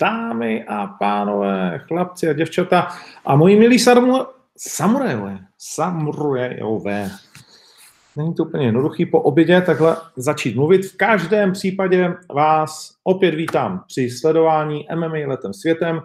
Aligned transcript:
Dámy 0.00 0.64
a 0.64 0.86
pánové, 0.86 1.78
chlapci 1.78 2.28
a 2.28 2.32
děvčata 2.32 2.88
a 3.24 3.36
moji 3.36 3.58
milí 3.58 3.78
samurajové, 4.58 5.38
samurajové. 5.58 7.10
Není 8.16 8.34
to 8.34 8.44
úplně 8.44 8.66
jednoduchý 8.66 9.06
po 9.06 9.20
obědě 9.20 9.60
takhle 9.60 9.96
začít 10.16 10.56
mluvit. 10.56 10.86
V 10.86 10.96
každém 10.96 11.52
případě 11.52 12.14
vás 12.34 12.94
opět 13.04 13.34
vítám 13.34 13.84
při 13.86 14.10
sledování 14.10 14.86
MMA 14.94 15.18
letem 15.26 15.54
světem. 15.54 16.00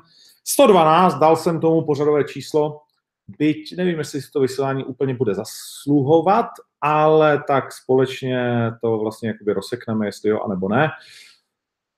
112, 0.47 1.15
dal 1.15 1.35
jsem 1.35 1.59
tomu 1.59 1.85
pořadové 1.85 2.23
číslo, 2.23 2.81
byť 3.27 3.77
nevím, 3.77 3.97
jestli 3.97 4.21
to 4.33 4.39
vysílání 4.39 4.83
úplně 4.83 5.13
bude 5.13 5.35
zasluhovat, 5.35 6.45
ale 6.81 7.43
tak 7.47 7.71
společně 7.71 8.71
to 8.81 8.97
vlastně 8.97 9.29
jakoby 9.29 9.53
rozsekneme, 9.53 10.05
jestli 10.05 10.29
jo, 10.29 10.39
anebo 10.39 10.69
ne. 10.69 10.89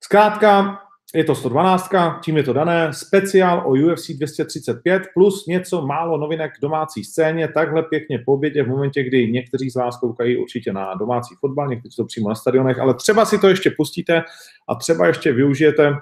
Zkrátka, 0.04 0.80
je 1.16 1.24
to 1.24 1.36
112, 1.36 1.90
tím 2.24 2.38
je 2.38 2.44
to 2.44 2.54
dané, 2.54 2.94
speciál 2.94 3.64
o 3.66 3.72
UFC 3.72 4.12
235 4.12 5.04
plus 5.14 5.46
něco 5.48 5.82
málo 5.82 6.18
novinek 6.18 6.58
k 6.58 6.62
domácí 6.62 7.04
scéně, 7.04 7.48
takhle 7.48 7.84
pěkně 7.84 8.20
po 8.26 8.34
obědě 8.34 8.64
v 8.64 8.68
momentě, 8.68 9.04
kdy 9.04 9.32
někteří 9.32 9.70
z 9.70 9.76
vás 9.76 10.00
koukají 10.00 10.38
určitě 10.38 10.74
na 10.74 10.94
domácí 10.94 11.36
fotbal, 11.40 11.68
někteří 11.68 11.96
to 11.96 12.06
přímo 12.06 12.30
na 12.30 12.36
stadionech, 12.36 12.80
ale 12.80 12.94
třeba 12.94 13.26
si 13.26 13.40
to 13.40 13.50
ještě 13.50 13.72
pustíte 13.78 14.24
a 14.70 14.76
třeba 14.76 15.08
ještě 15.08 15.34
využijete 15.34 15.94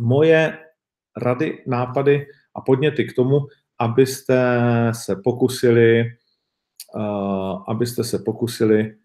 moje 0.00 0.58
rady, 1.16 1.62
nápady 1.66 2.26
a 2.54 2.60
podněty 2.60 3.04
k 3.04 3.14
tomu, 3.14 3.40
abyste 3.78 4.60
se 4.92 5.16
pokusili, 5.16 6.04
uh, 6.94 7.62
abyste 7.68 8.04
se 8.04 8.18
pokusili 8.18 8.96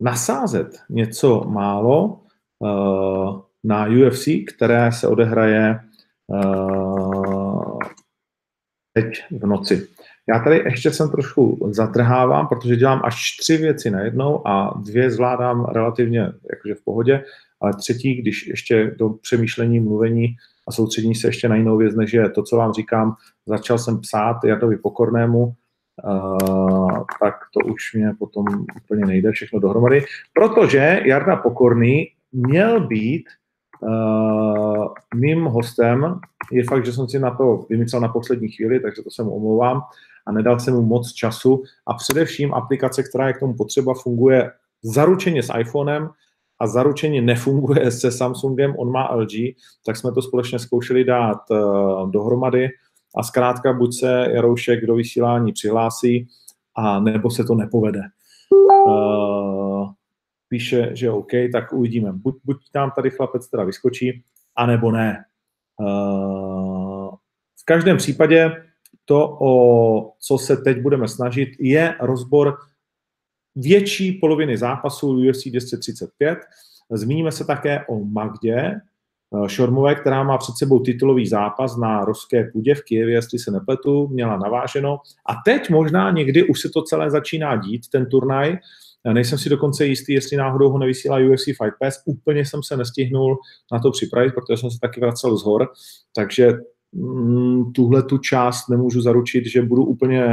nasázet 0.00 0.76
něco 0.90 1.44
málo 1.44 2.20
uh, 2.58 3.40
na 3.64 3.86
UFC, 3.86 4.28
které 4.54 4.92
se 4.92 5.08
odehraje 5.08 5.80
uh, 6.26 7.78
teď 8.92 9.24
v 9.30 9.46
noci. 9.46 9.88
Já 10.28 10.38
tady 10.38 10.56
ještě 10.56 10.90
jsem 10.90 11.10
trošku 11.10 11.70
zatrhávám, 11.72 12.48
protože 12.48 12.76
dělám 12.76 13.00
až 13.04 13.36
tři 13.40 13.56
věci 13.56 13.90
najednou 13.90 14.48
a 14.48 14.80
dvě 14.84 15.10
zvládám 15.10 15.64
relativně 15.64 16.20
jakože 16.50 16.74
v 16.74 16.84
pohodě, 16.84 17.24
ale 17.60 17.74
třetí, 17.76 18.14
když 18.14 18.46
ještě 18.46 18.94
do 18.98 19.08
přemýšlení, 19.08 19.80
mluvení 19.80 20.36
a 20.68 20.72
soustřední 20.72 21.14
se 21.14 21.28
ještě 21.28 21.48
na 21.48 21.56
jinou 21.56 21.76
věc, 21.76 21.94
než 21.94 22.12
je 22.12 22.30
to, 22.30 22.42
co 22.42 22.56
vám 22.56 22.72
říkám, 22.72 23.14
začal 23.46 23.78
jsem 23.78 24.00
psát 24.00 24.44
Jardovi 24.44 24.76
Pokornému, 24.76 25.54
uh, 26.04 27.04
tak 27.20 27.34
to 27.54 27.72
už 27.72 27.94
mě 27.94 28.12
potom 28.18 28.44
úplně 28.76 29.06
nejde 29.06 29.32
všechno 29.32 29.60
dohromady, 29.60 30.04
protože 30.32 31.00
Jarda 31.04 31.36
Pokorný 31.36 32.06
měl 32.32 32.86
být 32.86 33.24
uh, 33.80 34.86
mým 35.14 35.44
hostem. 35.44 36.20
Je 36.52 36.64
fakt, 36.64 36.86
že 36.86 36.92
jsem 36.92 37.08
si 37.08 37.18
na 37.18 37.30
to 37.30 37.66
vymyslel 37.70 38.00
na 38.00 38.08
poslední 38.08 38.48
chvíli, 38.48 38.80
takže 38.80 39.02
to 39.02 39.10
se 39.10 39.22
mu 39.22 39.30
omlouvám 39.30 39.82
a 40.26 40.32
nedal 40.32 40.60
jsem 40.60 40.74
mu 40.74 40.82
moc 40.82 41.12
času. 41.12 41.62
A 41.86 41.94
především 41.94 42.54
aplikace, 42.54 43.02
která 43.02 43.26
je 43.26 43.32
k 43.32 43.40
tomu 43.40 43.54
potřeba, 43.54 43.94
funguje 43.94 44.50
zaručeně 44.82 45.42
s 45.42 45.52
iPhonem, 45.58 46.10
a 46.64 46.66
zaručeně 46.66 47.22
nefunguje 47.22 47.90
se 48.00 48.12
Samsungem, 48.12 48.74
on 48.78 48.92
má 48.92 49.14
LG, 49.14 49.32
tak 49.86 49.96
jsme 49.96 50.12
to 50.12 50.22
společně 50.22 50.58
zkoušeli 50.58 51.04
dát 51.04 51.50
uh, 51.50 52.10
dohromady 52.10 52.68
a 53.16 53.22
zkrátka 53.22 53.72
buď 53.72 53.98
se 53.98 54.26
Jaroušek 54.34 54.86
do 54.86 54.94
vysílání 54.94 55.52
přihlásí, 55.52 56.28
a 56.76 57.00
nebo 57.00 57.30
se 57.30 57.44
to 57.44 57.54
nepovede. 57.54 58.00
Uh, 58.86 59.88
píše, 60.48 60.90
že 60.92 61.10
OK, 61.10 61.30
tak 61.52 61.72
uvidíme. 61.72 62.12
Buď, 62.12 62.34
buď 62.44 62.56
tam 62.72 62.90
tady 62.96 63.10
chlapec 63.10 63.50
teda 63.50 63.64
vyskočí, 63.64 64.24
anebo 64.56 64.90
ne. 64.90 65.24
Uh, 65.80 67.14
v 67.60 67.64
každém 67.64 67.96
případě 67.96 68.52
to, 69.04 69.38
o 69.40 70.12
co 70.18 70.38
se 70.38 70.56
teď 70.56 70.82
budeme 70.82 71.08
snažit, 71.08 71.48
je 71.58 71.94
rozbor 72.00 72.56
větší 73.56 74.12
poloviny 74.12 74.56
zápasů 74.56 75.08
UFC 75.08 75.44
235. 75.48 76.38
Zmíníme 76.90 77.32
se 77.32 77.44
také 77.44 77.84
o 77.88 78.04
Magdě 78.04 78.56
eh, 78.56 79.48
Šormové, 79.48 79.94
která 79.94 80.22
má 80.22 80.38
před 80.38 80.54
sebou 80.58 80.78
titulový 80.78 81.26
zápas 81.26 81.76
na 81.76 82.04
ruské 82.04 82.50
půdě 82.52 82.74
v 82.74 82.82
Kijevě, 82.82 83.14
jestli 83.14 83.38
se 83.38 83.50
nepletu, 83.50 84.08
měla 84.08 84.36
naváženo. 84.36 84.98
A 85.28 85.32
teď 85.44 85.70
možná 85.70 86.10
někdy 86.10 86.42
už 86.42 86.60
se 86.60 86.68
to 86.68 86.82
celé 86.82 87.10
začíná 87.10 87.56
dít, 87.56 87.88
ten 87.88 88.06
turnaj. 88.06 88.58
Nejsem 89.12 89.38
si 89.38 89.48
dokonce 89.48 89.86
jistý, 89.86 90.12
jestli 90.12 90.36
náhodou 90.36 90.70
ho 90.70 90.78
nevysílá 90.78 91.16
UFC 91.16 91.44
Fight 91.44 91.74
Pass. 91.80 92.02
Úplně 92.04 92.46
jsem 92.46 92.62
se 92.62 92.76
nestihnul 92.76 93.38
na 93.72 93.78
to 93.78 93.90
připravit, 93.90 94.34
protože 94.34 94.56
jsem 94.56 94.70
se 94.70 94.78
taky 94.80 95.00
vracel 95.00 95.36
z 95.36 95.44
hor, 95.44 95.68
takže 96.16 96.52
mm, 96.92 97.72
tuhle 97.72 98.02
tu 98.02 98.18
část 98.18 98.68
nemůžu 98.68 99.00
zaručit, 99.00 99.46
že 99.46 99.62
budu 99.62 99.84
úplně 99.84 100.24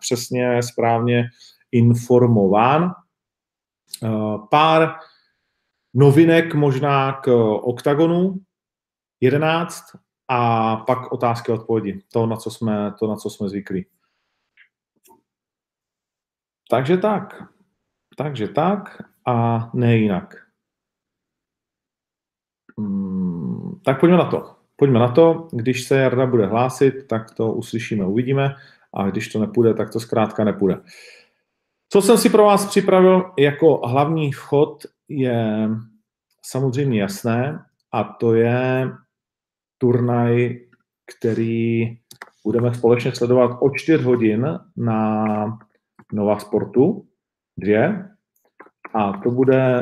přesně, 0.00 0.62
správně 0.62 1.24
informován. 1.72 2.94
Eh, 4.02 4.38
pár 4.50 4.96
novinek 5.94 6.54
možná 6.54 7.12
k 7.12 7.32
OKTAGONu 7.62 8.40
11 9.20 9.84
a 10.28 10.76
pak 10.76 11.12
otázky 11.12 11.52
a 11.52 11.54
odpovědi. 11.54 12.02
To, 12.12 12.26
na 12.26 12.36
co 12.36 12.50
jsme, 12.50 12.92
to, 12.98 13.06
na 13.06 13.16
co 13.16 13.30
jsme 13.30 13.48
zvyklí. 13.48 13.86
Takže 16.70 16.96
tak. 16.96 17.42
Takže 18.16 18.48
tak 18.48 19.02
a 19.26 19.70
ne 19.74 19.96
jinak. 19.96 20.36
Hmm, 22.78 23.80
tak 23.84 24.00
pojďme 24.00 24.16
na 24.16 24.30
to. 24.30 24.56
Pojďme 24.76 24.98
na 24.98 25.08
to. 25.08 25.48
Když 25.52 25.84
se 25.84 25.96
Jarda 25.96 26.26
bude 26.26 26.46
hlásit, 26.46 27.06
tak 27.08 27.34
to 27.34 27.52
uslyšíme, 27.52 28.06
uvidíme. 28.06 28.54
A 28.94 29.10
když 29.10 29.28
to 29.28 29.38
nepůjde, 29.38 29.74
tak 29.74 29.92
to 29.92 30.00
zkrátka 30.00 30.44
nepůjde. 30.44 30.76
Uh, 30.76 30.82
co 31.88 32.02
jsem 32.02 32.18
si 32.18 32.30
pro 32.30 32.44
vás 32.44 32.66
připravil 32.66 33.32
jako 33.38 33.80
hlavní 33.86 34.32
vchod 34.32 34.86
je 35.08 35.68
samozřejmě 36.44 37.00
jasné 37.00 37.64
a 37.92 38.04
to 38.04 38.34
je 38.34 38.90
turnaj, 39.78 40.58
který 41.16 41.84
budeme 42.44 42.74
společně 42.74 43.12
sledovat 43.14 43.58
o 43.60 43.70
4 43.70 44.04
hodin 44.04 44.58
na 44.76 45.24
Nova 46.12 46.38
Sportu 46.38 47.08
2 47.58 48.04
a 48.94 49.12
to 49.22 49.30
bude 49.30 49.80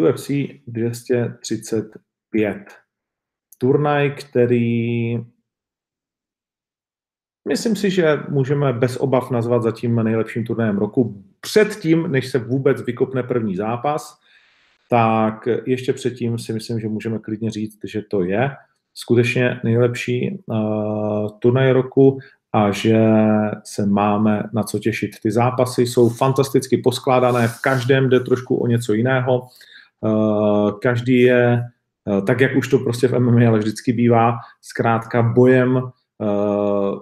UFC 0.00 0.30
235. 0.66 2.56
Turnaj, 3.58 4.10
který 4.10 5.16
myslím 7.48 7.76
si, 7.76 7.90
že 7.90 8.18
můžeme 8.28 8.72
bez 8.72 8.96
obav 8.96 9.30
nazvat 9.30 9.62
zatím 9.62 9.96
nejlepším 9.96 10.44
turnajem 10.44 10.78
roku 10.78 11.24
předtím, 11.40 12.12
než 12.12 12.28
se 12.28 12.38
vůbec 12.38 12.82
vykopne 12.82 13.22
první 13.22 13.56
zápas, 13.56 14.18
tak 14.90 15.48
ještě 15.66 15.92
předtím 15.92 16.38
si 16.38 16.52
myslím, 16.52 16.80
že 16.80 16.88
můžeme 16.88 17.18
klidně 17.18 17.50
říct, 17.50 17.78
že 17.84 18.02
to 18.02 18.22
je 18.22 18.50
skutečně 18.94 19.60
nejlepší 19.64 20.38
uh, 20.46 21.28
turnaj 21.38 21.72
roku 21.72 22.18
a 22.52 22.70
že 22.70 22.98
se 23.64 23.86
máme 23.86 24.42
na 24.52 24.62
co 24.62 24.78
těšit. 24.78 25.10
Ty 25.22 25.30
zápasy 25.30 25.82
jsou 25.82 26.08
fantasticky 26.08 26.76
poskládané, 26.76 27.48
v 27.48 27.60
každém 27.62 28.08
jde 28.08 28.20
trošku 28.20 28.56
o 28.56 28.66
něco 28.66 28.92
jiného. 28.92 29.46
Uh, 30.00 30.78
každý 30.78 31.20
je, 31.20 31.62
uh, 32.04 32.24
tak 32.24 32.40
jak 32.40 32.56
už 32.56 32.68
to 32.68 32.78
prostě 32.78 33.08
v 33.08 33.18
MMA 33.18 33.48
ale 33.48 33.58
vždycky 33.58 33.92
bývá, 33.92 34.34
zkrátka 34.62 35.22
bojem 35.22 35.76
uh, 35.76 36.98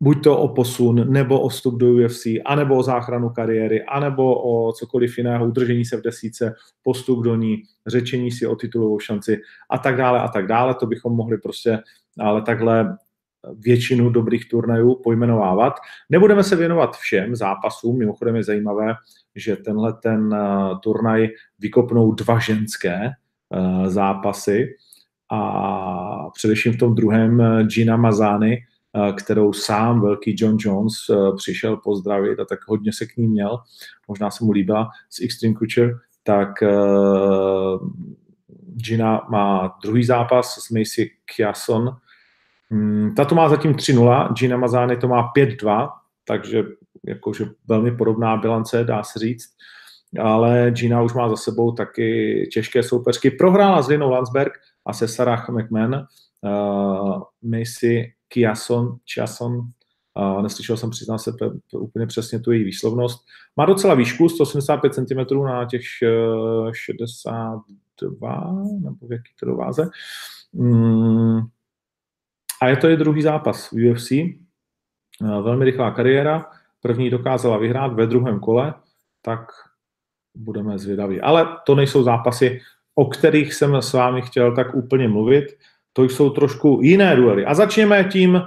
buď 0.00 0.24
to 0.24 0.38
o 0.38 0.48
posun, 0.48 1.12
nebo 1.12 1.40
o 1.40 1.48
vstup 1.48 1.78
do 1.78 1.92
UFC, 1.92 2.26
anebo 2.44 2.76
o 2.76 2.82
záchranu 2.82 3.30
kariéry, 3.30 3.84
anebo 3.84 4.42
o 4.42 4.72
cokoliv 4.72 5.18
jiného, 5.18 5.46
udržení 5.46 5.84
se 5.84 5.96
v 5.96 6.02
desíce, 6.02 6.54
postup 6.82 7.24
do 7.24 7.36
ní, 7.36 7.62
řečení 7.86 8.30
si 8.30 8.46
o 8.46 8.56
titulovou 8.56 8.98
šanci 8.98 9.40
a 9.70 9.78
tak 9.78 9.96
dále 9.96 10.20
a 10.20 10.28
tak 10.28 10.46
dále. 10.46 10.74
To 10.74 10.86
bychom 10.86 11.12
mohli 11.12 11.38
prostě 11.38 11.78
ale 12.18 12.42
takhle 12.42 12.96
většinu 13.58 14.10
dobrých 14.10 14.48
turnajů 14.48 14.94
pojmenovávat. 14.94 15.74
Nebudeme 16.10 16.44
se 16.44 16.56
věnovat 16.56 16.96
všem 16.96 17.36
zápasům, 17.36 17.98
mimochodem 17.98 18.36
je 18.36 18.44
zajímavé, 18.44 18.94
že 19.36 19.56
tenhle 19.56 19.92
ten 19.92 20.34
uh, 20.34 20.78
turnaj 20.80 21.28
vykopnou 21.58 22.12
dva 22.12 22.38
ženské 22.38 23.10
uh, 23.48 23.86
zápasy 23.86 24.76
a 25.30 26.30
především 26.34 26.72
v 26.72 26.78
tom 26.78 26.94
druhém 26.94 27.40
uh, 27.40 27.62
Gina 27.62 27.96
Mazany, 27.96 28.58
Eh, 28.58 28.69
kterou 29.16 29.52
sám 29.52 30.00
velký 30.00 30.34
John 30.38 30.56
Jones 30.60 30.92
eh, 31.10 31.36
přišel 31.36 31.76
pozdravit 31.76 32.40
a 32.40 32.44
tak 32.44 32.58
hodně 32.66 32.92
se 32.92 33.06
k 33.06 33.16
ní 33.16 33.26
měl. 33.26 33.58
Možná 34.08 34.30
se 34.30 34.44
mu 34.44 34.52
líbila 34.52 34.90
s 35.10 35.20
Extreme 35.20 35.54
Couture, 35.54 35.92
tak 36.22 36.62
eh, 36.62 36.68
Gina 38.76 39.26
má 39.30 39.78
druhý 39.82 40.04
zápas 40.04 40.58
s 40.66 40.70
Macy 40.70 41.10
Kiason. 41.36 41.96
Hmm, 42.70 43.14
tato 43.14 43.34
má 43.34 43.48
zatím 43.48 43.72
3-0, 43.72 44.32
Gina 44.32 44.56
Mazány 44.56 44.96
to 44.96 45.08
má 45.08 45.32
5-2, 45.36 45.90
takže 46.24 46.64
jakože 47.06 47.44
velmi 47.68 47.96
podobná 47.96 48.36
bilance, 48.36 48.84
dá 48.84 49.02
se 49.02 49.18
říct, 49.18 49.48
ale 50.20 50.70
Gina 50.70 51.02
už 51.02 51.12
má 51.12 51.28
za 51.28 51.36
sebou 51.36 51.72
taky 51.72 52.48
těžké 52.52 52.82
soupeřky. 52.82 53.30
Prohrála 53.30 53.82
s 53.82 53.88
Linou 53.88 54.10
Landsberg 54.10 54.52
a 54.86 54.92
se 54.92 55.08
Sarah 55.08 55.48
McMahon, 55.48 55.94
uh, 55.94 57.22
Macy 57.42 58.12
Kiason, 58.32 58.96
Chiason, 59.14 59.52
uh, 60.14 60.42
neslyšel 60.42 60.76
jsem, 60.76 60.90
přiznám 60.90 61.18
se 61.18 61.32
úplně 61.72 62.06
přesně 62.06 62.40
tu 62.40 62.52
její 62.52 62.64
výslovnost. 62.64 63.24
Má 63.56 63.66
docela 63.66 63.94
výšku, 63.94 64.28
185 64.28 64.94
cm 64.94 65.44
na 65.44 65.64
těch 65.64 65.82
uh, 66.02 66.72
62, 66.72 68.62
nebo 68.80 69.06
v 69.08 69.12
jaký 69.12 69.32
to 69.40 69.56
váze. 69.56 69.90
Mm, 70.52 71.40
a 72.62 72.68
je 72.68 72.76
to 72.76 72.86
je 72.88 72.96
druhý 72.96 73.22
zápas 73.22 73.70
v 73.70 73.90
UFC. 73.90 74.10
Uh, 74.10 75.42
velmi 75.42 75.64
rychlá 75.64 75.90
kariéra. 75.90 76.46
První 76.80 77.10
dokázala 77.10 77.58
vyhrát 77.58 77.92
ve 77.92 78.06
druhém 78.06 78.40
kole, 78.40 78.74
tak 79.22 79.40
budeme 80.34 80.78
zvědaví. 80.78 81.20
Ale 81.20 81.56
to 81.66 81.74
nejsou 81.74 82.02
zápasy, 82.02 82.60
o 82.94 83.04
kterých 83.04 83.54
jsem 83.54 83.76
s 83.76 83.92
vámi 83.92 84.22
chtěl 84.22 84.54
tak 84.54 84.74
úplně 84.74 85.08
mluvit. 85.08 85.44
To 85.92 86.04
jsou 86.04 86.30
trošku 86.30 86.80
jiné 86.82 87.16
duely. 87.16 87.44
A 87.44 87.54
začněme 87.54 88.04
tím 88.04 88.42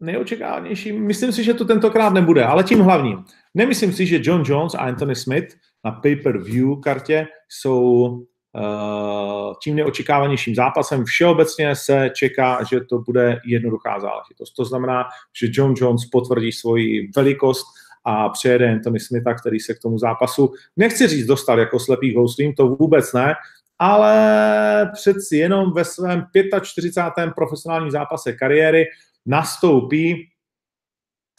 nejočekávanějším. 0.00 1.06
Myslím 1.06 1.32
si, 1.32 1.44
že 1.44 1.54
to 1.54 1.64
tentokrát 1.64 2.12
nebude, 2.12 2.44
ale 2.44 2.64
tím 2.64 2.80
hlavním. 2.80 3.24
Nemyslím 3.54 3.92
si, 3.92 4.06
že 4.06 4.20
John 4.22 4.42
Jones 4.46 4.74
a 4.74 4.78
Anthony 4.78 5.14
Smith 5.14 5.54
na 5.84 5.92
pay-per-view 5.92 6.80
kartě 6.80 7.26
jsou 7.48 7.82
uh, 8.02 9.54
tím 9.62 9.76
neočekávanějším 9.76 10.54
zápasem. 10.54 11.04
Všeobecně 11.04 11.76
se 11.76 12.10
čeká, 12.14 12.64
že 12.70 12.80
to 12.80 12.98
bude 12.98 13.40
jednoduchá 13.46 14.00
záležitost. 14.00 14.52
To 14.52 14.64
znamená, 14.64 15.04
že 15.40 15.48
John 15.50 15.74
Jones 15.76 16.04
potvrdí 16.12 16.52
svoji 16.52 17.10
velikost 17.16 17.66
a 18.04 18.28
přijede 18.28 18.72
Anthony 18.72 19.00
Smitha, 19.00 19.34
který 19.34 19.60
se 19.60 19.74
k 19.74 19.78
tomu 19.78 19.98
zápasu, 19.98 20.52
nechci 20.76 21.08
říct, 21.08 21.26
dostal 21.26 21.58
jako 21.58 21.78
slepý 21.80 22.14
houslím, 22.14 22.54
to 22.54 22.68
vůbec 22.68 23.12
ne, 23.12 23.34
ale 23.78 24.90
přeci 24.92 25.36
jenom 25.36 25.72
ve 25.72 25.84
svém 25.84 26.26
45. 26.62 27.30
profesionálním 27.34 27.90
zápase 27.90 28.32
kariéry 28.32 28.84
nastoupí 29.26 30.28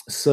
s 0.10 0.32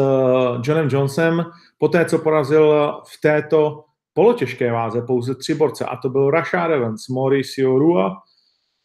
Johnem 0.65 0.89
Jonesem, 0.91 1.45
poté 1.79 2.05
co 2.05 2.19
porazil 2.19 2.93
v 3.07 3.21
této 3.21 3.85
polotěžké 4.13 4.73
váze 4.73 5.03
pouze 5.03 5.35
tři 5.35 5.55
borce, 5.55 5.85
a 5.85 5.97
to 5.97 6.09
byl 6.09 6.31
Rashad 6.31 6.71
Evans, 6.71 7.09
Mauricio 7.09 7.79
Rua, 7.79 8.23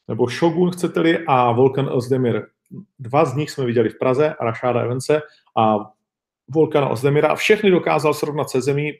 nebo 0.07 0.27
Shogun, 0.27 0.71
chcete-li, 0.71 1.25
a 1.27 1.51
Volkan 1.51 1.89
Ozdemir. 1.91 2.45
Dva 2.99 3.25
z 3.25 3.35
nich 3.35 3.51
jsme 3.51 3.65
viděli 3.65 3.89
v 3.89 3.97
Praze, 3.97 4.35
Rashada 4.41 4.81
Evanse 4.81 5.21
a 5.57 5.77
Volkana 6.49 6.89
Ozdemira 6.89 7.29
a 7.29 7.35
všechny 7.35 7.71
dokázal 7.71 8.13
srovnat 8.13 8.49
se 8.49 8.61
zemí 8.61 8.91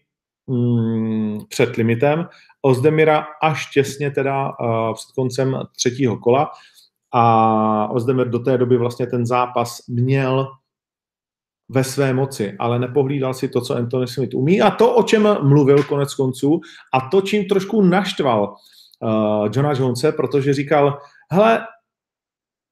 mm, 0.48 1.29
před 1.50 1.75
limitem. 1.75 2.27
Ozdemira 2.62 3.25
až 3.41 3.71
těsně 3.71 4.12
teda 4.12 4.47
uh, 4.47 4.94
před 4.94 5.12
koncem 5.15 5.59
třetího 5.75 6.18
kola 6.18 6.51
a 7.13 7.88
Ozdemir 7.91 8.30
do 8.30 8.39
té 8.39 8.57
doby 8.57 8.77
vlastně 8.77 9.07
ten 9.07 9.25
zápas 9.25 9.88
měl 9.88 10.47
ve 11.69 11.83
své 11.83 12.13
moci, 12.13 12.56
ale 12.59 12.80
nepohlídal 12.80 13.33
si 13.33 13.47
to, 13.47 13.62
co 13.62 13.75
Anthony 13.75 14.07
Smith 14.07 14.33
umí 14.33 14.62
a 14.62 14.71
to, 14.71 14.95
o 14.95 15.03
čem 15.03 15.27
mluvil 15.41 15.83
konec 15.83 16.13
konců 16.13 16.62
a 16.94 17.09
to, 17.09 17.21
čím 17.21 17.45
trošku 17.45 17.81
naštval 17.81 18.56
uh, 19.00 19.47
Johna 19.53 19.74
Jonese, 19.74 20.12
protože 20.12 20.53
říkal, 20.53 21.00
hele, 21.31 21.68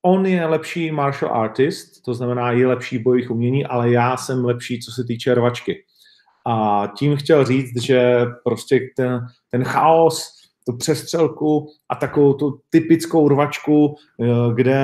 on 0.05 0.25
je 0.25 0.45
lepší 0.45 0.91
martial 0.91 1.33
artist, 1.33 2.01
to 2.05 2.13
znamená, 2.13 2.51
je 2.51 2.67
lepší 2.67 2.99
bojových 2.99 3.31
umění, 3.31 3.65
ale 3.65 3.91
já 3.91 4.17
jsem 4.17 4.45
lepší, 4.45 4.79
co 4.79 4.91
se 4.91 5.03
týče 5.03 5.35
rvačky. 5.35 5.85
A 6.49 6.87
tím 6.97 7.15
chtěl 7.15 7.45
říct, 7.45 7.81
že 7.81 8.25
prostě 8.43 8.79
ten, 8.95 9.25
ten 9.51 9.63
chaos, 9.63 10.33
tu 10.65 10.77
přestřelku 10.77 11.67
a 11.89 11.95
takovou 11.95 12.33
tu 12.33 12.59
typickou 12.69 13.29
rvačku, 13.29 13.95
eh, 14.21 14.25
kde 14.53 14.79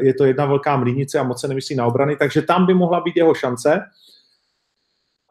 je 0.00 0.14
to 0.14 0.24
jedna 0.24 0.46
velká 0.46 0.76
mlínice 0.76 1.18
a 1.18 1.22
moc 1.22 1.40
se 1.40 1.48
nemyslí 1.48 1.76
na 1.76 1.86
obrany, 1.86 2.16
takže 2.16 2.42
tam 2.42 2.66
by 2.66 2.74
mohla 2.74 3.00
být 3.00 3.16
jeho 3.16 3.34
šance. 3.34 3.80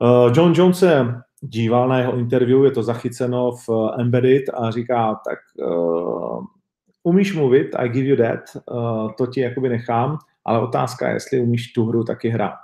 Eh, 0.04 0.32
John 0.36 0.54
Jones 0.56 0.80
se 0.80 1.22
díval 1.42 1.88
na 1.88 2.00
jeho 2.00 2.18
interview, 2.18 2.64
je 2.64 2.72
to 2.72 2.84
zachyceno 2.84 3.52
v 3.52 3.70
Embedded 4.00 4.44
a 4.54 4.72
říká, 4.72 5.20
tak 5.26 5.40
umíš 7.04 7.36
mluvit, 7.36 7.76
I 7.76 7.90
give 7.90 8.08
you 8.08 8.18
that, 8.18 8.40
to 9.18 9.28
ti 9.28 9.42
jakoby 9.42 9.70
nechám, 9.70 10.18
ale 10.46 10.60
otázka 10.60 11.08
je, 11.08 11.14
jestli 11.14 11.40
umíš 11.40 11.74
tu 11.74 11.86
hru 11.86 12.04
taky 12.04 12.30
hrát. 12.30 12.60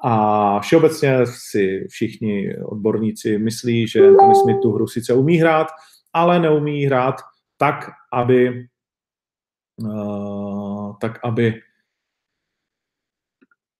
A 0.00 0.60
všeobecně 0.60 1.18
si 1.26 1.86
všichni 1.88 2.56
odborníci 2.64 3.38
myslí, 3.38 3.88
že 3.88 4.08
Anthony 4.08 4.34
Smith 4.34 4.58
tu 4.62 4.72
hru 4.72 4.86
sice 4.86 5.14
umí 5.14 5.36
hrát, 5.36 5.66
ale 6.12 6.40
neumí 6.40 6.84
hrát 6.84 7.14
tak, 7.56 7.90
aby 8.12 8.66
uh, 9.82 10.96
tak, 11.00 11.18
aby 11.24 11.60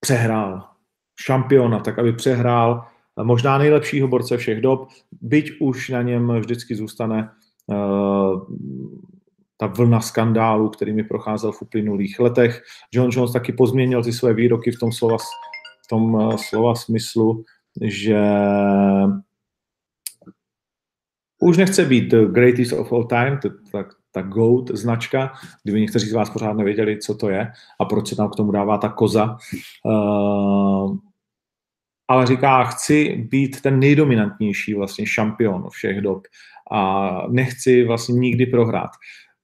přehrál 0.00 0.68
šampiona, 1.20 1.80
tak 1.80 1.98
aby 1.98 2.12
přehrál 2.12 2.86
možná 3.22 3.58
nejlepšího 3.58 4.08
borce 4.08 4.36
všech 4.36 4.60
dob, 4.60 4.88
byť 5.20 5.50
už 5.60 5.88
na 5.88 6.02
něm 6.02 6.40
vždycky 6.40 6.74
zůstane 6.76 7.30
uh, 7.66 8.54
ta 9.56 9.66
vlna 9.66 10.00
skandálu, 10.00 10.68
kterými 10.68 11.04
procházel 11.04 11.52
v 11.52 11.62
uplynulých 11.62 12.20
letech. 12.20 12.62
John 12.92 13.10
Jones 13.12 13.32
taky 13.32 13.52
pozměnil 13.52 14.02
ty 14.02 14.12
své 14.12 14.34
výroky 14.34 14.70
v 14.70 14.78
tom 14.78 14.92
slova, 14.92 15.16
tom 15.86 16.20
eh, 16.20 16.38
slova 16.38 16.74
smyslu, 16.74 17.44
že 17.82 18.20
už 21.40 21.56
nechce 21.56 21.84
být 21.84 22.14
greatest 22.32 22.72
of 22.72 22.92
all 22.92 23.04
time, 23.04 23.38
ta, 23.72 23.84
ta 24.12 24.22
GOAT 24.22 24.70
značka, 24.70 25.32
kdyby 25.62 25.80
někteří 25.80 26.06
z 26.06 26.12
vás 26.12 26.30
pořád 26.30 26.52
nevěděli, 26.52 26.98
co 26.98 27.14
to 27.14 27.30
je 27.30 27.52
a 27.80 27.84
proč 27.84 28.08
se 28.08 28.16
tam 28.16 28.30
k 28.30 28.36
tomu 28.36 28.52
dává 28.52 28.78
ta 28.78 28.88
koza. 28.88 29.36
Uh, 29.84 30.96
ale 32.08 32.26
říká, 32.26 32.64
chci 32.64 33.26
být 33.30 33.60
ten 33.60 33.80
nejdominantnější 33.80 34.74
vlastně 34.74 35.06
šampion 35.06 35.70
všech 35.70 36.00
dob 36.00 36.22
a 36.72 37.10
nechci 37.28 37.84
vlastně 37.84 38.14
nikdy 38.14 38.46
prohrát. 38.46 38.90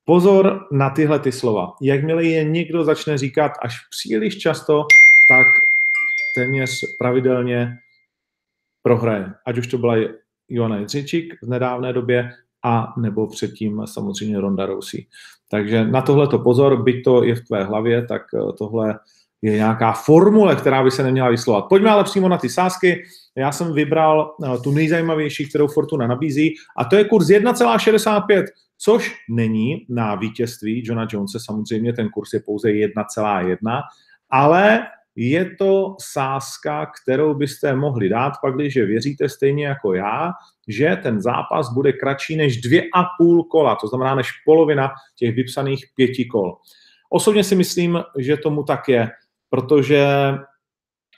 Pozor 0.05 0.69
na 0.73 0.91
tyhle 0.91 1.19
ty 1.19 1.33
slova. 1.33 1.73
Jakmile 1.83 2.25
je 2.25 2.45
někdo 2.45 2.85
začne 2.85 3.19
říkat 3.19 3.53
až 3.63 3.75
příliš 3.91 4.39
často, 4.39 4.87
tak 5.29 5.47
téměř 6.35 6.81
pravidelně 6.99 7.79
prohraje. 8.83 9.33
Ať 9.47 9.59
už 9.59 9.67
to 9.67 9.79
byla 9.79 9.95
Joana 10.49 10.77
Jindřičík 10.77 11.35
v 11.43 11.49
nedávné 11.49 11.93
době, 11.93 12.31
a 12.65 12.95
nebo 12.97 13.27
předtím 13.27 13.83
samozřejmě 13.87 14.41
Ronda 14.41 14.67
Rousey. 14.67 15.07
Takže 15.51 15.85
na 15.85 16.03
tohle 16.03 16.29
to 16.29 16.39
pozor, 16.39 16.83
byť 16.83 17.05
to 17.05 17.25
je 17.25 17.35
v 17.35 17.45
tvé 17.45 17.65
hlavě, 17.65 18.07
tak 18.07 18.23
eh, 18.35 18.53
tohle 18.59 18.99
je 19.43 19.53
nějaká 19.53 19.93
formule, 19.93 20.57
která 20.57 20.85
by 20.85 20.91
se 20.91 21.03
neměla 21.03 21.31
vyslovat. 21.31 21.65
Pojďme 21.69 21.91
ale 21.91 22.05
přímo 22.05 22.29
na 22.29 22.39
ty 22.39 22.49
sázky. 22.49 23.05
Já 23.37 23.53
jsem 23.53 23.73
vybral 23.73 24.37
eh, 24.45 24.59
tu 24.59 24.73
nejzajímavější, 24.73 25.49
kterou 25.49 25.67
Fortuna 25.69 26.07
nabízí, 26.07 26.55
a 26.77 26.85
to 26.85 26.97
je 26.97 27.05
kurz 27.05 27.27
1,65 27.27 28.45
což 28.85 29.17
není 29.31 29.87
na 29.89 30.15
vítězství 30.15 30.83
Johna 30.85 31.07
Jonese, 31.11 31.39
samozřejmě 31.41 31.93
ten 31.93 32.09
kurz 32.09 32.33
je 32.33 32.41
pouze 32.41 32.69
1,1, 32.69 33.81
ale 34.31 34.87
je 35.17 35.57
to 35.59 35.97
sázka, 36.01 36.87
kterou 37.03 37.35
byste 37.35 37.77
mohli 37.77 38.09
dát, 38.09 38.33
pak 38.43 38.55
když 38.55 38.77
věříte 38.77 39.29
stejně 39.29 39.67
jako 39.67 39.95
já, 39.95 40.33
že 40.69 40.99
ten 41.03 41.21
zápas 41.21 41.73
bude 41.75 41.93
kratší 41.93 42.37
než 42.37 42.61
dvě 42.61 42.83
a 42.95 43.05
půl 43.19 43.45
kola, 43.45 43.77
to 43.81 43.89
znamená 43.89 44.15
než 44.15 44.29
polovina 44.45 44.91
těch 45.17 45.35
vypsaných 45.35 45.87
pěti 45.95 46.25
kol. 46.25 46.57
Osobně 47.11 47.45
si 47.45 47.57
myslím, 47.57 48.03
že 48.19 48.37
tomu 48.37 48.63
tak 48.63 48.89
je, 48.89 49.11
protože 49.51 50.07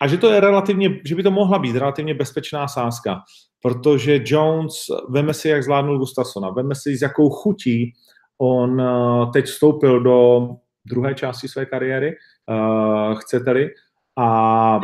a 0.01 0.07
že 0.07 0.19
to 0.19 0.33
je 0.33 0.41
relativně, 0.41 1.01
že 1.05 1.15
by 1.15 1.23
to 1.23 1.31
mohla 1.31 1.59
být 1.59 1.77
relativně 1.77 2.15
bezpečná 2.15 2.69
sázka 2.69 3.23
protože 3.65 4.21
Jones, 4.25 4.75
veme 5.09 5.35
si, 5.35 5.49
jak 5.49 5.63
zvládnul 5.63 5.99
Gustafsona, 5.99 6.51
veme 6.51 6.75
si, 6.75 6.97
s 6.97 7.03
jakou 7.03 7.31
chutí 7.31 7.93
on 8.39 8.81
uh, 8.81 9.33
teď 9.33 9.45
vstoupil 9.45 10.01
do 10.01 10.49
druhé 10.85 11.15
části 11.15 11.49
své 11.49 11.67
kariéry, 11.67 12.17
uh, 12.51 13.19
chcete-li, 13.19 13.71
a 14.17 14.81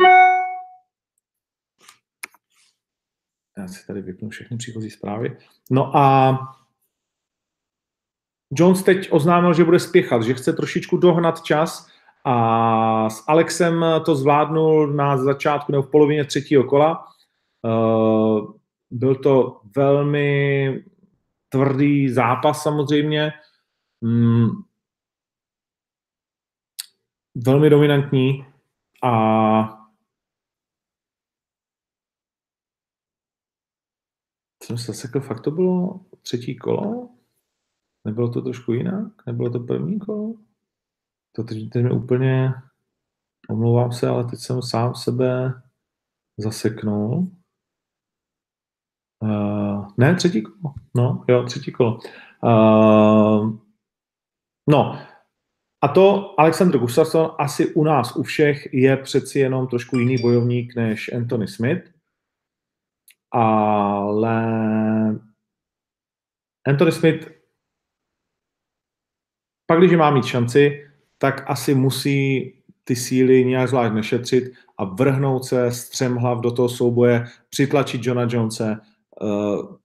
já 3.57 3.67
si 3.67 3.87
tady 3.87 4.01
vypnu 4.01 4.29
všechny 4.29 4.57
příchozí 4.57 4.89
zprávy. 4.89 5.37
No 5.71 5.97
a 5.97 6.37
Jones 8.53 8.83
teď 8.83 9.11
oznámil, 9.11 9.53
že 9.53 9.63
bude 9.63 9.79
spěchat, 9.79 10.23
že 10.23 10.33
chce 10.33 10.53
trošičku 10.53 10.97
dohnat 10.97 11.41
čas 11.41 11.87
a 12.25 13.09
s 13.09 13.23
Alexem 13.27 13.85
to 14.05 14.15
zvládnul 14.15 14.87
na 14.87 15.17
začátku 15.17 15.71
nebo 15.71 15.83
v 15.83 15.91
polovině 15.91 16.25
třetího 16.25 16.63
kola. 16.63 17.05
Uh, 17.61 18.53
byl 18.91 19.15
to 19.15 19.61
velmi 19.75 20.83
tvrdý 21.49 22.09
zápas 22.09 22.63
samozřejmě. 22.63 23.33
Mm, 24.01 24.49
velmi 27.35 27.69
dominantní 27.69 28.45
a 29.03 29.81
jsem 34.63 34.77
se 34.77 34.85
zasekl, 34.85 35.19
fakt 35.19 35.41
to 35.41 35.51
bylo 35.51 36.05
třetí 36.21 36.57
kolo? 36.57 37.09
Nebylo 38.05 38.31
to 38.31 38.41
trošku 38.41 38.73
jinak? 38.73 39.25
Nebylo 39.25 39.49
to 39.49 39.59
první 39.59 39.99
kolo? 39.99 40.33
To 41.31 41.43
teď, 41.43 41.69
teď 41.69 41.83
mi 41.83 41.91
úplně, 41.91 42.53
omlouvám 43.49 43.91
se, 43.91 44.07
ale 44.07 44.23
teď 44.23 44.39
jsem 44.39 44.61
sám 44.61 44.95
sebe 44.95 45.61
zaseknul. 46.37 47.31
Uh, 49.23 49.87
ne, 49.97 50.15
třetí 50.15 50.41
kolo. 50.41 50.73
No, 50.95 51.25
jo, 51.27 51.43
třetí 51.43 51.71
kolo. 51.71 51.99
Uh, 52.43 53.59
no, 54.69 55.10
a 55.81 55.87
to 55.87 56.35
Alexander 56.39 56.79
Gustafsson 56.79 57.35
asi 57.39 57.73
u 57.73 57.83
nás, 57.83 58.15
u 58.15 58.23
všech, 58.23 58.73
je 58.73 58.97
přeci 58.97 59.39
jenom 59.39 59.67
trošku 59.67 59.97
jiný 59.97 60.17
bojovník 60.17 60.75
než 60.75 61.13
Anthony 61.13 61.47
Smith. 61.47 61.91
Ale 63.31 64.39
Anthony 66.67 66.91
Smith, 66.91 67.31
pak 69.65 69.79
když 69.79 69.97
má 69.97 70.11
mít 70.11 70.25
šanci, 70.25 70.87
tak 71.17 71.43
asi 71.47 71.75
musí 71.75 72.53
ty 72.83 72.95
síly 72.95 73.45
nějak 73.45 73.69
zvlášť 73.69 73.93
nešetřit 73.93 74.53
a 74.77 74.85
vrhnout 74.85 75.45
se 75.45 75.71
střemhlav 75.71 76.41
do 76.41 76.51
toho 76.51 76.69
souboje, 76.69 77.25
přitlačit 77.49 78.05
Johna 78.05 78.27
Jonese, 78.29 78.77
uh, 79.21 79.75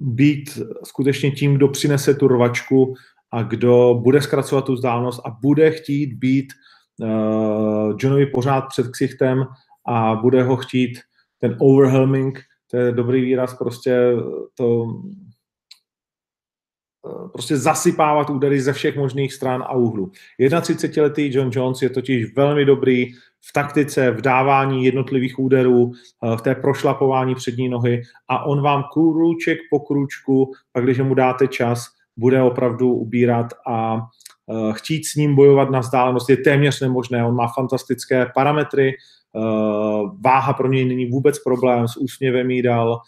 být 0.00 0.58
skutečně 0.84 1.30
tím, 1.30 1.54
kdo 1.54 1.68
přinese 1.68 2.14
tu 2.14 2.28
rvačku 2.28 2.94
a 3.32 3.42
kdo 3.42 4.00
bude 4.02 4.22
zkracovat 4.22 4.64
tu 4.64 4.72
vzdálenost 4.74 5.20
a 5.24 5.30
bude 5.30 5.70
chtít 5.70 6.14
být 6.14 6.52
uh, 7.00 7.96
Johnovi 7.98 8.26
pořád 8.26 8.64
před 8.68 8.88
ksichtem 8.88 9.44
a 9.86 10.14
bude 10.14 10.42
ho 10.42 10.56
chtít 10.56 10.98
ten 11.38 11.56
overwhelming, 11.60 12.38
to 12.70 12.76
je 12.76 12.92
dobrý 12.92 13.20
výraz, 13.20 13.54
prostě 13.54 14.12
to 14.54 14.86
Eh, 17.06 17.28
prostě 17.32 17.56
zasypávat 17.56 18.30
údery 18.30 18.60
ze 18.60 18.72
všech 18.72 18.96
možných 18.96 19.32
stran 19.32 19.62
a 19.62 19.72
úhlů. 19.72 20.12
31-letý 20.40 21.34
John 21.34 21.50
Jones 21.52 21.82
je 21.82 21.90
totiž 21.90 22.34
velmi 22.36 22.64
dobrý 22.64 23.12
v 23.40 23.52
taktice, 23.52 24.10
v 24.10 24.20
dávání 24.20 24.84
jednotlivých 24.84 25.38
úderů, 25.38 25.92
eh, 25.92 26.36
v 26.36 26.42
té 26.42 26.54
prošlapování 26.54 27.34
přední 27.34 27.68
nohy 27.68 28.02
a 28.28 28.44
on 28.44 28.62
vám 28.62 28.84
krůček 28.92 29.58
po 29.70 29.80
krůčku, 29.80 30.52
pak 30.72 30.84
když 30.84 30.98
mu 30.98 31.14
dáte 31.14 31.48
čas, 31.48 31.86
bude 32.16 32.42
opravdu 32.42 32.94
ubírat 32.94 33.46
a 33.66 33.96
eh, 33.96 34.72
chtít 34.72 35.06
s 35.06 35.14
ním 35.14 35.34
bojovat 35.34 35.70
na 35.70 35.80
vzdálenost 35.80 36.30
je 36.30 36.36
téměř 36.36 36.80
nemožné. 36.80 37.26
On 37.26 37.34
má 37.34 37.48
fantastické 37.48 38.26
parametry, 38.34 38.92
váha 40.24 40.52
pro 40.52 40.68
něj 40.68 40.84
není 40.84 41.06
vůbec 41.06 41.38
problém, 41.38 41.88
s 41.88 41.96
úsměvem 41.96 42.50
jí 42.50 42.62
dal, 42.62 43.00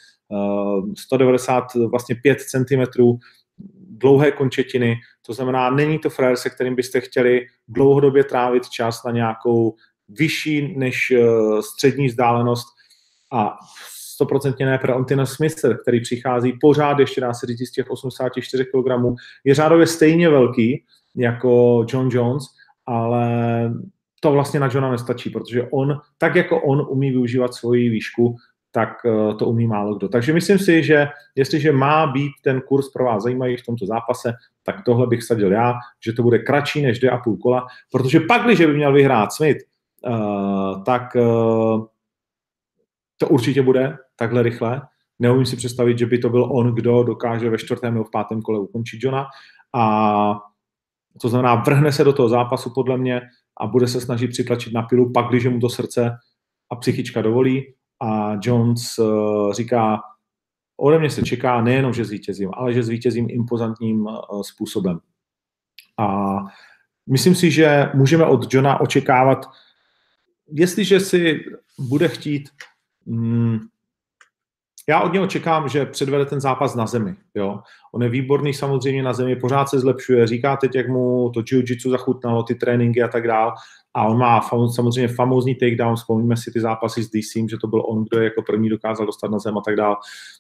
190 0.99 1.75
vlastně 1.75 2.15
5 2.15 2.39
cm, 2.41 3.03
dlouhé 4.03 4.31
končetiny, 4.31 4.97
to 5.27 5.33
znamená, 5.33 5.71
není 5.71 5.99
to 5.99 6.11
frajer, 6.11 6.37
se 6.37 6.51
kterým 6.51 6.75
byste 6.75 7.01
chtěli 7.01 7.47
dlouhodobě 7.69 8.25
trávit 8.25 8.69
čas 8.69 9.05
na 9.05 9.11
nějakou 9.11 9.75
vyšší 10.09 10.79
než 10.79 11.11
eh, 11.11 11.23
střední 11.63 12.07
vzdálenost 12.07 12.67
a 13.33 13.57
stoprocentně 14.23 14.67
ne 14.67 14.79
pro 14.79 14.97
Antina 14.97 15.27
Smither, 15.27 15.79
který 15.83 16.01
přichází 16.01 16.53
pořád, 16.61 16.99
ještě 16.99 17.21
dá 17.21 17.35
se 17.35 17.47
říct, 17.47 17.69
z 17.69 17.73
těch 17.73 17.91
84 17.91 18.65
kg, 18.65 19.19
je 19.45 19.55
řádově 19.55 19.87
stejně 19.87 20.29
velký 20.29 20.85
jako 21.17 21.85
John 21.89 22.09
Jones, 22.13 22.45
ale 22.87 23.27
to 24.21 24.33
vlastně 24.33 24.61
na 24.61 24.67
Johna 24.73 24.91
nestačí, 24.91 25.31
protože 25.31 25.69
on, 25.71 25.99
tak 26.19 26.37
jako 26.37 26.61
on 26.61 26.87
umí 26.89 27.11
využívat 27.11 27.55
svoji 27.55 27.89
výšku, 27.89 28.37
tak 28.71 28.89
eh, 29.07 29.35
to 29.35 29.47
umí 29.47 29.67
málo 29.67 29.95
kdo. 29.95 30.09
Takže 30.09 30.33
myslím 30.33 30.59
si, 30.59 30.83
že 30.83 31.09
jestliže 31.35 31.73
má 31.73 32.07
být 32.07 32.33
ten 32.45 32.61
kurz 32.61 32.89
pro 32.93 33.05
vás 33.05 33.23
zajímavý 33.23 33.57
v 33.57 33.67
tomto 33.67 33.87
zápase, 33.87 34.33
tak 34.63 34.77
tohle 34.85 35.07
bych 35.07 35.23
sadil 35.23 35.53
já, 35.53 35.75
že 36.05 36.13
to 36.13 36.23
bude 36.23 36.39
kratší 36.39 36.83
než 36.83 37.03
2,5 37.03 37.39
kola, 37.39 37.67
protože 37.93 38.21
pak, 38.21 38.45
když 38.45 38.59
by 38.59 38.75
měl 38.75 38.93
vyhrát 38.93 39.33
Smith, 39.33 39.59
uh, 40.07 40.85
tak 40.85 41.17
uh, 41.17 41.87
to 43.23 43.29
určitě 43.29 43.63
bude 43.63 43.97
takhle 44.17 44.43
rychle. 44.43 44.83
Neumím 45.19 45.47
si 45.47 45.57
představit, 45.57 45.99
že 45.99 46.07
by 46.07 46.19
to 46.19 46.29
byl 46.29 46.45
on, 46.53 46.75
kdo 46.75 47.03
dokáže 47.03 47.51
ve 47.51 47.59
čtvrtém 47.59 47.95
nebo 47.95 48.05
v 48.05 48.11
pátém 48.11 48.43
kole 48.43 48.61
ukončit 48.61 48.99
Johna. 49.03 49.27
A 49.75 50.35
to 51.21 51.29
znamená, 51.29 51.55
vrhne 51.55 51.93
se 51.93 52.05
do 52.05 52.13
toho 52.13 52.29
zápasu 52.29 52.73
podle 52.75 52.99
mě 52.99 53.21
a 53.61 53.67
bude 53.67 53.89
se 53.89 54.01
snažit 54.01 54.29
přitlačit 54.29 54.73
na 54.73 54.83
pilu, 54.83 55.13
pak, 55.13 55.29
když 55.29 55.47
mu 55.47 55.61
to 55.61 55.69
srdce 55.69 56.11
a 56.71 56.77
psychička 56.77 57.23
dovolí, 57.23 57.75
a 58.03 58.33
Jones 58.43 58.99
uh, 58.99 59.53
říká, 59.53 60.01
ode 60.77 60.99
mě 60.99 61.11
se 61.11 61.23
čeká 61.23 61.61
nejenom, 61.61 61.93
že 61.93 62.05
zvítězím, 62.05 62.51
ale 62.55 62.73
že 62.73 62.83
zvítězím 62.83 63.27
impozantním 63.31 64.01
uh, 64.01 64.43
způsobem. 64.43 64.99
A 65.99 66.37
myslím 67.11 67.35
si, 67.35 67.51
že 67.51 67.91
můžeme 67.95 68.27
od 68.27 68.55
Johna 68.55 68.81
očekávat, 68.81 69.47
jestliže 70.53 71.01
si 71.01 71.41
bude 71.79 72.09
chtít 72.09 72.49
mm, 73.07 73.59
já 74.89 75.01
od 75.01 75.13
něho 75.13 75.27
čekám, 75.27 75.69
že 75.69 75.87
předvede 75.87 76.27
ten 76.27 76.41
zápas 76.41 76.75
na 76.75 76.87
zemi. 76.87 77.15
Jo? 77.35 77.61
On 77.95 78.03
je 78.03 78.09
výborný 78.09 78.55
samozřejmě 78.55 79.03
na 79.03 79.13
zemi, 79.13 79.37
pořád 79.37 79.69
se 79.69 79.81
zlepšuje, 79.81 80.27
říká 80.27 80.57
teď, 80.57 80.75
jak 80.75 80.89
mu 80.89 81.31
to 81.35 81.41
jiu-jitsu 81.41 81.91
zachutnalo, 81.91 82.43
ty 82.43 82.55
tréninky 82.55 83.03
a 83.03 83.09
tak 83.09 83.27
dál. 83.27 83.55
A 83.95 84.07
on 84.07 84.19
má 84.19 84.41
samozřejmě 84.75 85.09
famózní 85.09 85.55
takedown, 85.55 85.97
vzpomíme 85.97 86.37
si 86.37 86.53
ty 86.53 86.61
zápasy 86.61 87.03
s 87.03 87.11
DC, 87.11 87.51
že 87.51 87.57
to 87.61 87.67
byl 87.67 87.83
on, 87.87 88.05
kdo 88.05 88.19
je 88.19 88.25
jako 88.25 88.43
první 88.43 88.69
dokázal 88.69 89.07
dostat 89.07 89.31
na 89.31 89.39
zem 89.39 89.59
a 89.59 89.61
tak 89.61 89.77
dál. 89.77 89.97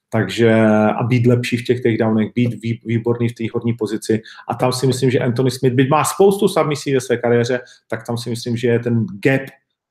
Takže 0.09 0.66
a 0.99 1.02
být 1.02 1.26
lepší 1.26 1.57
v 1.57 1.64
těch 1.64 1.83
takedownech, 1.83 2.33
být 2.35 2.54
výborný 2.85 3.28
v 3.28 3.35
té 3.35 3.45
hodní 3.54 3.73
pozici. 3.73 4.23
A 4.49 4.54
tam 4.54 4.73
si 4.73 4.87
myslím, 4.87 5.11
že 5.11 5.19
Anthony 5.19 5.50
Smith, 5.50 5.75
byť 5.75 5.90
má 5.90 6.04
spoustu 6.04 6.49
submisí 6.49 6.95
ve 6.95 7.00
své 7.00 7.16
kariéře, 7.16 7.61
tak 7.88 8.07
tam 8.07 8.19
si 8.19 8.31
myslím, 8.31 8.57
že 8.57 8.69
je 8.69 8.78
ten 8.78 9.07
gap 9.23 9.42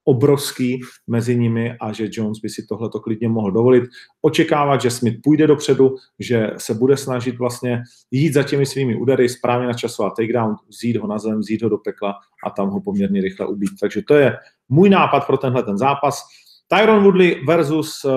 obrovský 0.04 0.80
mezi 1.08 1.38
nimi 1.38 1.76
a 1.80 1.92
že 1.92 2.10
Jones 2.12 2.40
by 2.40 2.50
si 2.50 2.66
tohle 2.70 2.90
klidně 3.04 3.30
mohl 3.30 3.52
dovolit. 3.52 3.84
Očekávat, 4.22 4.82
že 4.82 4.92
Smith 4.92 5.20
půjde 5.24 5.48
dopředu, 5.48 5.96
že 6.20 6.50
se 6.58 6.74
bude 6.74 6.98
snažit 6.98 7.38
vlastně 7.38 7.84
jít 8.12 8.34
za 8.34 8.44
těmi 8.44 8.66
svými 8.66 8.96
údery, 8.96 9.30
správně 9.30 9.68
načasovat 9.68 10.14
takedown, 10.18 10.56
vzít 10.70 10.98
ho 10.98 11.08
na 11.08 11.18
zem, 11.18 11.40
vzít 11.40 11.62
ho 11.62 11.70
do 11.70 11.78
pekla 11.78 12.16
a 12.46 12.50
tam 12.50 12.70
ho 12.70 12.82
poměrně 12.82 13.22
rychle 13.22 13.48
ubít. 13.48 13.72
Takže 13.82 14.02
to 14.08 14.14
je 14.16 14.38
můj 14.70 14.90
nápad 14.90 15.28
pro 15.28 15.38
tenhle 15.38 15.64
ten 15.64 15.78
zápas. 15.78 16.24
Tyron 16.68 17.04
Woodley 17.04 17.46
versus 17.48 18.06
uh, 18.06 18.12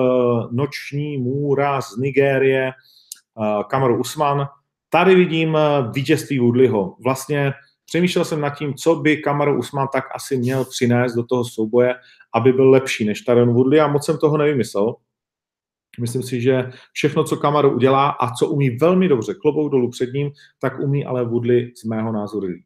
noční 0.51 1.17
můra 1.17 1.81
z 1.81 1.97
Nigérie, 1.97 2.71
uh, 3.35 3.63
Kamaru 3.63 3.99
Usman. 3.99 4.47
Tady 4.89 5.15
vidím 5.15 5.53
uh, 5.53 5.59
vítězství 5.93 6.39
Woodleyho. 6.39 6.95
Vlastně 7.03 7.53
Přemýšlel 7.85 8.25
jsem 8.25 8.41
nad 8.41 8.49
tím, 8.49 8.73
co 8.73 8.95
by 8.95 9.17
Kamaru 9.17 9.57
Usman 9.57 9.87
tak 9.93 10.03
asi 10.15 10.37
měl 10.37 10.65
přinést 10.65 11.15
do 11.15 11.23
toho 11.23 11.45
souboje, 11.45 11.95
aby 12.33 12.53
byl 12.53 12.69
lepší 12.69 13.05
než 13.05 13.21
Taron 13.21 13.53
Woodley 13.53 13.81
a 13.81 13.87
moc 13.87 14.05
jsem 14.05 14.17
toho 14.17 14.37
nevymyslel. 14.37 14.95
Myslím 15.99 16.23
si, 16.23 16.41
že 16.41 16.69
všechno, 16.93 17.23
co 17.23 17.37
Kamaru 17.37 17.71
udělá 17.71 18.09
a 18.09 18.31
co 18.31 18.47
umí 18.47 18.69
velmi 18.69 19.07
dobře, 19.07 19.33
klobouk 19.33 19.71
dolů 19.71 19.89
před 19.89 20.13
ním, 20.13 20.31
tak 20.59 20.79
umí 20.79 21.05
ale 21.05 21.25
Woodley 21.25 21.73
z 21.75 21.83
mého 21.83 22.11
názoru 22.11 22.47
líp. 22.47 22.65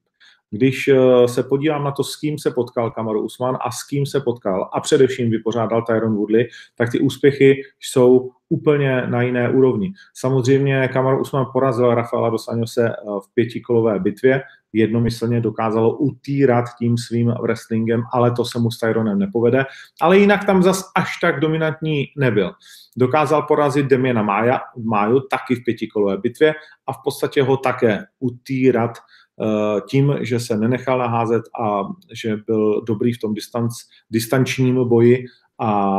Když 0.51 0.87
eh, 0.87 1.27
se 1.27 1.43
podívám 1.43 1.83
na 1.83 1.91
to, 1.91 2.03
s 2.03 2.15
kým 2.15 2.39
se 2.39 2.51
potkal 2.51 2.91
Kamaru 2.91 3.21
Usman 3.21 3.57
a 3.61 3.71
s 3.71 3.83
kým 3.83 4.05
se 4.05 4.19
potkal 4.19 4.69
a 4.73 4.79
především 4.79 5.29
vypořádal 5.29 5.81
Tyron 5.81 6.15
Woodley, 6.15 6.47
tak 6.75 6.91
ty 6.91 6.99
úspěchy 6.99 7.61
jsou 7.79 8.31
úplně 8.49 9.01
na 9.07 9.21
jiné 9.21 9.49
úrovni. 9.49 9.93
Samozřejmě 10.13 10.89
Kamaru 10.93 11.21
Usman 11.21 11.45
porazil 11.53 11.95
Rafaela 11.95 12.29
dos 12.29 12.47
Anjose 12.47 12.89
eh, 12.89 12.93
v 13.05 13.33
pětikolové 13.33 13.99
bitvě, 13.99 14.41
jednomyslně 14.73 15.41
dokázalo 15.41 15.97
utírat 15.97 16.65
tím 16.79 16.97
svým 16.97 17.33
wrestlingem, 17.41 18.01
ale 18.13 18.31
to 18.31 18.45
se 18.45 18.59
mu 18.59 18.71
s 18.71 18.79
Tyronem 18.79 19.19
nepovede. 19.19 19.65
Ale 20.01 20.17
jinak 20.17 20.45
tam 20.45 20.63
zas 20.63 20.91
až 20.95 21.19
tak 21.21 21.39
dominantní 21.39 22.05
nebyl. 22.17 22.51
Dokázal 22.97 23.41
porazit 23.41 23.85
Demiana 23.85 24.23
Maja, 24.23 24.59
Máju 24.83 25.19
taky 25.19 25.55
v 25.55 25.63
pětikolové 25.63 26.17
bitvě 26.17 26.53
a 26.87 26.93
v 26.93 26.97
podstatě 27.03 27.43
ho 27.43 27.57
také 27.57 28.03
utírat 28.19 28.91
uh, 28.91 29.79
tím, 29.89 30.15
že 30.21 30.39
se 30.39 30.57
nenechal 30.57 30.99
naházet 30.99 31.43
a 31.61 31.81
že 32.13 32.37
byl 32.45 32.81
dobrý 32.81 33.13
v 33.13 33.19
tom 33.19 33.33
distanc, 33.33 33.73
distančním 34.11 34.75
boji 34.75 35.25
a 35.59 35.93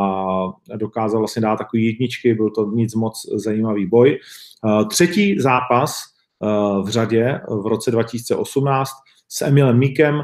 dokázal 0.77 1.21
vlastně 1.21 1.43
dát 1.43 1.57
takové 1.57 1.81
jedničky, 1.81 2.35
byl 2.35 2.51
to 2.51 2.67
nic 2.67 2.95
moc 2.95 3.23
zajímavý 3.45 3.87
boj. 3.87 4.19
Uh, 4.65 4.89
třetí 4.89 5.41
zápas 5.41 6.10
v 6.83 6.89
řadě 6.89 7.41
v 7.49 7.67
roce 7.67 7.91
2018 7.91 8.91
s 9.29 9.43
Emilem 9.43 9.79
Míkem, 9.79 10.23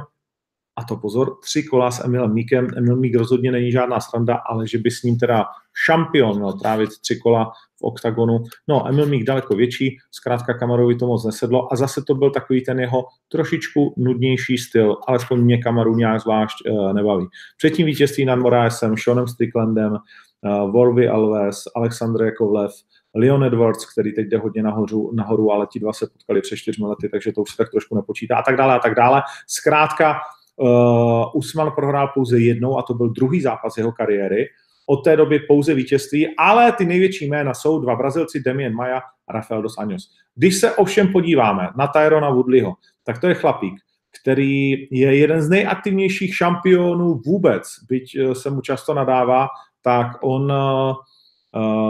a 0.79 0.85
to 0.85 0.97
pozor, 0.97 1.37
tři 1.43 1.63
kola 1.63 1.91
s 1.91 2.05
Emilem 2.05 2.35
Míkem. 2.35 2.69
Emil 2.77 2.97
Mík 2.97 3.17
rozhodně 3.17 3.53
není 3.53 3.73
žádná 3.73 4.01
sranda, 4.01 4.35
ale 4.35 4.69
že 4.69 4.79
by 4.79 4.91
s 4.91 5.03
ním 5.03 5.19
teda 5.19 5.45
šampion 5.85 6.37
měl 6.37 6.53
trávit 6.53 6.91
tři 7.01 7.17
kola 7.17 7.53
v 7.81 7.83
oktagonu. 7.83 8.45
No, 8.69 8.89
Emil 8.89 9.07
Mík 9.07 9.25
daleko 9.25 9.55
větší, 9.55 9.99
zkrátka 10.11 10.55
Kamarovi 10.55 10.97
to 10.97 11.07
moc 11.07 11.25
nesedlo 11.25 11.73
a 11.73 11.77
zase 11.77 12.03
to 12.03 12.15
byl 12.15 12.31
takový 12.31 12.65
ten 12.65 12.81
jeho 12.81 13.05
trošičku 13.29 13.95
nudnější 13.97 14.59
styl, 14.59 14.97
alespoň 15.09 15.41
mě 15.41 15.59
Kamaru 15.59 15.97
nějak 15.97 16.21
zvlášť 16.21 16.57
uh, 16.69 16.93
nebaví. 16.93 17.27
Předtím 17.57 17.87
vítězství 17.87 18.25
nad 18.25 18.37
Moraesem, 18.37 18.95
Seanem 18.97 19.29
Stricklandem, 19.29 19.93
uh, 19.93 20.71
Volvy 20.71 21.09
Alves, 21.09 21.63
Alexandr 21.77 22.23
Jakovlev, 22.23 22.73
Leon 23.15 23.45
Edwards, 23.45 23.93
který 23.93 24.15
teď 24.15 24.27
jde 24.27 24.39
hodně 24.39 24.63
nahoru, 24.63 25.13
nahoru, 25.15 25.53
ale 25.53 25.67
ti 25.67 25.81
dva 25.81 25.93
se 25.93 26.07
potkali 26.13 26.41
před 26.41 26.57
čtyřmi 26.57 26.87
lety, 26.87 27.09
takže 27.09 27.33
to 27.33 27.43
už 27.43 27.51
se 27.51 27.57
tak 27.57 27.71
trošku 27.71 27.97
nepočítá 27.97 28.37
a 28.37 28.43
tak 28.43 28.57
dále 28.57 28.75
a 28.75 28.79
tak 28.79 28.95
dále. 28.95 29.23
Zkrátka, 29.47 30.17
uh, 30.57 31.25
Usman 31.35 31.71
prohrál 31.71 32.09
pouze 32.15 32.39
jednou 32.39 32.79
a 32.79 32.83
to 32.83 32.95
byl 32.95 33.09
druhý 33.09 33.41
zápas 33.41 33.77
jeho 33.77 33.93
kariéry. 33.93 34.47
Od 34.89 34.97
té 34.97 35.17
doby 35.17 35.39
pouze 35.39 35.75
vítězství, 35.75 36.37
ale 36.39 36.73
ty 36.73 36.85
největší 36.85 37.29
jména 37.29 37.55
jsou 37.55 37.81
dva 37.81 37.97
Brazilci, 37.97 38.43
Damien 38.43 38.75
Maja 38.75 39.01
a 39.29 39.33
Rafael 39.33 39.63
dos 39.63 39.79
Anjos. 39.79 40.11
Když 40.35 40.57
se 40.57 40.73
ovšem 40.73 41.13
podíváme 41.13 41.69
na 41.77 41.87
Tyrona 41.87 42.31
Woodleyho, 42.31 42.75
tak 43.05 43.21
to 43.21 43.27
je 43.27 43.35
chlapík, 43.35 43.75
který 44.23 44.71
je 44.91 45.17
jeden 45.17 45.43
z 45.43 45.49
nejaktivnějších 45.49 46.37
šampionů 46.37 47.21
vůbec, 47.27 47.69
byť 47.89 48.17
eh, 48.17 48.35
se 48.35 48.51
mu 48.51 48.61
často 48.61 48.95
nadává, 48.95 49.49
tak 49.83 50.07
on 50.23 50.53
uh, 50.53 50.95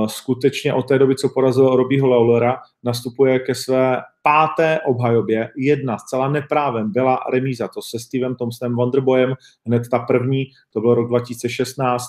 skutečně 0.07 0.75
od 0.75 0.89
té 0.89 0.99
doby, 0.99 1.15
co 1.17 1.29
porazil 1.29 1.77
Robbieho 1.77 2.09
Lawlera, 2.09 2.57
nastupuje 2.85 3.39
ke 3.39 3.55
své 3.55 4.03
páté 4.23 4.81
obhajobě. 4.87 5.51
Jedna 5.57 5.99
zcela 5.99 6.29
neprávem 6.29 6.93
byla 6.93 7.21
remíza, 7.33 7.69
to 7.69 7.83
se 7.83 7.99
Stevem 7.99 8.35
Thompsonem 8.35 8.77
Wonderboyem, 8.77 9.35
hned 9.67 9.83
ta 9.91 9.99
první, 9.99 10.45
to 10.73 10.81
byl 10.81 10.95
rok 10.95 11.09
2016, 11.09 12.05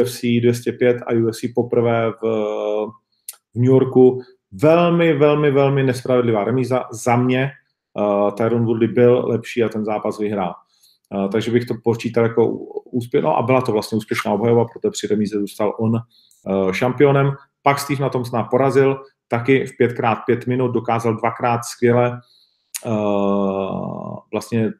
UFC 0.00 0.20
205 0.40 0.96
a 1.06 1.12
UFC 1.12 1.40
poprvé 1.54 2.10
v, 2.10 2.24
v 3.54 3.56
New 3.56 3.70
Yorku. 3.70 4.20
Velmi, 4.52 5.12
velmi, 5.12 5.50
velmi 5.50 5.82
nespravedlivá 5.82 6.44
remíza 6.44 6.84
za 6.92 7.16
mě. 7.16 7.50
Uh, 7.94 8.30
Tyron 8.30 8.64
Woodley 8.64 8.88
byl 8.88 9.24
lepší 9.26 9.62
a 9.62 9.68
ten 9.68 9.84
zápas 9.84 10.18
vyhrál. 10.18 10.54
Uh, 11.14 11.30
takže 11.30 11.50
bych 11.50 11.64
to 11.64 11.74
počítal 11.84 12.24
jako 12.24 12.48
úspěch. 12.92 13.22
No 13.22 13.36
a 13.36 13.42
byla 13.42 13.60
to 13.60 13.72
vlastně 13.72 13.98
úspěšná 13.98 14.32
obhajoba, 14.32 14.64
protože 14.64 14.90
při 14.90 15.06
remíze 15.06 15.40
zůstal 15.40 15.76
on 15.78 15.92
šampionem. 16.72 17.32
Pak 17.62 17.78
Steve 17.78 18.02
na 18.02 18.08
tom 18.08 18.24
sná 18.24 18.42
porazil, 18.42 19.02
taky 19.28 19.66
v 19.66 19.72
5x5 19.80 20.48
minut 20.48 20.68
dokázal 20.68 21.16
dvakrát 21.16 21.64
skvěle 21.64 22.20
uh, 22.86 24.16
vlastně 24.32 24.72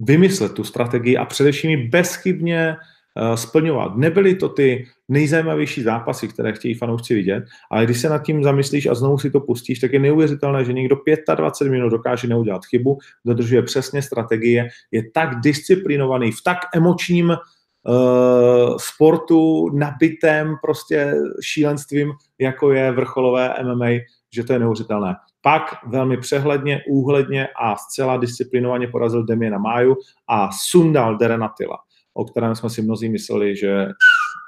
vymyslet 0.00 0.52
tu 0.52 0.64
strategii 0.64 1.16
a 1.16 1.24
především 1.24 1.70
ji 1.70 1.76
bezchybně 1.88 2.76
uh, 2.76 3.34
splňovat. 3.34 3.96
Nebyly 3.96 4.34
to 4.34 4.48
ty 4.48 4.86
nejzajímavější 5.08 5.82
zápasy, 5.82 6.28
které 6.28 6.52
chtějí 6.52 6.74
fanoušci 6.74 7.14
vidět, 7.14 7.44
ale 7.70 7.84
když 7.84 8.00
se 8.00 8.08
nad 8.08 8.18
tím 8.18 8.44
zamyslíš 8.44 8.86
a 8.86 8.94
znovu 8.94 9.18
si 9.18 9.30
to 9.30 9.40
pustíš, 9.40 9.78
tak 9.78 9.92
je 9.92 9.98
neuvěřitelné, 9.98 10.64
že 10.64 10.72
někdo 10.72 10.96
25 11.36 11.70
minut 11.70 11.88
dokáže 11.88 12.28
neudělat 12.28 12.64
chybu, 12.64 12.98
dodržuje 13.24 13.62
přesně 13.62 14.02
strategie, 14.02 14.68
je 14.90 15.10
tak 15.10 15.40
disciplinovaný, 15.40 16.32
v 16.32 16.42
tak 16.44 16.58
emočním 16.74 17.36
uh, 17.84 18.76
sportu 18.76 19.70
nabitém 19.74 20.54
prostě 20.62 21.14
šílenstvím, 21.42 22.12
jako 22.38 22.72
je 22.72 22.92
vrcholové 22.92 23.54
MMA, 23.62 23.90
že 24.34 24.44
to 24.44 24.52
je 24.52 24.58
neuvěřitelné. 24.58 25.14
Pak 25.40 25.62
velmi 25.86 26.16
přehledně, 26.16 26.82
úhledně 26.88 27.48
a 27.62 27.76
zcela 27.76 28.16
disciplinovaně 28.16 28.86
porazil 28.86 29.24
Demiena 29.24 29.58
Máju 29.58 29.96
a 30.28 30.48
sundal 30.70 31.16
Derenatila, 31.16 31.78
o 32.14 32.24
kterém 32.24 32.54
jsme 32.54 32.70
si 32.70 32.82
mnozí 32.82 33.08
mysleli, 33.08 33.56
že 33.56 33.88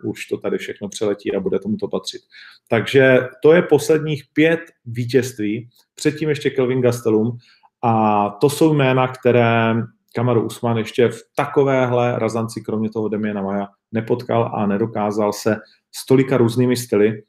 už 0.05 0.27
to 0.27 0.39
tady 0.39 0.59
všechno 0.59 0.89
přeletí 0.89 1.37
a 1.37 1.41
bude 1.41 1.59
tomu 1.59 1.77
to 1.77 1.89
patřit. 1.89 2.21
Takže 2.69 3.21
to 3.43 3.53
je 3.53 3.63
posledních 3.63 4.25
pět 4.33 4.61
vítězství, 4.87 5.69
předtím 5.95 6.29
ještě 6.29 6.51
Kelvin 6.51 6.81
Gastelum 6.81 7.39
a 7.83 8.29
to 8.41 8.51
jsou 8.51 8.75
jména, 8.75 9.09
které 9.09 9.75
Kamaru 10.15 10.47
Usman 10.47 10.79
ještě 10.79 11.09
v 11.09 11.23
takovéhle 11.37 12.19
razanci, 12.19 12.61
kromě 12.61 12.91
toho 12.91 13.09
Demiena 13.09 13.43
Maja, 13.43 13.69
nepotkal 13.93 14.51
a 14.55 14.67
nedokázal 14.67 15.33
se 15.33 15.57
s 15.93 16.07
tolika 16.07 16.37
různými 16.37 16.77
styly 16.77 17.23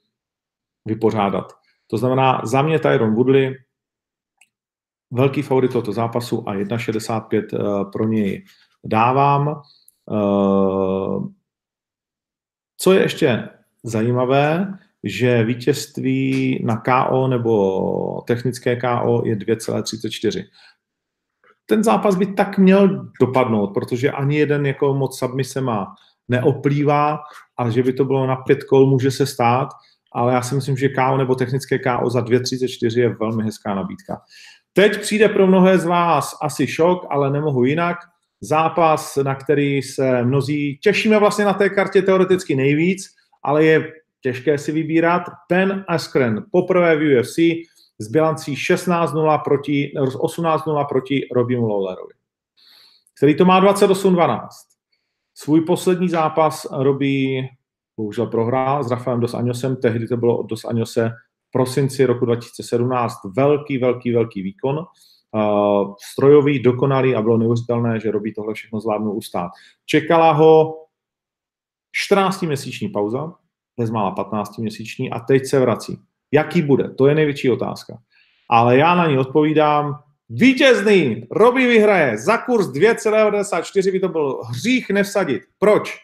vypořádat. 0.86 1.53
To 1.88 1.97
znamená, 1.97 2.41
za 2.43 2.62
mě 2.62 2.79
Tyron 2.79 3.15
Woodley, 3.15 3.55
velký 5.12 5.41
favorit 5.41 5.71
tohoto 5.71 5.93
zápasu 5.93 6.49
a 6.49 6.55
1,65 6.55 7.43
eh, 7.53 7.91
pro 7.91 8.07
něj 8.07 8.45
dávám. 8.86 9.62
Eh, 10.12 11.19
co 12.77 12.93
je 12.93 13.01
ještě 13.01 13.49
zajímavé, 13.83 14.73
že 15.03 15.43
vítězství 15.43 16.60
na 16.65 16.77
KO 16.77 17.27
nebo 17.27 18.21
technické 18.21 18.75
KO 18.75 19.21
je 19.25 19.36
2,34. 19.36 20.45
Ten 21.65 21.84
zápas 21.84 22.15
by 22.15 22.25
tak 22.25 22.58
měl 22.58 23.10
dopadnout, 23.21 23.67
protože 23.67 24.12
ani 24.12 24.38
jeden 24.38 24.65
jako 24.65 24.93
moc 24.93 25.19
submise 25.19 25.62
má 25.62 25.88
neoplývá 26.28 27.19
a 27.60 27.69
že 27.69 27.84
by 27.84 27.93
to 27.93 28.06
bylo 28.06 28.28
na 28.28 28.36
pět 28.36 28.63
kol, 28.63 28.86
může 28.86 29.12
se 29.12 29.25
stát, 29.25 29.69
ale 30.13 30.34
já 30.34 30.41
si 30.41 30.56
myslím, 30.56 30.78
že 30.78 30.89
KO 30.89 31.17
nebo 31.17 31.36
technické 31.36 31.80
KO 31.80 32.10
za 32.10 32.21
2,34 32.21 32.99
je 32.99 33.15
velmi 33.19 33.43
hezká 33.43 33.75
nabídka. 33.75 34.21
Teď 34.73 35.01
přijde 35.01 35.30
pro 35.30 35.47
mnohé 35.47 35.78
z 35.78 35.86
vás 35.86 36.38
asi 36.41 36.67
šok, 36.67 37.08
ale 37.10 37.32
nemohu 37.32 37.65
jinak 37.65 37.97
zápas, 38.41 39.15
na 39.23 39.36
který 39.36 39.82
se 39.82 40.23
mnozí 40.23 40.80
těšíme 40.84 41.19
vlastně 41.19 41.45
na 41.45 41.54
té 41.54 41.69
kartě 41.69 42.01
teoreticky 42.01 42.56
nejvíc, 42.56 43.08
ale 43.43 43.65
je 43.65 43.91
těžké 44.21 44.58
si 44.58 44.71
vybírat. 44.71 45.23
Ben 45.49 45.86
Askren 45.88 46.43
poprvé 46.51 46.95
v 46.95 47.19
UFC 47.19 47.38
s 47.99 48.08
bilancí 48.08 48.55
16-0 48.55 49.43
proti, 49.43 49.91
18-0 49.95 50.88
proti 50.88 51.27
Robimu 51.31 51.67
Lawlerovi, 51.67 52.13
který 53.17 53.38
to 53.38 53.45
má 53.45 53.62
28-12. 53.62 54.47
Svůj 55.34 55.62
poslední 55.62 56.10
zápas 56.10 56.67
robí, 56.71 57.41
bohužel 57.97 58.27
prohrál 58.27 58.84
s 58.84 58.91
Rafaelem 58.91 59.21
Dos 59.21 59.34
Anjosem, 59.34 59.75
tehdy 59.75 60.08
to 60.08 60.17
bylo 60.17 60.38
od 60.38 60.45
Dos 60.45 60.65
Anjose 60.65 61.10
v 61.47 61.51
prosinci 61.51 62.05
roku 62.05 62.25
2017 62.25 63.13
velký, 63.38 63.77
velký, 63.77 64.12
velký 64.13 64.41
výkon 64.41 64.77
uh, 64.77 65.93
strojový, 66.13 66.63
dokonalý 66.63 67.15
a 67.15 67.21
bylo 67.21 67.38
neuvěřitelné, 67.38 67.99
že 67.99 68.12
Robí 68.12 68.34
tohle 68.34 68.53
všechno 68.53 68.79
zvládnou 68.79 69.12
ustát. 69.12 69.51
Čekala 69.86 70.31
ho 70.31 70.86
14-měsíční 72.12 72.89
pauza, 72.89 73.34
bezmála 73.79 74.15
15-měsíční 74.15 75.12
a 75.12 75.19
teď 75.19 75.45
se 75.45 75.60
vrací. 75.60 75.99
Jaký 76.31 76.61
bude? 76.61 76.89
To 76.89 77.07
je 77.07 77.15
největší 77.15 77.49
otázka. 77.49 77.97
Ale 78.49 78.77
já 78.77 78.95
na 78.95 79.07
ní 79.07 79.17
odpovídám, 79.17 79.99
vítězný, 80.29 81.27
Robbie 81.31 81.67
vyhraje, 81.67 82.17
za 82.17 82.38
kurz 82.38 82.67
2,94 82.67 83.91
by 83.91 83.99
to 83.99 84.09
byl 84.09 84.41
hřích 84.43 84.89
nevsadit. 84.89 85.41
Proč? 85.59 85.97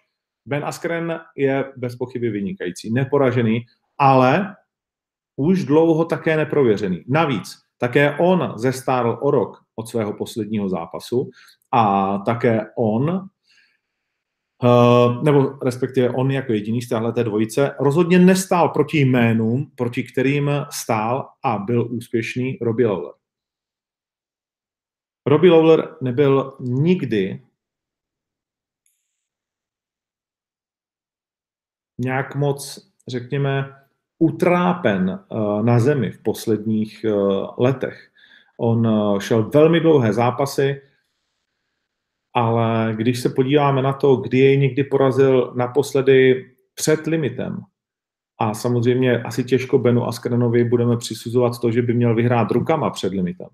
Ben 0.45 0.65
Askren 0.65 1.19
je 1.36 1.65
bez 1.77 1.95
pochyby 1.95 2.29
vynikající, 2.29 2.93
neporažený, 2.93 3.62
ale 3.97 4.55
už 5.36 5.65
dlouho 5.65 6.05
také 6.05 6.38
neprověřený. 6.38 7.03
Navíc 7.07 7.57
také 7.77 8.15
on 8.19 8.53
zestárl 8.55 9.17
o 9.21 9.31
rok 9.31 9.57
od 9.75 9.89
svého 9.89 10.13
posledního 10.13 10.69
zápasu 10.69 11.29
a 11.71 12.17
také 12.17 12.62
on, 12.77 13.27
Uh, 14.63 15.24
nebo 15.24 15.60
respektive 15.63 16.10
on 16.10 16.32
jako 16.32 16.54
jediný 16.54 16.82
z 16.82 16.89
téhle 16.89 17.12
dvojice, 17.24 17.76
rozhodně 17.80 18.19
nestál 18.19 18.69
proti 18.69 19.00
jménům, 19.00 19.71
proti 19.76 20.04
kterým 20.04 20.52
stál 20.71 21.30
a 21.43 21.58
byl 21.58 21.88
úspěšný 21.91 22.58
Robbie 22.62 22.88
Lawler. 22.88 23.13
Robbie 25.26 25.54
Lawler 25.54 25.95
nebyl 26.02 26.58
nikdy 26.60 27.45
nějak 31.97 32.36
moc, 32.36 32.91
řekněme, 33.08 33.76
utrápen 34.19 35.26
uh, 35.30 35.65
na 35.65 35.80
zemi 35.80 36.12
v 36.12 36.24
posledních 36.24 37.06
uh, 37.10 37.47
letech. 37.58 38.12
On 38.58 38.88
šel 39.21 39.50
velmi 39.50 39.80
dlouhé 39.80 40.13
zápasy, 40.13 40.82
ale 42.34 42.94
když 42.98 43.20
se 43.20 43.30
podíváme 43.30 43.82
na 43.82 43.94
to, 43.94 44.15
kdy 44.15 44.38
jej 44.38 44.58
někdy 44.58 44.84
porazil 44.84 45.54
naposledy 45.56 46.46
před 46.76 47.08
limitem, 47.08 47.58
a 48.41 48.54
samozřejmě 48.54 49.24
asi 49.24 49.44
těžko 49.44 49.78
Benu 49.78 50.08
Askrenovi 50.08 50.63
budeme 50.63 50.98
přisuzovat 50.98 51.60
to, 51.60 51.72
že 51.72 51.82
by 51.82 51.94
měl 51.94 52.15
vyhrát 52.15 52.52
rukama 52.52 52.89
před 52.89 53.13
limitem, 53.13 53.48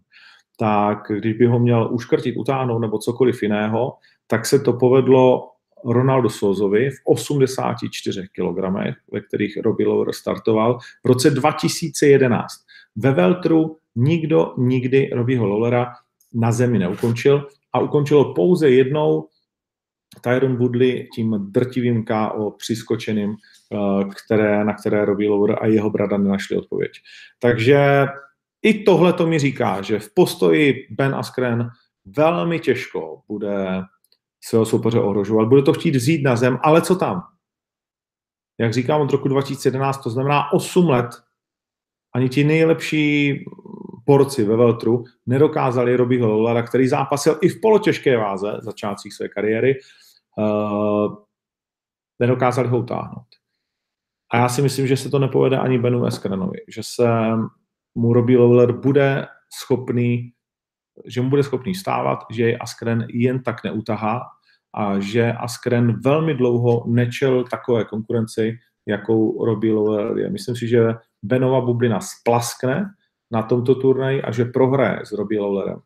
tak 0.60 0.98
když 1.10 1.34
by 1.34 1.46
ho 1.46 1.60
měl 1.60 1.90
uškrtit, 1.92 2.38
utáhnout 2.38 2.80
nebo 2.80 2.98
cokoliv 2.98 3.44
jiného, 3.44 3.94
tak 4.28 4.46
se 4.46 4.60
to 4.60 4.74
povedlo 4.74 5.52
Ronaldo 5.86 6.30
Sozovi 6.30 6.90
v 6.90 6.96
84 7.06 8.22
kg, 8.22 8.60
ve 9.12 9.22
kterých 9.22 9.58
Robbie 9.58 9.90
Lawler 9.90 10.14
startoval 10.14 10.80
v 11.04 11.08
roce 11.08 11.30
2011. 11.30 12.48
Ve 12.96 13.12
Veltru 13.12 13.78
nikdo 13.96 14.54
nikdy 14.58 15.10
Robbieho 15.14 15.48
Lawlera 15.48 15.94
na 16.34 16.52
zemi 16.52 16.80
neukončil 16.80 17.48
a 17.78 17.82
ukončilo 17.82 18.34
pouze 18.34 18.70
jednou 18.70 19.28
Tyron 20.22 20.58
Woodley 20.58 21.08
tím 21.16 21.36
drtivým 21.52 22.06
KO 22.06 22.52
přiskočeným, 22.58 23.36
eh, 23.74 24.04
které, 24.26 24.66
na 24.66 24.74
které 24.74 25.06
Robbie 25.06 25.30
Lawler 25.30 25.58
a 25.62 25.66
jeho 25.66 25.90
brada 25.90 26.18
nenašli 26.18 26.58
odpověď. 26.58 26.92
Takže 27.40 28.06
i 28.62 28.84
tohle 28.84 29.14
to 29.14 29.28
mi 29.28 29.40
říká, 29.40 29.82
že 29.82 30.00
v 30.00 30.14
postoji 30.14 30.88
Ben 30.92 31.16
Askren 31.16 31.70
velmi 32.06 32.60
těžko 32.60 33.22
bude 33.28 33.82
svého 34.44 34.66
soupeře 34.66 35.00
ohrožovat. 35.00 35.48
Bude 35.48 35.62
to 35.62 35.74
chtít 35.74 35.96
vzít 35.96 36.24
na 36.24 36.36
zem, 36.36 36.58
ale 36.64 36.82
co 36.82 36.96
tam? 36.96 37.22
jak 38.60 38.74
říkám, 38.74 39.02
od 39.02 39.12
roku 39.12 39.28
2011, 39.28 39.98
to 40.04 40.10
znamená 40.10 40.54
8 40.54 40.90
let, 40.90 41.10
ani 42.14 42.30
ti 42.30 42.44
nejlepší 42.44 43.34
porci 44.08 44.44
ve 44.44 44.56
Veltru 44.56 45.04
nedokázali 45.26 45.96
Robbieho 45.96 46.30
Lawlera, 46.30 46.64
který 46.64 46.88
zápasil 46.88 47.38
i 47.42 47.50
v 47.50 47.62
polotěžké 47.62 48.18
váze 48.18 48.58
začátcích 48.62 49.14
své 49.14 49.28
kariéry, 49.28 49.76
uh, 50.38 51.16
nedokázali 52.20 52.68
ho 52.68 52.80
utáhnout. 52.80 53.28
A 54.32 54.38
já 54.38 54.50
si 54.50 54.62
myslím, 54.62 54.88
že 54.88 54.98
se 54.98 55.10
to 55.10 55.20
nepovede 55.20 55.58
ani 55.58 55.80
Benu 55.80 56.06
Eskrenovi, 56.06 56.60
že 56.68 56.82
se 56.84 57.08
mu 57.96 58.14
Robbie 58.14 58.40
Lawler 58.40 58.72
bude 58.72 59.28
schopný, 59.54 60.32
že 61.06 61.22
mu 61.22 61.30
bude 61.30 61.44
schopný 61.44 61.76
stávat, 61.76 62.20
že 62.32 62.44
jej 62.44 62.58
Askren 62.62 63.08
jen 63.10 63.44
tak 63.44 63.64
neutahá 63.64 64.22
a 64.76 65.00
že 65.00 65.34
Askren 65.34 66.00
velmi 66.02 66.34
dlouho 66.34 66.84
nečel 66.88 67.44
takové 67.44 67.86
konkurenci, 67.86 68.58
jakou 68.86 69.46
Robbie 69.46 69.74
Lawler 69.74 70.18
je. 70.18 70.30
Myslím 70.30 70.56
si, 70.56 70.68
že 70.68 70.94
Benova 71.24 71.62
bublina 71.62 72.00
splaskne 72.00 72.86
na 73.32 73.44
tomto 73.44 73.76
turnaji 73.76 74.22
a 74.22 74.32
že 74.32 74.46
prohraje 74.46 75.00
s 75.06 75.12
Robbie 75.12 75.42
Lawlerem. 75.42 75.80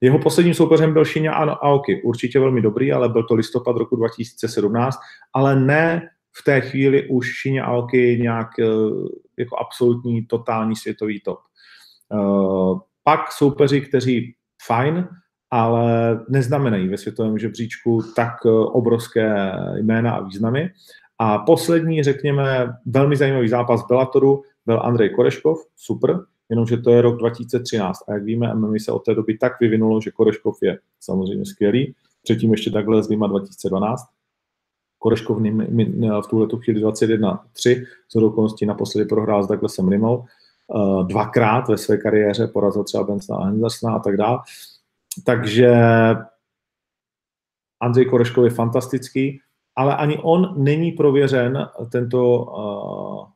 Jeho 0.00 0.18
posledním 0.18 0.54
soupeřem 0.54 0.92
byl 0.92 1.04
Shinya 1.04 1.32
Aoki, 1.32 2.02
určitě 2.02 2.40
velmi 2.40 2.62
dobrý, 2.62 2.92
ale 2.92 3.08
byl 3.08 3.22
to 3.22 3.34
listopad 3.34 3.76
roku 3.76 3.96
2017, 3.96 4.98
ale 5.32 5.60
ne 5.60 6.08
v 6.32 6.44
té 6.44 6.60
chvíli 6.60 7.08
už 7.08 7.42
Shinya 7.42 7.64
Aoki 7.64 8.18
nějak 8.20 8.48
eh, 8.58 8.64
jako 9.36 9.56
absolutní, 9.56 10.26
totální 10.26 10.76
světový 10.76 11.20
top. 11.20 11.38
Eh, 12.12 12.78
pak 13.04 13.32
soupeři, 13.32 13.80
kteří 13.80 14.34
fajn, 14.66 15.08
ale 15.50 16.20
neznamenají 16.28 16.88
ve 16.88 16.96
světovém 16.96 17.38
žebříčku 17.38 18.02
tak 18.16 18.32
eh, 18.46 18.50
obrovské 18.50 19.52
jména 19.76 20.12
a 20.12 20.22
významy. 20.22 20.70
A 21.18 21.38
poslední, 21.38 22.02
řekněme, 22.02 22.72
velmi 22.86 23.16
zajímavý 23.16 23.48
zápas 23.48 23.86
Bellatoru 23.86 24.42
byl 24.66 24.80
Andrej 24.82 25.10
Koreškov, 25.10 25.58
super, 25.76 26.20
jenomže 26.50 26.76
to 26.76 26.90
je 26.90 27.02
rok 27.02 27.18
2013 27.18 28.08
a 28.08 28.12
jak 28.12 28.24
víme, 28.24 28.54
MMA 28.54 28.74
se 28.80 28.92
od 28.92 29.04
té 29.04 29.14
doby 29.14 29.38
tak 29.38 29.60
vyvinulo, 29.60 30.00
že 30.00 30.10
Koreškov 30.10 30.58
je 30.62 30.78
samozřejmě 31.00 31.46
skvělý, 31.46 31.94
předtím 32.22 32.50
ještě 32.50 32.70
takhle 32.70 33.02
s 33.02 33.08
2012. 33.08 34.02
Koreškov 34.98 35.38
v 35.40 36.26
tuhle 36.30 36.48
chvíli 36.64 36.84
21-3, 36.84 37.84
co 38.08 38.26
okolností 38.26 38.66
naposledy 38.66 39.08
prohrál 39.08 39.42
s 39.42 39.48
Douglasem 39.48 39.88
Rimou, 39.88 40.24
uh, 40.66 41.06
dvakrát 41.06 41.68
ve 41.68 41.78
své 41.78 41.96
kariéře, 41.96 42.46
porazil 42.46 42.84
třeba 42.84 43.04
Bensona 43.04 43.38
a 43.38 43.44
Hendersona 43.44 43.94
a 43.94 43.98
tak 43.98 44.16
dále. 44.16 44.38
Takže 45.24 45.74
Andrej 47.80 48.06
Koreškov 48.06 48.44
je 48.44 48.50
fantastický, 48.50 49.40
ale 49.76 49.96
ani 49.96 50.18
on 50.18 50.64
není 50.64 50.92
prověřen, 50.92 51.68
tento 51.92 52.38
uh, 52.38 53.26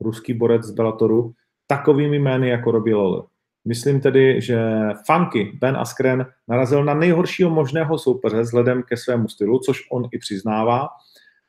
ruský 0.00 0.34
borec 0.34 0.64
z 0.64 0.70
Bellatoru, 0.70 1.32
takovými 1.76 2.18
jmény 2.18 2.48
jako 2.48 2.70
Robbie 2.70 2.96
Lawler. 2.96 3.22
Myslím 3.64 4.00
tedy, 4.00 4.40
že 4.40 4.60
Funky 5.06 5.58
Ben 5.60 5.76
Askren 5.76 6.26
narazil 6.48 6.84
na 6.84 6.94
nejhoršího 6.94 7.50
možného 7.50 7.98
soupeře 7.98 8.40
vzhledem 8.40 8.82
ke 8.82 8.96
svému 8.96 9.28
stylu, 9.28 9.58
což 9.58 9.90
on 9.90 10.08
i 10.12 10.18
přiznává. 10.18 10.88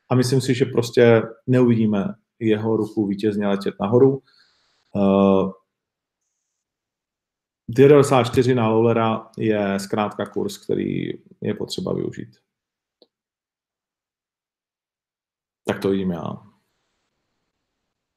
A 0.10 0.16
myslím 0.16 0.42
si, 0.42 0.56
že 0.56 0.66
prostě 0.66 1.24
neuvidíme 1.48 2.06
jeho 2.40 2.78
ruku 2.78 3.08
vítězně 3.08 3.48
letět 3.48 3.76
nahoru. 3.80 4.22
Uh, 4.96 5.52
94 7.70 8.56
na 8.56 8.70
Lowlera 8.70 9.28
je 9.38 9.80
zkrátka 9.80 10.26
kurz, 10.26 10.58
který 10.58 11.10
je 11.42 11.54
potřeba 11.54 11.94
využít. 11.94 12.38
Tak 15.68 15.80
to 15.80 15.90
vidím 15.90 16.12
já. 16.12 16.53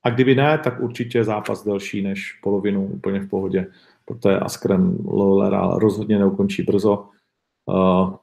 A 0.06 0.10
kdyby 0.10 0.34
ne, 0.34 0.58
tak 0.58 0.80
určitě 0.80 1.24
zápas 1.24 1.64
delší 1.64 2.02
než 2.02 2.32
polovinu 2.42 2.86
úplně 2.86 3.20
v 3.20 3.28
pohodě, 3.28 3.66
protože 4.04 4.38
Askren 4.38 4.98
Lowlera 5.04 5.70
rozhodně 5.78 6.18
neukončí 6.18 6.62
brzo. 6.62 7.08
Uh, 7.66 8.14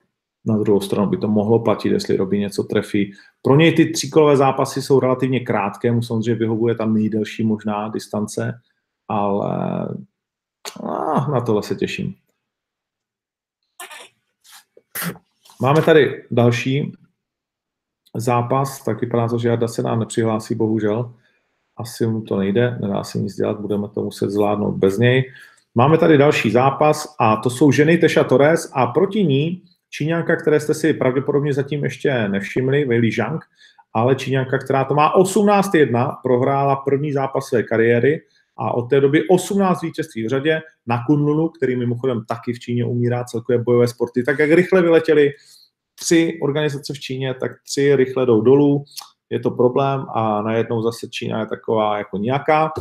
na 0.45 0.57
druhou 0.57 0.81
stranu 0.81 1.09
by 1.09 1.17
to 1.17 1.27
mohlo 1.27 1.59
platit, 1.59 1.89
jestli 1.89 2.17
robí 2.17 2.39
něco 2.39 2.63
trefí. 2.63 3.13
Pro 3.41 3.55
něj 3.55 3.75
ty 3.75 3.89
tříkolové 3.89 4.37
zápasy 4.37 4.81
jsou 4.81 4.99
relativně 4.99 5.39
krátké, 5.39 5.91
mu 5.91 6.01
samozřejmě 6.01 6.35
vyhovuje 6.35 6.75
tam 6.75 6.93
nejdelší 6.93 7.43
možná 7.43 7.89
distance, 7.89 8.61
ale 9.07 9.87
ah, 10.83 11.31
na 11.31 11.41
tohle 11.41 11.63
se 11.63 11.75
těším. 11.75 12.15
Máme 15.61 15.81
tady 15.81 16.25
další 16.31 16.93
zápas, 18.15 18.83
tak 18.83 19.01
vypadá 19.01 19.27
to, 19.27 19.37
že 19.37 19.49
Jarda 19.49 19.67
se 19.67 19.83
nám 19.83 19.99
nepřihlásí, 19.99 20.55
bohužel. 20.55 21.13
Asi 21.77 22.07
mu 22.07 22.21
to 22.21 22.37
nejde, 22.37 22.77
nedá 22.81 23.03
se 23.03 23.19
nic 23.19 23.35
dělat, 23.35 23.61
budeme 23.61 23.87
to 23.93 24.03
muset 24.03 24.29
zvládnout 24.29 24.71
bez 24.71 24.97
něj. 24.97 25.31
Máme 25.75 25.97
tady 25.97 26.17
další 26.17 26.51
zápas 26.51 27.15
a 27.19 27.35
to 27.35 27.49
jsou 27.49 27.71
ženy 27.71 27.97
Teša 27.97 28.23
Torres 28.23 28.71
a 28.73 28.87
proti 28.87 29.23
ní 29.23 29.61
Číňanka, 29.89 30.35
které 30.35 30.59
jste 30.59 30.73
si 30.73 30.93
pravděpodobně 30.93 31.53
zatím 31.53 31.83
ještě 31.83 32.27
nevšimli, 32.27 32.85
Weili 32.85 33.11
Zhang, 33.11 33.45
ale 33.93 34.15
Číňanka, 34.15 34.57
která 34.57 34.83
to 34.83 34.93
má 34.93 35.15
18-1, 35.15 36.15
prohrála 36.23 36.75
první 36.75 37.11
zápas 37.11 37.45
své 37.45 37.63
kariéry 37.63 38.21
a 38.57 38.73
od 38.73 38.89
té 38.89 39.01
doby 39.01 39.27
18 39.27 39.81
vítězství 39.81 40.25
v 40.25 40.29
řadě 40.29 40.61
na 40.87 41.03
Kunlunu, 41.07 41.49
který 41.49 41.75
mimochodem 41.75 42.25
taky 42.27 42.53
v 42.53 42.59
Číně 42.59 42.85
umírá 42.85 43.23
celkově 43.23 43.63
bojové 43.63 43.87
sporty. 43.87 44.23
Tak 44.23 44.39
jak 44.39 44.51
rychle 44.51 44.81
vyletěli 44.81 45.31
tři 45.95 46.39
organizace 46.41 46.93
v 46.93 46.99
Číně, 46.99 47.33
tak 47.33 47.51
tři 47.65 47.95
rychle 47.95 48.25
jdou 48.25 48.41
dolů, 48.41 48.85
je 49.29 49.39
to 49.39 49.51
problém 49.51 50.05
a 50.13 50.41
najednou 50.41 50.81
zase 50.81 51.09
Čína 51.09 51.39
je 51.39 51.45
taková 51.45 51.97
jako 51.97 52.17
nějaká. 52.17 52.71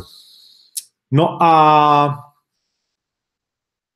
No 1.11 1.43
a 1.43 2.33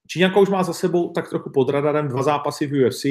Číňanka 0.07 0.39
už 0.39 0.49
má 0.49 0.63
za 0.63 0.73
sebou 0.73 1.09
tak 1.09 1.29
trochu 1.29 1.49
pod 1.49 1.69
radarem 1.69 2.07
dva 2.07 2.23
zápasy 2.23 2.67
v 2.67 2.87
UFC. 2.87 3.05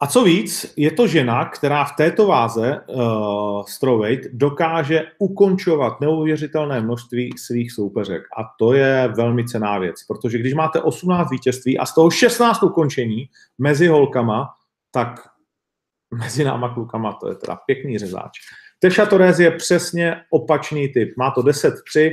A 0.00 0.06
co 0.06 0.24
víc, 0.24 0.74
je 0.76 0.90
to 0.90 1.06
žena, 1.06 1.44
která 1.44 1.84
v 1.84 1.96
této 1.96 2.26
váze 2.26 2.80
uh, 2.86 3.64
strawweight 3.64 4.32
dokáže 4.32 5.04
ukončovat 5.18 6.00
neuvěřitelné 6.00 6.80
množství 6.80 7.30
svých 7.38 7.72
soupeřek. 7.72 8.22
A 8.22 8.40
to 8.58 8.72
je 8.72 9.12
velmi 9.16 9.44
cená 9.44 9.78
věc, 9.78 10.02
protože 10.02 10.38
když 10.38 10.54
máte 10.54 10.80
18 10.80 11.30
vítězství 11.30 11.78
a 11.78 11.86
z 11.86 11.94
toho 11.94 12.10
16 12.10 12.62
ukončení 12.62 13.28
mezi 13.58 13.86
holkama, 13.86 14.48
tak 14.90 15.28
mezi 16.18 16.44
náma 16.44 16.74
klukama 16.74 17.12
to 17.12 17.28
je 17.28 17.34
teda 17.34 17.56
pěkný 17.66 17.98
řezáč. 17.98 18.32
Teša 18.78 19.06
Torres 19.06 19.38
je 19.38 19.50
přesně 19.50 20.16
opačný 20.30 20.88
typ. 20.88 21.16
Má 21.16 21.30
to 21.30 21.42
10-3, 21.42 22.10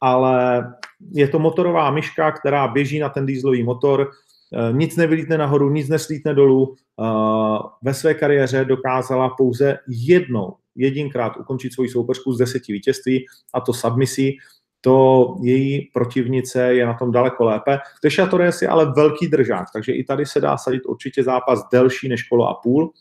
ale 0.00 0.64
je 1.10 1.28
to 1.28 1.38
motorová 1.38 1.90
myška, 1.90 2.32
která 2.32 2.68
běží 2.68 2.98
na 2.98 3.08
ten 3.08 3.26
dýzlový 3.26 3.62
motor, 3.62 4.10
eh, 4.10 4.72
nic 4.72 4.96
nevylítne 4.96 5.38
nahoru, 5.38 5.70
nic 5.70 5.88
neslítne 5.88 6.34
dolů. 6.34 6.74
Eh, 6.74 7.58
ve 7.82 7.94
své 7.94 8.14
kariéře 8.14 8.64
dokázala 8.64 9.28
pouze 9.28 9.78
jednou, 9.88 10.56
jedinkrát 10.76 11.36
ukončit 11.36 11.72
svoji 11.72 11.88
soupeřku 11.88 12.32
z 12.32 12.38
deseti 12.38 12.72
vítězství 12.72 13.26
a 13.54 13.60
to 13.60 13.72
submisí. 13.72 14.38
To 14.80 15.26
její 15.42 15.90
protivnice 15.94 16.74
je 16.74 16.86
na 16.86 16.94
tom 16.94 17.12
daleko 17.12 17.44
lépe. 17.44 17.78
Teša 18.02 18.26
Torres 18.26 18.62
je 18.62 18.68
ale 18.68 18.92
velký 18.92 19.28
držák, 19.28 19.66
takže 19.72 19.92
i 19.92 20.04
tady 20.04 20.26
se 20.26 20.40
dá 20.40 20.56
sadit 20.56 20.86
určitě 20.86 21.22
zápas 21.22 21.68
delší 21.72 22.08
než 22.08 22.22
kolo 22.22 22.48
a 22.48 22.54
půl. 22.54 22.92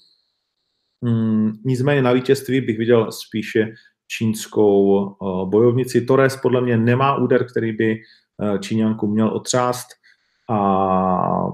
Hmm, 1.03 1.51
nicméně 1.65 2.01
na 2.01 2.13
vítězství 2.13 2.61
bych 2.61 2.77
viděl 2.77 3.11
spíše 3.11 3.73
čínskou 4.07 5.07
eh, 5.09 5.15
bojovnici. 5.45 6.01
Torres 6.01 6.37
podle 6.37 6.61
mě 6.61 6.77
nemá 6.77 7.17
úder, 7.17 7.45
který 7.45 7.71
by 7.71 7.91
eh, 7.93 8.59
Číňanku 8.59 9.07
měl 9.07 9.27
otřást 9.27 9.87
a 10.49 11.51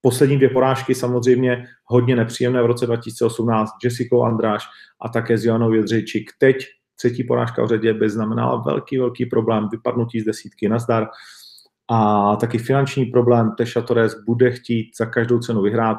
poslední 0.00 0.36
dvě 0.36 0.48
porážky 0.48 0.94
samozřejmě 0.94 1.66
hodně 1.84 2.16
nepříjemné 2.16 2.62
v 2.62 2.66
roce 2.66 2.86
2018 2.86 3.70
Jessica 3.84 4.16
Andráš 4.26 4.64
a 5.00 5.08
také 5.08 5.38
s 5.38 5.44
Joanou 5.44 5.72
Jedřejčík. 5.72 6.30
Teď 6.38 6.56
třetí 6.96 7.24
porážka 7.24 7.64
v 7.64 7.68
řadě 7.68 7.94
by 7.94 8.10
znamenala 8.10 8.62
velký, 8.66 8.98
velký 8.98 9.26
problém, 9.26 9.68
vypadnutí 9.72 10.20
z 10.20 10.24
desítky 10.24 10.68
na 10.68 10.78
zdar 10.78 11.08
a 11.90 12.36
taky 12.36 12.58
finanční 12.58 13.04
problém. 13.04 13.52
Teša 13.58 13.80
Torres 13.80 14.14
bude 14.26 14.50
chtít 14.50 14.90
za 14.98 15.06
každou 15.06 15.38
cenu 15.38 15.62
vyhrát. 15.62 15.98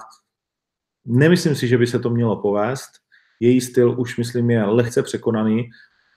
Nemyslím 1.05 1.55
si, 1.55 1.67
že 1.67 1.77
by 1.77 1.87
se 1.87 1.99
to 1.99 2.09
mělo 2.09 2.41
povést, 2.41 2.89
její 3.39 3.61
styl 3.61 3.99
už, 3.99 4.17
myslím, 4.17 4.49
je 4.49 4.63
lehce 4.63 5.03
překonaný 5.03 5.69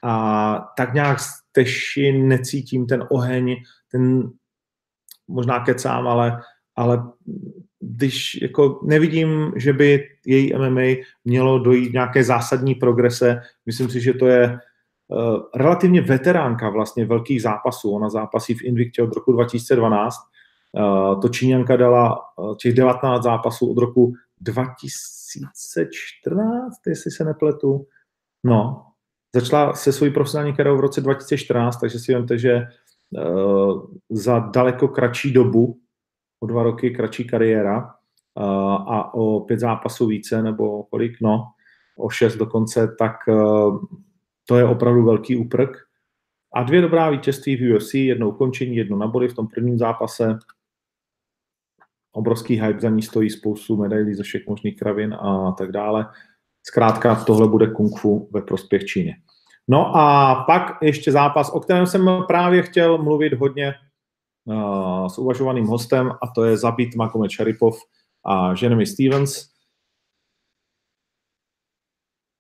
a 0.05 0.68
tak 0.77 0.94
nějak 0.94 1.20
z 1.20 1.29
Teši 1.53 2.12
necítím 2.12 2.87
ten 2.87 3.05
oheň, 3.11 3.57
ten 3.92 4.31
možná 5.29 5.61
kecám, 5.61 6.07
ale, 6.09 6.40
ale 6.77 7.03
když 7.81 8.42
jako 8.42 8.81
nevidím, 8.83 9.53
že 9.57 9.72
by 9.72 10.09
její 10.27 10.53
MMA 10.57 11.03
mělo 11.25 11.59
dojít 11.59 11.92
nějaké 11.92 12.25
zásadní 12.25 12.75
progrese, 12.75 13.40
myslím 13.66 13.88
si, 13.88 14.01
že 14.01 14.12
to 14.12 14.27
je 14.27 14.59
uh, 15.09 15.40
relativně 15.55 16.01
veteránka 16.01 16.70
vlastně 16.70 17.07
velkých 17.07 17.42
zápasů. 17.42 17.90
Ona 17.90 18.09
zápasí 18.09 18.55
v 18.55 18.62
Invictě 18.62 19.03
od 19.03 19.14
roku 19.14 19.33
2012. 19.33 20.16
Uh, 20.72 21.20
to 21.20 21.29
Číňanka 21.29 21.77
dala 21.77 22.18
uh, 22.37 22.57
těch 22.57 22.75
19 22.75 23.22
zápasů 23.22 23.70
od 23.70 23.79
roku 23.79 24.05
2000 24.07 24.26
2014, 24.47 26.77
jestli 26.87 27.11
se 27.11 27.25
nepletu. 27.25 27.87
No, 28.45 28.87
začala 29.35 29.75
se 29.75 29.93
svojí 29.93 30.13
profesionální 30.13 30.57
kariérou 30.57 30.79
v 30.79 30.81
roce 30.81 31.01
2014, 31.01 31.77
takže 31.77 31.99
si 31.99 32.15
vemte, 32.15 32.39
že 32.39 32.67
uh, 33.11 33.87
za 34.11 34.39
daleko 34.39 34.89
kratší 34.89 35.33
dobu, 35.33 35.81
o 36.41 36.47
dva 36.47 36.63
roky 36.63 36.91
kratší 36.91 37.25
kariéra 37.25 37.85
uh, 37.85 37.93
a 38.93 39.15
o 39.15 39.41
pět 39.41 39.61
zápasů 39.61 40.07
více, 40.07 40.43
nebo 40.43 40.83
kolik, 40.83 41.21
no, 41.21 41.45
o 41.99 42.11
šest 42.11 42.37
dokonce, 42.37 42.95
tak 42.99 43.17
uh, 43.29 43.85
to 44.49 44.59
je 44.59 44.65
opravdu 44.65 45.05
velký 45.05 45.37
úprk. 45.37 45.77
A 46.55 46.63
dvě 46.63 46.81
dobrá 46.81 47.11
vítězství 47.11 47.57
v 47.57 47.77
UFC, 47.77 47.95
jedno 47.95 48.29
ukončení, 48.29 48.77
jedno 48.77 48.97
na 48.97 49.07
body 49.07 49.29
v 49.29 49.35
tom 49.35 49.49
prvním 49.49 49.79
zápase. 49.79 50.39
Obrovský 52.17 52.61
hype 52.61 52.81
za 52.81 52.91
ní 52.91 53.03
stojí 53.03 53.31
spoustu 53.31 53.77
medailí 53.77 54.15
ze 54.15 54.23
všech 54.23 54.47
možných 54.47 54.77
kravin 54.77 55.15
a 55.15 55.53
tak 55.53 55.73
dále. 55.73 56.07
Zkrátka 56.63 57.25
tohle 57.25 57.49
bude 57.49 57.67
kung 57.67 57.99
fu 57.99 58.29
ve 58.33 58.43
prospěch 58.43 58.85
Číny. 58.85 59.17
No 59.69 59.97
a 59.97 60.35
pak 60.47 60.83
ještě 60.83 61.13
zápas, 61.13 61.51
o 61.51 61.61
kterém 61.61 61.87
jsem 61.87 62.11
právě 62.29 62.63
chtěl 62.63 63.03
mluvit 63.03 63.33
hodně 63.33 63.75
uh, 64.45 65.07
s 65.07 65.19
uvažovaným 65.19 65.67
hostem 65.67 66.11
a 66.23 66.27
to 66.35 66.45
je 66.45 66.57
zabít 66.57 66.97
Makomet 66.97 67.31
Šaripov 67.31 67.79
a 68.27 68.55
Jeremy 68.63 68.87
Stevens. 68.87 69.49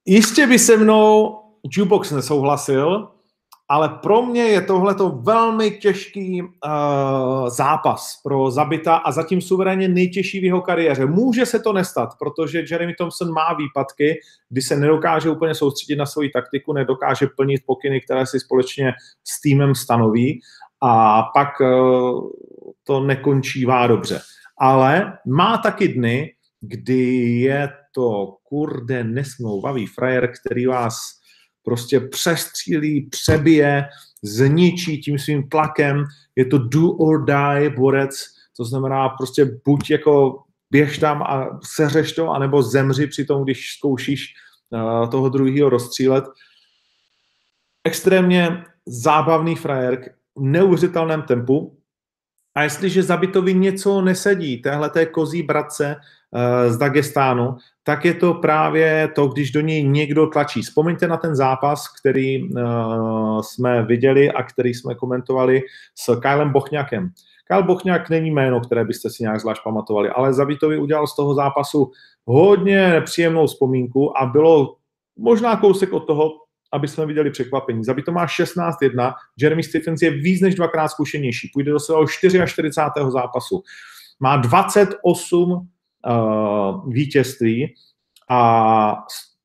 Jistě 0.06 0.46
by 0.46 0.58
se 0.58 0.76
mnou 0.76 1.40
Jukebox 1.72 2.10
nesouhlasil, 2.10 3.15
ale 3.68 3.88
pro 3.88 4.22
mě 4.22 4.42
je 4.42 4.60
tohleto 4.60 5.08
velmi 5.08 5.70
těžký 5.70 6.42
uh, 6.42 6.48
zápas 7.48 8.20
pro 8.22 8.50
Zabita 8.50 8.96
a 8.96 9.12
zatím 9.12 9.40
suverénně 9.40 9.88
nejtěžší 9.88 10.40
v 10.40 10.44
jeho 10.44 10.60
kariéře. 10.60 11.06
Může 11.06 11.46
se 11.46 11.58
to 11.58 11.72
nestat, 11.72 12.08
protože 12.18 12.64
Jeremy 12.70 12.94
Thompson 12.94 13.32
má 13.32 13.54
výpadky, 13.54 14.20
kdy 14.48 14.62
se 14.62 14.76
nedokáže 14.76 15.30
úplně 15.30 15.54
soustředit 15.54 15.96
na 15.96 16.06
svoji 16.06 16.30
taktiku, 16.30 16.72
nedokáže 16.72 17.26
plnit 17.36 17.60
pokyny, 17.66 18.00
které 18.00 18.26
si 18.26 18.40
společně 18.40 18.92
s 19.24 19.40
týmem 19.40 19.74
stanoví 19.74 20.40
a 20.82 21.22
pak 21.22 21.60
uh, 21.60 22.30
to 22.84 23.00
nekončívá 23.00 23.86
dobře. 23.86 24.20
Ale 24.58 25.12
má 25.26 25.58
taky 25.58 25.88
dny, 25.88 26.32
kdy 26.60 27.14
je 27.40 27.68
to 27.94 28.36
kurde 28.42 29.04
nesmlouvavý 29.04 29.86
frajer, 29.86 30.32
který 30.40 30.66
vás 30.66 30.96
prostě 31.66 32.00
přestřílí, 32.00 33.08
přebije, 33.10 33.84
zničí 34.22 34.98
tím 34.98 35.18
svým 35.18 35.48
tlakem. 35.48 36.04
Je 36.36 36.44
to 36.44 36.58
do 36.58 36.90
or 36.90 37.24
die 37.24 37.70
borec, 37.70 38.14
to 38.56 38.64
znamená 38.64 39.08
prostě 39.08 39.44
buď 39.64 39.90
jako 39.90 40.42
běž 40.70 40.98
tam 40.98 41.22
a 41.22 41.60
seřeš 41.76 42.12
to, 42.12 42.30
anebo 42.30 42.62
zemři 42.62 43.06
při 43.06 43.24
tom, 43.24 43.44
když 43.44 43.74
zkoušíš 43.78 44.34
uh, 44.70 45.10
toho 45.10 45.28
druhého 45.28 45.70
rozstřílet. 45.70 46.24
Extrémně 47.84 48.64
zábavný 48.86 49.56
frajer 49.56 50.14
v 50.36 50.42
neuvěřitelném 50.42 51.22
tempu. 51.22 51.78
A 52.56 52.62
jestliže 52.62 53.02
Zabitovi 53.02 53.54
něco 53.54 54.00
nesedí, 54.00 54.62
téhle 54.62 54.90
té 54.90 55.06
kozí 55.06 55.42
bratce 55.42 55.96
uh, 55.96 56.72
z 56.72 56.76
Dagestánu, 56.76 57.56
tak 57.82 58.04
je 58.04 58.14
to 58.14 58.34
právě 58.34 59.08
to, 59.14 59.26
když 59.26 59.52
do 59.52 59.60
něj 59.60 59.84
někdo 59.84 60.26
tlačí. 60.26 60.62
Vzpomeňte 60.62 61.08
na 61.08 61.16
ten 61.16 61.36
zápas, 61.36 61.88
který 62.00 62.42
uh, 62.42 63.40
jsme 63.40 63.82
viděli 63.82 64.32
a 64.32 64.42
který 64.42 64.74
jsme 64.74 64.94
komentovali 64.94 65.62
s 65.94 66.20
Kylem 66.20 66.52
Bochňakem. 66.52 67.10
Kyle 67.48 67.62
Bochňák 67.62 68.10
není 68.10 68.30
jméno, 68.30 68.60
které 68.60 68.84
byste 68.84 69.10
si 69.10 69.22
nějak 69.22 69.40
zvlášť 69.40 69.62
pamatovali, 69.64 70.08
ale 70.08 70.34
Zabitovi 70.34 70.78
udělal 70.78 71.06
z 71.06 71.16
toho 71.16 71.34
zápasu 71.34 71.90
hodně 72.24 72.88
nepříjemnou 72.88 73.46
vzpomínku 73.46 74.18
a 74.18 74.26
bylo 74.26 74.76
možná 75.18 75.56
kousek 75.56 75.92
od 75.92 76.06
toho, 76.06 76.32
aby 76.76 76.88
jsme 76.88 77.06
viděli 77.06 77.30
překvapení. 77.30 77.84
Zabito 77.84 78.12
má 78.12 78.26
16-1, 78.26 79.14
Jeremy 79.40 79.62
Stephens 79.62 80.02
je 80.02 80.10
víc 80.10 80.40
než 80.40 80.54
dvakrát 80.54 80.88
zkušenější, 80.88 81.50
půjde 81.52 81.72
do 81.72 81.80
svého 81.80 82.06
44. 82.06 82.68
zápasu. 83.08 83.62
Má 84.20 84.36
28 84.36 85.50
uh, 85.50 86.92
vítězství 86.92 87.74
a 88.28 88.92
z 89.08 89.36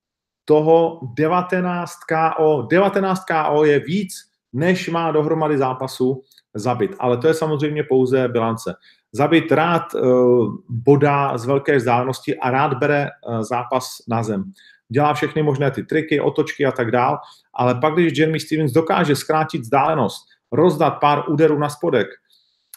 toho 0.45 0.99
19 1.17 1.91
KO, 2.09 2.67
19 2.71 3.23
KO 3.25 3.65
je 3.65 3.79
víc, 3.79 4.13
než 4.53 4.89
má 4.89 5.11
dohromady 5.11 5.57
zápasu 5.57 6.23
zabit. 6.53 6.95
Ale 6.99 7.17
to 7.17 7.27
je 7.27 7.33
samozřejmě 7.33 7.83
pouze 7.83 8.27
bilance. 8.27 8.73
Zabit 9.11 9.51
rád 9.51 9.93
uh, 9.93 10.55
bodá 10.69 11.37
z 11.37 11.45
velké 11.45 11.77
vzdálenosti 11.77 12.39
a 12.39 12.51
rád 12.51 12.73
bere 12.73 13.07
uh, 13.27 13.41
zápas 13.41 13.87
na 14.07 14.23
zem. 14.23 14.51
Dělá 14.91 15.13
všechny 15.13 15.43
možné 15.43 15.71
ty 15.71 15.83
triky, 15.83 16.19
otočky 16.19 16.65
a 16.65 16.71
tak 16.71 16.91
dál, 16.91 17.17
ale 17.53 17.75
pak, 17.75 17.93
když 17.93 18.17
Jeremy 18.17 18.39
Stevens 18.39 18.71
dokáže 18.71 19.15
zkrátit 19.15 19.61
vzdálenost, 19.61 20.27
rozdat 20.51 20.89
pár 20.89 21.23
úderů 21.29 21.59
na 21.59 21.69
spodek 21.69 22.07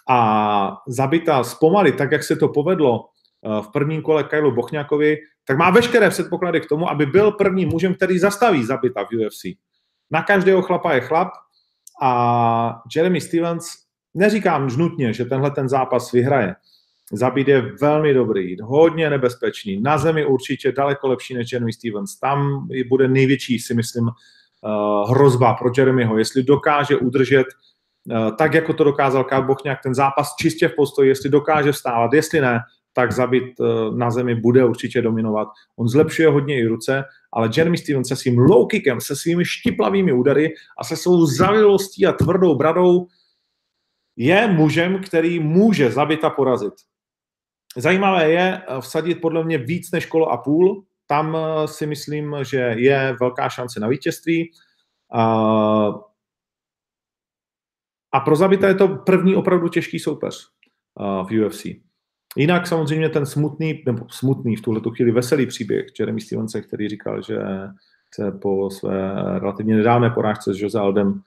a 0.09 0.77
zabita 0.87 1.45
zpomalit, 1.45 1.97
tak 1.97 2.13
jak 2.13 2.23
se 2.23 2.37
to 2.37 2.49
povedlo 2.49 3.05
Eh, 3.45 3.63
v 3.63 3.69
prvním 3.69 4.03
kole 4.03 4.25
Kailu 4.25 4.53
Bochňákovi, 4.53 5.17
tak 5.47 5.59
má 5.59 5.71
veškeré 5.71 6.11
předpoklady 6.11 6.61
k 6.61 6.69
tomu, 6.69 6.91
aby 6.91 7.07
byl 7.07 7.33
prvním 7.33 7.69
mužem, 7.69 7.95
který 7.95 8.19
zastaví 8.19 8.65
zabita 8.65 9.05
v 9.05 9.09
UFC. 9.17 9.43
Na 10.11 10.23
každého 10.23 10.63
chlapa 10.63 10.93
je 10.93 11.01
chlap 11.01 11.29
a 12.03 12.83
Jeremy 12.97 13.21
Stevens, 13.21 13.67
neříkám 14.15 14.69
nutně, 14.77 15.13
že 15.13 15.25
tenhle 15.25 15.51
ten 15.51 15.69
zápas 15.69 16.13
vyhraje. 16.13 16.55
Zabít 17.13 17.49
je 17.49 17.73
velmi 17.81 18.15
dobrý, 18.15 18.57
hodně 18.63 19.11
nebezpečný, 19.11 19.81
na 19.81 19.99
zemi 19.99 20.27
určitě 20.27 20.73
daleko 20.73 21.09
lepší 21.09 21.35
než 21.35 21.53
Jeremy 21.53 21.73
Stevens. 21.73 22.19
Tam 22.19 22.69
bude 22.89 23.09
největší, 23.09 23.59
si 23.59 23.75
myslím, 23.75 24.09
eh, 24.09 25.11
hrozba 25.11 25.55
pro 25.55 25.71
Jeremyho, 25.79 26.19
jestli 26.19 26.43
dokáže 26.43 26.97
udržet 26.97 27.47
eh, 28.11 28.33
tak, 28.39 28.55
jako 28.55 28.73
to 28.73 28.85
dokázal 28.85 29.25
Karl 29.25 29.47
Bochňák, 29.47 29.79
ten 29.83 29.95
zápas 29.95 30.35
čistě 30.41 30.69
v 30.69 30.75
postoji, 30.77 31.09
jestli 31.09 31.31
dokáže 31.31 31.73
vstávat, 31.73 32.13
jestli 32.13 32.41
ne, 32.41 32.61
tak 32.93 33.13
zabit 33.13 33.45
eh, 33.61 33.65
na 33.97 34.11
zemi 34.11 34.35
bude 34.35 34.65
určitě 34.65 35.03
dominovat. 35.03 35.49
On 35.77 35.89
zlepšuje 35.89 36.29
hodně 36.29 36.59
i 36.59 36.67
ruce, 36.67 37.05
ale 37.33 37.51
Jeremy 37.57 37.79
Stevens 37.79 38.09
se 38.09 38.17
svým 38.17 38.39
low 38.39 38.67
kickem, 38.67 39.01
se 39.01 39.17
svými 39.17 39.45
štiplavými 39.45 40.13
údery 40.13 40.55
a 40.79 40.85
se 40.85 40.97
svou 40.97 41.27
zavilostí 41.27 42.07
a 42.07 42.13
tvrdou 42.13 42.55
bradou 42.55 43.07
je 44.17 44.49
mužem, 44.49 45.03
který 45.03 45.41
může 45.41 45.91
zabit 45.91 46.25
a 46.25 46.31
porazit. 46.31 46.75
Zajímavé 47.77 48.31
je 48.31 48.63
eh, 48.63 48.81
vsadit 48.81 49.15
podle 49.15 49.45
mě 49.45 49.59
víc 49.59 49.91
než 49.91 50.07
kolo 50.07 50.31
a 50.31 50.37
půl. 50.37 50.85
Tam 51.07 51.37
eh, 51.37 51.69
si 51.69 51.87
myslím, 51.87 52.37
že 52.43 52.59
je 52.59 53.17
velká 53.21 53.49
šance 53.49 53.81
na 53.81 53.89
vítězství. 53.89 54.51
A 58.13 58.21
pro 58.25 58.37
zabita 58.37 58.69
je 58.69 58.75
to 58.75 58.89
první 58.89 59.37
opravdu 59.37 59.69
těžký 59.69 59.99
soupeř 59.99 60.49
v 60.99 61.47
UFC. 61.47 61.67
Jinak 62.37 62.67
samozřejmě 62.67 63.09
ten 63.09 63.27
smutný, 63.27 63.83
nebo 63.87 64.07
smutný 64.11 64.57
v 64.57 64.61
tuhle 64.63 64.81
chvíli 64.97 65.13
veselý 65.13 65.47
příběh 65.47 65.87
Jeremy 66.01 66.21
Stevense, 66.21 66.61
který 66.61 66.89
říkal, 66.89 67.23
že 67.23 67.39
se 68.15 68.33
po 68.33 68.71
své 68.71 69.15
relativně 69.39 69.77
nedávné 69.77 70.11
porážce 70.11 70.55
s 70.55 70.61
Jose 70.61 70.79
Aldem 70.79 71.23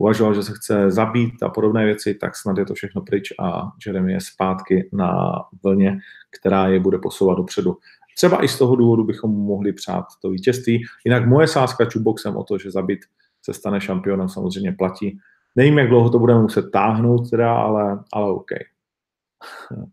uvažoval, 0.00 0.34
že 0.34 0.42
se 0.42 0.52
chce 0.54 0.90
zabít 0.90 1.42
a 1.42 1.48
podobné 1.48 1.84
věci, 1.84 2.14
tak 2.14 2.36
snad 2.36 2.58
je 2.58 2.64
to 2.64 2.74
všechno 2.74 3.02
pryč 3.02 3.32
a 3.38 3.70
Jeremy 3.86 4.12
je 4.12 4.20
zpátky 4.20 4.88
na 4.92 5.32
vlně, 5.64 5.98
která 6.40 6.68
je 6.68 6.80
bude 6.80 6.98
posouvat 6.98 7.36
dopředu. 7.36 7.76
Třeba 8.16 8.44
i 8.44 8.48
z 8.48 8.58
toho 8.58 8.76
důvodu 8.76 9.04
bychom 9.04 9.30
mohli 9.30 9.72
přát 9.72 10.04
to 10.22 10.30
vítězství. 10.30 10.82
Jinak 11.04 11.26
moje 11.26 11.46
sázka 11.46 11.84
čuboxem 11.84 12.36
o 12.36 12.44
to, 12.44 12.58
že 12.58 12.70
zabit 12.70 13.00
se 13.42 13.52
stane 13.52 13.80
šampionem, 13.80 14.28
samozřejmě 14.28 14.72
platí. 14.72 15.18
Nevím, 15.56 15.78
jak 15.78 15.88
dlouho 15.88 16.10
to 16.10 16.18
budeme 16.18 16.40
muset 16.40 16.70
táhnout, 16.70 17.30
teda, 17.30 17.54
ale, 17.54 17.98
ale 18.12 18.32
OK. 18.32 18.50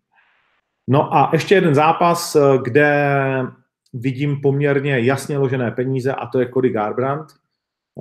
No 0.89 1.15
a 1.15 1.29
ještě 1.33 1.55
jeden 1.55 1.75
zápas, 1.75 2.35
eh, 2.35 2.39
kde 2.63 3.19
vidím 3.93 4.41
poměrně 4.41 4.99
jasně 4.99 5.37
ložené 5.37 5.71
peníze 5.71 6.13
a 6.13 6.27
to 6.27 6.39
je 6.39 6.49
Cody 6.53 6.69
Garbrandt. 6.69 7.27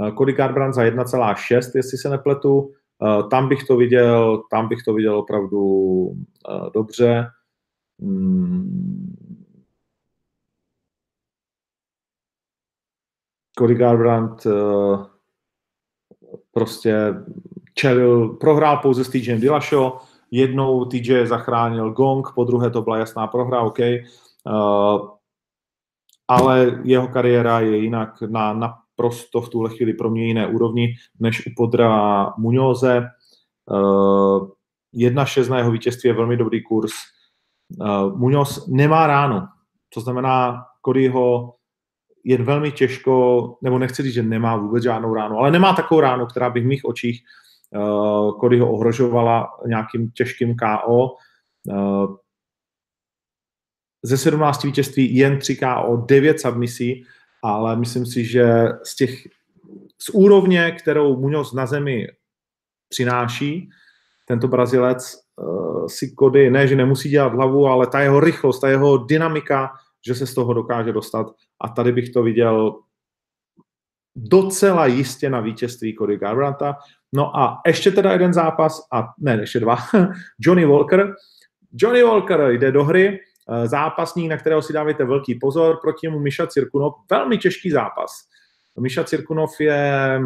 Eh, 0.02 0.12
Cody 0.18 0.32
Garbrandt 0.32 0.74
za 0.74 0.82
1,6, 0.82 1.76
jestli 1.76 1.98
se 1.98 2.09
nepletu. 2.09 2.72
Eh, 3.02 3.22
tam 3.30 3.48
bych 3.48 3.64
to 3.64 3.76
viděl, 3.76 4.42
tam 4.50 4.68
bych 4.68 4.82
to 4.82 4.94
viděl 4.94 5.18
opravdu 5.18 6.12
dobře. 6.74 7.30
Hmm. 8.00 9.16
Cody 13.59 13.74
Garbrandt 13.74 14.46
prostě 16.52 17.14
čelil, 17.74 18.28
prohrál 18.28 18.76
pouze 18.76 19.04
s 19.04 19.09
TJem 19.09 19.40
Dillashaw, 19.40 19.92
jednou 20.30 20.85
TJ 20.85 21.26
zachránil 21.26 21.90
gong, 21.90 22.28
po 22.35 22.44
druhé 22.44 22.70
to 22.70 22.82
byla 22.82 22.98
jasná 22.98 23.26
prohra, 23.26 23.61
OK. 23.61 23.78
Ale 26.28 26.80
jeho 26.85 27.09
kariéra 27.09 27.61
je 27.61 27.76
jinak 27.76 28.20
na 28.22 28.86
naprosto 28.96 29.40
v 29.40 29.48
tuhle 29.48 29.70
chvíli 29.70 29.92
pro 29.92 30.11
mě 30.11 30.26
jiné 30.26 30.46
úrovni 30.46 30.94
než 31.20 31.46
u 31.46 31.50
Podra 31.56 32.26
Muñoze. 32.38 33.09
Uh, 33.70 34.48
jedna 34.92 35.24
šest 35.24 35.48
na 35.48 35.59
jeho 35.59 35.70
vítězství 35.70 36.09
je 36.09 36.14
velmi 36.14 36.37
dobrý 36.37 36.62
kurz. 36.62 36.92
Uh, 37.80 38.18
Muñoz 38.18 38.64
nemá 38.68 39.06
ránu, 39.06 39.40
to 39.94 40.00
znamená, 40.00 40.64
Codyho 40.87 41.54
jen 42.24 42.44
velmi 42.44 42.72
těžko, 42.72 43.56
nebo 43.62 43.78
nechci 43.78 44.02
říct, 44.02 44.14
že 44.14 44.22
nemá 44.22 44.56
vůbec 44.56 44.82
žádnou 44.82 45.14
ránu, 45.14 45.38
ale 45.38 45.50
nemá 45.50 45.74
takovou 45.74 46.00
ránu, 46.00 46.26
která 46.26 46.50
by 46.50 46.61
v 46.61 46.66
mých 46.66 46.85
očích 46.85 47.22
uh, 47.70 48.40
Codyho 48.40 48.72
ohrožovala 48.72 49.48
nějakým 49.66 50.11
těžkým 50.11 50.56
KO. 50.56 51.09
Ze 54.02 54.18
17 54.18 54.64
vítězství 54.64 55.16
jen 55.16 55.38
3 55.38 55.56
KO, 55.56 55.96
9 56.06 56.40
submisí, 56.40 57.04
ale 57.46 57.76
myslím 57.76 58.06
si, 58.06 58.24
že 58.24 58.68
z 58.82 58.96
těch 58.96 59.26
z 59.98 60.09
úrovně, 60.09 60.70
kterou 60.70 61.16
Muñoz 61.16 61.54
na 61.54 61.66
zemi 61.66 62.06
přináší, 62.88 63.70
tento 64.24 64.48
Brazilec 64.48 65.16
uh, 65.37 65.87
si 65.87 66.11
Kody, 66.11 66.50
ne, 66.50 66.66
že 66.66 66.76
nemusí 66.76 67.09
dělat 67.09 67.32
hlavu, 67.32 67.66
ale 67.66 67.87
ta 67.87 68.00
jeho 68.00 68.20
rychlost, 68.20 68.61
ta 68.61 68.68
jeho 68.68 68.98
dynamika, 68.98 69.70
že 70.06 70.14
se 70.14 70.26
z 70.26 70.35
toho 70.35 70.52
dokáže 70.52 70.92
dostat. 70.92 71.26
A 71.61 71.68
tady 71.68 71.92
bych 71.92 72.11
to 72.11 72.22
viděl 72.22 72.80
docela 74.16 74.87
jistě 74.87 75.30
na 75.30 75.40
vítězství 75.40 75.96
Cody 75.98 76.16
Garbranta. 76.16 76.76
No 77.14 77.37
a 77.37 77.61
ještě 77.66 77.90
teda 77.90 78.12
jeden 78.12 78.32
zápas, 78.32 78.87
a 78.92 79.09
ne, 79.18 79.40
ještě 79.40 79.61
dva, 79.61 79.76
Johnny 80.40 80.66
Walker. 80.66 81.14
Johnny 81.72 82.02
Walker 82.02 82.50
jde 82.50 82.72
do 82.72 82.85
hry, 82.85 83.20
zápasník, 83.64 84.30
na 84.30 84.37
kterého 84.37 84.62
si 84.62 84.72
dávajte 84.72 85.04
velký 85.04 85.35
pozor, 85.35 85.78
proti 85.82 86.06
němu 86.06 86.18
Miša 86.18 86.46
Cirkunov, 86.46 86.94
velmi 87.11 87.38
těžký 87.38 87.70
zápas. 87.70 88.11
Miša 88.80 89.04
Cirkunov 89.04 89.61
je 89.61 90.20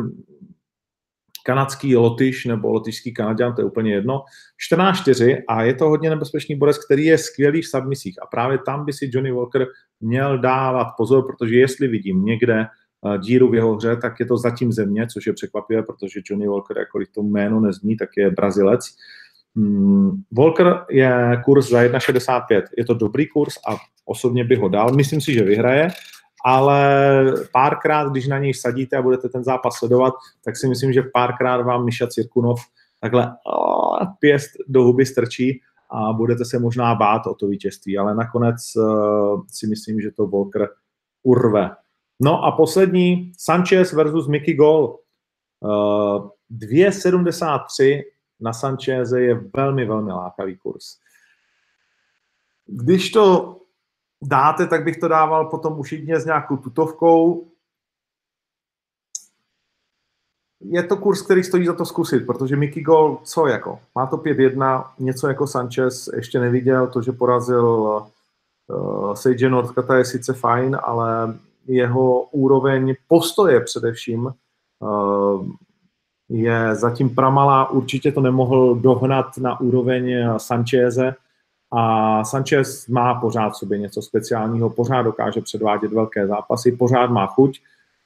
kanadský 1.46 1.96
lotyš 1.96 2.44
nebo 2.44 2.72
lotyšský 2.72 3.14
kanaděn, 3.14 3.54
to 3.54 3.61
je 3.61 3.64
úplně 3.64 3.92
jedno, 3.92 4.24
14-4 4.72 5.42
a 5.48 5.62
je 5.62 5.74
to 5.74 5.88
hodně 5.88 6.11
nebezpečný 6.11 6.56
borec, 6.56 6.85
který 6.85 7.04
je 7.04 7.18
skvělý 7.18 7.62
v 7.62 7.68
submisích 7.68 8.22
a 8.22 8.26
právě 8.26 8.59
tam 8.59 8.85
by 8.85 8.92
si 8.92 9.11
Johnny 9.12 9.33
Walker 9.33 9.66
měl 10.00 10.38
dávat 10.38 10.87
pozor, 10.96 11.26
protože 11.26 11.54
jestli 11.54 11.88
vidím 11.88 12.24
někde 12.24 12.66
uh, 13.00 13.18
díru 13.18 13.50
v 13.50 13.54
jeho 13.54 13.76
hře, 13.76 13.96
tak 13.96 14.20
je 14.20 14.26
to 14.26 14.37
zatím 14.37 14.72
země, 14.72 15.06
což 15.06 15.26
je 15.26 15.33
překvapivé, 15.33 15.83
protože 15.83 16.20
Johnny 16.24 16.48
Walker, 16.48 16.78
jakkoliv 16.78 17.09
to 17.14 17.22
jméno 17.22 17.61
nezní, 17.61 17.96
tak 17.96 18.09
je 18.16 18.30
Brazilec. 18.30 18.96
Hmm, 19.56 20.10
Walker 20.38 20.84
je 20.90 21.42
kurz 21.44 21.68
za 21.68 21.82
1,65. 21.82 22.62
Je 22.78 22.84
to 22.84 22.94
dobrý 22.94 23.28
kurz 23.28 23.54
a 23.68 23.76
osobně 24.04 24.44
bych 24.44 24.58
ho 24.58 24.68
dal. 24.68 24.94
Myslím 24.94 25.20
si, 25.20 25.34
že 25.34 25.44
vyhraje, 25.44 25.88
ale 26.44 26.80
párkrát, 27.52 28.10
když 28.10 28.28
na 28.28 28.38
něj 28.38 28.54
sadíte 28.54 28.96
a 28.96 29.02
budete 29.02 29.28
ten 29.28 29.44
zápas 29.44 29.74
sledovat, 29.78 30.14
tak 30.44 30.56
si 30.56 30.68
myslím, 30.68 30.92
že 30.92 31.02
párkrát 31.02 31.62
vám 31.62 31.84
Miša 31.84 32.06
Cirkunov 32.06 32.60
takhle 33.00 33.36
pěst 34.18 34.50
do 34.68 34.82
huby 34.82 35.06
strčí 35.06 35.60
a 35.90 36.12
budete 36.12 36.44
se 36.44 36.58
možná 36.58 36.94
bát 36.94 37.26
o 37.26 37.34
to 37.34 37.46
vítězství, 37.46 37.98
ale 37.98 38.14
nakonec 38.14 38.56
uh, 38.76 39.42
si 39.48 39.66
myslím, 39.66 40.00
že 40.00 40.10
to 40.10 40.26
Volker 40.26 40.68
urve. 41.22 41.70
No 42.22 42.44
a 42.44 42.52
poslední, 42.52 43.32
Sanchez 43.38 43.92
versus 43.92 44.28
Mickey 44.28 44.54
Gol. 44.54 44.98
Uh, 45.60 46.28
2,73 46.50 48.02
na 48.40 48.53
Sancheze 48.53 49.20
je 49.20 49.35
velmi, 49.57 49.85
velmi 49.85 50.12
lákavý 50.12 50.57
kurz. 50.57 50.85
Když 52.66 53.11
to 53.11 53.57
dáte, 54.22 54.66
tak 54.66 54.85
bych 54.85 54.96
to 54.96 55.09
dával 55.09 55.44
potom 55.44 55.81
už 55.81 55.92
jedině 55.92 56.20
s 56.20 56.24
nějakou 56.24 56.57
tutovkou. 56.57 57.46
Je 60.61 60.83
to 60.83 60.96
kurz, 60.96 61.22
který 61.22 61.44
stojí 61.44 61.66
za 61.66 61.72
to 61.72 61.85
zkusit, 61.85 62.26
protože 62.26 62.57
Mickey 62.57 62.83
Gol, 62.83 63.18
co 63.24 63.46
jako? 63.46 63.81
Má 63.94 64.07
to 64.07 64.16
5-1, 64.16 64.85
něco 64.98 65.29
jako 65.29 65.46
Sanchez 65.46 66.09
ještě 66.16 66.40
neviděl, 66.40 66.87
to, 66.87 67.03
že 67.03 67.12
porazil 67.12 67.66
uh, 68.66 69.14
Sage 69.14 69.48
Northcata 69.48 69.96
je 69.96 70.05
sice 70.05 70.33
fajn, 70.33 70.79
ale 70.83 71.38
jeho 71.66 72.22
úroveň 72.22 72.94
postoje 73.09 73.61
především 73.61 74.33
uh, 74.79 75.46
je 76.30 76.74
zatím 76.74 77.10
pramalá, 77.10 77.70
určitě 77.70 78.12
to 78.12 78.20
nemohl 78.20 78.74
dohnat 78.74 79.38
na 79.38 79.60
úroveň 79.60 80.28
Sancheze, 80.36 81.14
a 81.72 82.24
Sanchez 82.24 82.86
má 82.86 83.14
pořád 83.14 83.50
v 83.50 83.56
sobě 83.56 83.78
něco 83.78 84.02
speciálního, 84.02 84.70
pořád 84.70 85.02
dokáže 85.02 85.40
předvádět 85.40 85.92
velké 85.92 86.26
zápasy, 86.26 86.72
pořád 86.72 87.10
má 87.10 87.26
chuť. 87.26 87.60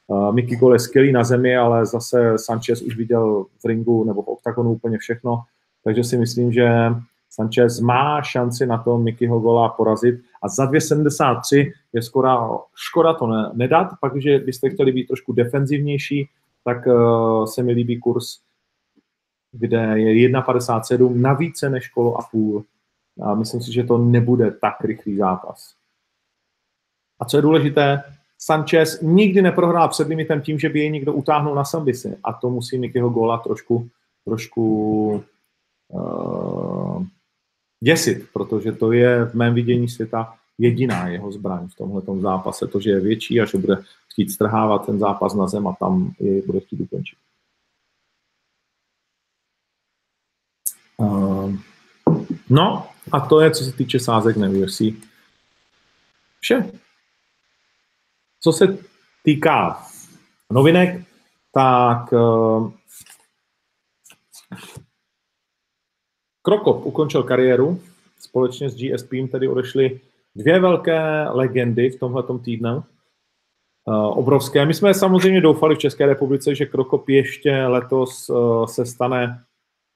Uh, 0.07 0.35
Mickey 0.35 0.57
Gol 0.57 0.73
je 0.73 0.79
skvělý 0.79 1.11
na 1.11 1.23
zemi, 1.23 1.57
ale 1.57 1.85
zase 1.85 2.33
Sanchez 2.35 2.81
už 2.81 2.97
viděl 2.97 3.45
v 3.63 3.65
ringu 3.65 4.03
nebo 4.03 4.21
v 4.21 4.27
oktagonu 4.27 4.71
úplně 4.71 4.97
všechno, 4.97 5.43
takže 5.83 6.03
si 6.03 6.17
myslím, 6.17 6.51
že 6.51 6.69
Sanchez 7.29 7.79
má 7.79 8.21
šanci 8.21 8.65
na 8.65 8.77
to 8.77 8.97
Mickeyho 8.97 9.39
Gola 9.39 9.69
porazit. 9.69 10.15
A 10.41 10.49
za 10.49 10.65
2,73 10.65 11.71
je 11.93 12.01
skoro 12.01 12.59
škoda 12.75 13.13
to 13.13 13.27
ne, 13.27 13.49
nedat, 13.53 13.87
pak, 14.01 14.13
když 14.13 14.43
byste 14.45 14.69
chtěli 14.69 14.91
být 14.91 15.07
trošku 15.07 15.33
defenzivnější, 15.33 16.29
tak 16.65 16.87
uh, 16.87 17.45
se 17.45 17.63
mi 17.63 17.71
líbí 17.71 17.99
kurz, 17.99 18.25
kde 19.51 19.77
je 19.77 20.29
1,57 20.29 21.21
na 21.21 21.33
více 21.33 21.69
než 21.69 21.89
kolo 21.89 22.17
a 22.17 22.21
půl 22.31 22.65
a 23.21 23.35
myslím 23.35 23.61
si, 23.61 23.73
že 23.73 23.83
to 23.83 23.97
nebude 23.97 24.51
tak 24.51 24.81
rychlý 24.81 25.17
zápas. 25.17 25.75
A 27.19 27.25
co 27.25 27.37
je 27.37 27.41
důležité, 27.41 28.03
Sanchez 28.37 29.01
nikdy 29.01 29.41
neprohrál 29.41 29.89
před 29.89 30.07
limitem 30.07 30.41
tím, 30.41 30.59
že 30.59 30.69
by 30.69 30.79
jej 30.79 30.91
někdo 30.91 31.13
utáhnul 31.13 31.55
na 31.55 31.65
sambisy. 31.65 32.17
A 32.23 32.33
to 32.33 32.49
musí 32.49 32.77
Mikyho 32.77 33.09
góla 33.09 33.37
trošku, 33.37 33.89
trošku 34.25 35.23
uh, 35.87 37.05
děsit, 37.83 38.27
protože 38.33 38.71
to 38.71 38.91
je 38.91 39.25
v 39.25 39.33
mém 39.33 39.53
vidění 39.53 39.89
světa 39.89 40.33
jediná 40.57 41.07
jeho 41.07 41.31
zbraň 41.31 41.67
v 41.67 41.75
tomhle 41.75 42.21
zápase. 42.21 42.67
To, 42.67 42.79
že 42.79 42.89
je 42.89 42.99
větší 42.99 43.41
a 43.41 43.45
že 43.45 43.57
bude 43.57 43.77
chtít 44.15 44.31
strhávat 44.31 44.85
ten 44.85 44.99
zápas 44.99 45.33
na 45.33 45.47
zem 45.47 45.67
a 45.67 45.75
tam 45.79 46.13
je 46.19 46.41
bude 46.41 46.59
chtít 46.59 46.79
ukončit. 46.79 47.17
Uh, 50.97 51.55
no, 52.49 52.87
a 53.11 53.19
to 53.19 53.39
je, 53.39 53.51
co 53.51 53.63
se 53.63 53.71
týče 53.71 53.99
sázek 53.99 54.37
na 54.37 54.49
UFC. 54.49 54.81
Vše. 56.39 56.71
Co 58.39 58.51
se 58.51 58.77
týká 59.23 59.83
novinek, 60.51 61.05
tak 61.51 62.13
uh, 62.13 62.71
Krokop 66.41 66.85
ukončil 66.85 67.23
kariéru, 67.23 67.81
společně 68.19 68.69
s 68.69 68.75
GSP 68.75 69.09
tedy 69.31 69.47
odešly 69.47 69.99
dvě 70.35 70.59
velké 70.59 71.29
legendy 71.29 71.89
v 71.89 71.99
tomhle 71.99 72.23
týdnu. 72.43 72.83
Uh, 73.87 74.17
obrovské. 74.17 74.65
My 74.65 74.73
jsme 74.73 74.93
samozřejmě 74.93 75.41
doufali 75.41 75.75
v 75.75 75.79
České 75.79 76.05
republice, 76.05 76.55
že 76.55 76.65
Krokop 76.65 77.09
ještě 77.09 77.65
letos 77.65 78.29
uh, 78.29 78.65
se 78.65 78.85
stane 78.85 79.43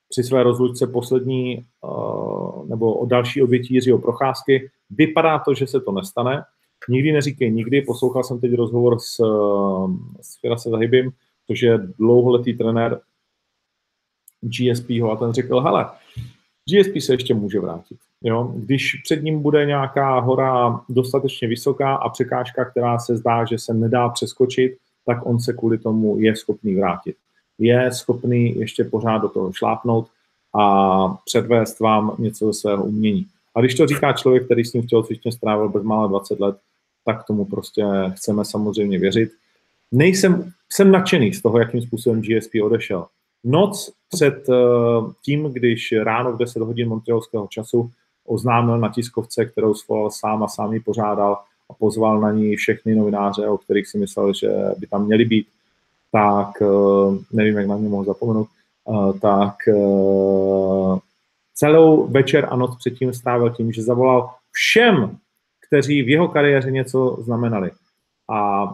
při 0.09 0.23
své 0.23 0.43
rozlučce 0.43 0.87
poslední 0.87 1.65
uh, 1.81 2.67
nebo 2.67 2.93
o 2.93 3.05
další 3.05 3.41
obětí 3.41 3.73
Jiřího 3.73 3.97
Procházky. 3.97 4.71
Vypadá 4.89 5.39
to, 5.39 5.53
že 5.53 5.67
se 5.67 5.81
to 5.81 5.91
nestane. 5.91 6.43
Nikdy 6.89 7.11
neříkej 7.11 7.51
nikdy. 7.51 7.81
Poslouchal 7.81 8.23
jsem 8.23 8.39
teď 8.39 8.53
rozhovor 8.53 8.99
s, 8.99 9.15
s 10.21 10.39
Firase 10.41 10.69
Zahybím, 10.69 11.11
což 11.47 11.61
je 11.61 11.77
dlouholetý 11.77 12.53
trenér 12.53 13.01
GSP 14.41 14.89
ho 15.01 15.11
a 15.11 15.15
ten 15.15 15.33
řekl, 15.33 15.59
hele, 15.59 15.89
GSP 16.69 17.01
se 17.01 17.13
ještě 17.13 17.33
může 17.33 17.59
vrátit. 17.59 17.97
Jo? 18.23 18.53
Když 18.55 19.01
před 19.03 19.23
ním 19.23 19.41
bude 19.41 19.65
nějaká 19.65 20.19
hora 20.19 20.81
dostatečně 20.89 21.47
vysoká 21.47 21.95
a 21.95 22.09
překážka, 22.09 22.65
která 22.65 22.99
se 22.99 23.17
zdá, 23.17 23.45
že 23.45 23.57
se 23.57 23.73
nedá 23.73 24.09
přeskočit, 24.09 24.77
tak 25.05 25.25
on 25.25 25.39
se 25.39 25.53
kvůli 25.53 25.77
tomu 25.77 26.19
je 26.19 26.35
schopný 26.35 26.75
vrátit 26.75 27.15
je 27.59 27.91
schopný 27.91 28.59
ještě 28.59 28.83
pořád 28.83 29.17
do 29.17 29.29
toho 29.29 29.53
šlápnout 29.53 30.07
a 30.55 31.07
předvést 31.25 31.79
vám 31.79 32.15
něco 32.19 32.45
ze 32.45 32.53
svého 32.53 32.83
umění. 32.83 33.25
A 33.55 33.59
když 33.59 33.75
to 33.75 33.87
říká 33.87 34.13
člověk, 34.13 34.45
který 34.45 34.65
s 34.65 34.73
ním 34.73 34.83
v 34.83 34.87
tělocvičně 34.87 35.31
strávil 35.31 35.69
bezmála 35.69 36.07
20 36.07 36.39
let, 36.39 36.57
tak 37.05 37.23
tomu 37.23 37.45
prostě 37.45 37.85
chceme 38.15 38.45
samozřejmě 38.45 38.99
věřit. 38.99 39.31
Nejsem, 39.91 40.51
jsem 40.71 40.91
nadšený 40.91 41.33
z 41.33 41.41
toho, 41.41 41.59
jakým 41.59 41.81
způsobem 41.81 42.21
GSP 42.21 42.51
odešel. 42.63 43.05
Noc 43.43 43.91
před 44.09 44.49
uh, 44.49 45.11
tím, 45.21 45.43
když 45.43 45.93
ráno 46.03 46.33
v 46.33 46.37
10 46.37 46.59
hodin 46.59 46.89
montrealského 46.89 47.47
času 47.47 47.91
oznámil 48.29 48.77
na 48.77 48.89
tiskovce, 48.89 49.45
kterou 49.45 49.73
svolal 49.73 50.11
sám 50.11 50.43
a 50.43 50.47
sám 50.47 50.73
ji 50.73 50.79
pořádal 50.79 51.37
a 51.69 51.73
pozval 51.73 52.19
na 52.19 52.31
ní 52.31 52.55
všechny 52.55 52.95
novináře, 52.95 53.47
o 53.47 53.57
kterých 53.57 53.87
si 53.87 53.97
myslel, 53.97 54.33
že 54.33 54.49
by 54.77 54.87
tam 54.87 55.05
měli 55.05 55.25
být, 55.25 55.47
tak 56.11 56.61
eh, 56.61 57.17
nevím, 57.31 57.57
jak 57.57 57.67
na 57.67 57.77
mě 57.77 57.89
mohl 57.89 58.03
zapomenout, 58.03 58.47
eh, 58.47 59.19
tak 59.19 59.55
eh, 59.67 60.99
celou 61.55 62.07
večer 62.07 62.47
a 62.51 62.55
noc 62.55 62.77
předtím 62.77 63.13
strávil 63.13 63.49
tím, 63.49 63.71
že 63.71 63.83
zavolal 63.83 64.29
všem, 64.51 65.17
kteří 65.67 66.01
v 66.01 66.09
jeho 66.09 66.27
kariéře 66.27 66.71
něco 66.71 67.17
znamenali. 67.21 67.71
A 68.29 68.69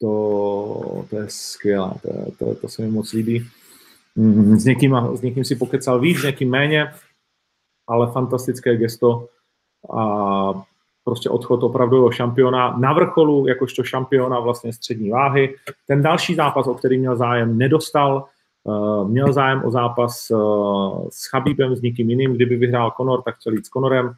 to, 0.00 1.04
to 1.10 1.16
je 1.16 1.24
skvělé, 1.28 1.92
to, 2.02 2.08
to, 2.38 2.54
to 2.54 2.68
se 2.68 2.82
mi 2.82 2.88
moc 2.88 3.12
líbí. 3.12 3.46
Mm, 4.16 4.58
s 4.58 4.64
někým, 4.64 4.96
s 5.14 5.22
někým 5.22 5.44
si 5.44 5.56
pokecal 5.56 6.00
víc, 6.00 6.18
s 6.18 6.24
někým 6.24 6.50
méně, 6.50 6.92
ale 7.88 8.10
fantastické 8.12 8.76
gesto 8.76 9.28
a 9.96 10.52
prostě 11.04 11.30
odchod 11.30 11.62
opravdu 11.62 12.10
šampiona 12.10 12.76
na 12.76 12.92
vrcholu, 12.92 13.46
jakožto 13.46 13.82
šampiona 13.82 14.40
vlastně 14.40 14.72
střední 14.72 15.10
váhy. 15.10 15.54
Ten 15.86 16.02
další 16.02 16.34
zápas, 16.34 16.66
o 16.66 16.74
který 16.74 16.98
měl 16.98 17.16
zájem, 17.16 17.58
nedostal. 17.58 18.24
Uh, 18.64 19.08
měl 19.08 19.32
zájem 19.32 19.64
o 19.64 19.70
zápas 19.70 20.30
uh, 20.30 21.08
s 21.10 21.26
Chabíbem, 21.26 21.76
s 21.76 21.82
nikým 21.82 22.10
jiným. 22.10 22.34
Kdyby 22.34 22.56
vyhrál 22.56 22.92
Conor, 22.96 23.22
tak 23.22 23.36
chtěl 23.36 23.52
jít 23.52 23.66
s 23.66 23.68
Conorem, 23.68 24.14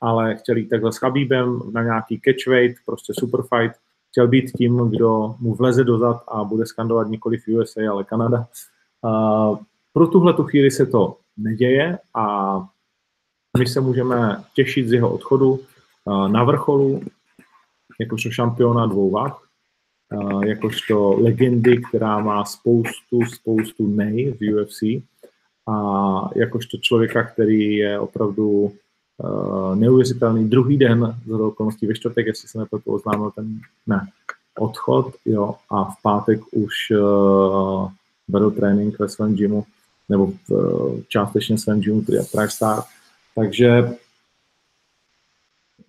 ale 0.00 0.36
chtěl 0.36 0.56
jít 0.56 0.68
takhle 0.68 0.92
s 0.92 0.96
Chabíbem 0.96 1.60
na 1.72 1.82
nějaký 1.82 2.20
catchweight, 2.24 2.76
prostě 2.86 3.12
super 3.18 3.40
fight. 3.42 3.76
Chtěl 4.10 4.28
být 4.28 4.52
tím, 4.56 4.90
kdo 4.90 5.34
mu 5.40 5.54
vleze 5.54 5.84
dozad 5.84 6.22
a 6.28 6.44
bude 6.44 6.66
skandovat 6.66 7.08
nikoli 7.08 7.38
v 7.38 7.48
USA, 7.48 7.80
ale 7.90 8.04
Kanada. 8.04 8.46
Uh, 9.02 9.58
pro 9.92 10.06
tuhle 10.06 10.32
tu 10.32 10.44
chvíli 10.44 10.70
se 10.70 10.86
to 10.86 11.16
neděje 11.36 11.98
a 12.14 12.66
my 13.58 13.66
se 13.66 13.80
můžeme 13.80 14.44
těšit 14.54 14.88
z 14.88 14.92
jeho 14.92 15.10
odchodu 15.14 15.60
na 16.28 16.44
vrcholu, 16.44 17.02
jakožto 18.00 18.30
šampiona 18.30 18.86
dvou 18.86 19.10
vah, 19.10 19.42
jakožto 20.44 21.12
legendy, 21.20 21.82
která 21.88 22.20
má 22.20 22.44
spoustu, 22.44 23.20
spoustu 23.34 23.86
nej 23.86 24.32
v 24.40 24.54
UFC 24.54 24.82
a 25.68 26.30
jakožto 26.34 26.76
člověka, 26.76 27.24
který 27.24 27.76
je 27.76 27.98
opravdu 27.98 28.72
neuvěřitelný. 29.74 30.48
Druhý 30.48 30.76
den 30.76 31.16
z 31.26 31.30
okolností 31.30 31.86
ve 31.86 31.94
čtvrtek, 31.94 32.26
jestli 32.26 32.48
se 32.48 32.58
nepletu, 32.58 32.92
oznámil 32.92 33.30
ten 33.30 33.60
ne, 33.86 34.08
odchod, 34.58 35.14
jo, 35.24 35.54
a 35.70 35.84
v 35.84 36.02
pátek 36.02 36.40
už 36.52 36.72
vedl 38.28 38.50
trénink 38.50 38.98
ve 38.98 39.08
svém 39.08 39.34
gymu, 39.34 39.64
nebo 40.08 40.26
v, 40.26 40.50
částečně 41.08 41.58
svém 41.58 41.80
gymu, 41.80 42.02
který 42.02 42.16
je 42.16 42.24
Price 42.32 42.56
Star. 42.56 42.82
Takže 43.36 43.88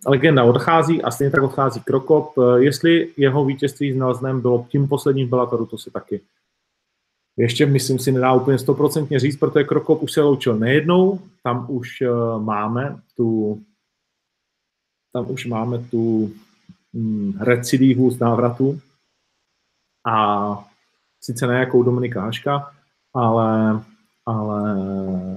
legenda 0.08 0.44
odchází 0.44 1.04
a 1.04 1.12
stejně 1.12 1.32
tak 1.32 1.44
odchází 1.44 1.82
Krokop. 1.82 2.34
Jestli 2.58 3.14
jeho 3.18 3.46
vítězství 3.46 3.94
s 3.94 3.96
Nelsonem 3.96 4.42
bylo 4.42 4.68
tím 4.70 4.88
posledním 4.88 5.30
Bellatoru, 5.30 5.66
to 5.66 5.78
si 5.78 5.92
taky 5.92 6.22
ještě, 7.38 7.66
myslím 7.66 8.00
si, 8.00 8.12
nedá 8.12 8.34
úplně 8.34 8.60
stoprocentně 8.60 9.20
říct, 9.20 9.38
protože 9.38 9.64
Krokop 9.64 10.04
už 10.04 10.12
se 10.12 10.22
loučil 10.22 10.58
nejednou, 10.58 11.20
tam 11.44 11.66
už 11.70 12.02
uh, 12.02 12.44
máme 12.44 13.00
tu 13.16 13.62
tam 15.14 15.32
už 15.32 15.46
máme 15.46 15.84
tu 15.84 16.32
hm, 16.94 17.34
recidivu 17.40 18.12
z 18.12 18.20
návratu 18.20 18.80
a 20.06 20.68
sice 21.22 21.48
ne 21.48 21.60
jakou 21.60 21.84
Dominika 21.84 22.22
Haška, 22.22 22.72
ale, 23.14 23.82
ale 24.26 24.76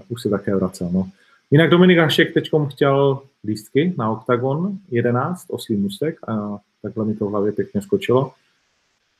už 0.09 0.23
se 0.23 0.29
také 0.29 0.57
vracel. 0.57 0.91
No. 0.93 1.09
Jinak 1.53 1.71
Dominik 1.71 1.99
Hašek 1.99 2.35
teď 2.35 2.51
chtěl 2.69 3.23
lístky 3.45 3.95
na 3.99 4.11
OKTAGON 4.11 4.79
11, 4.91 5.47
oslý 5.49 5.77
mustek 5.77 6.19
a 6.29 6.59
takhle 6.83 7.05
mi 7.05 7.15
to 7.15 7.27
v 7.27 7.31
hlavě 7.31 7.53
pěkně 7.53 7.83
skočilo. 7.83 8.33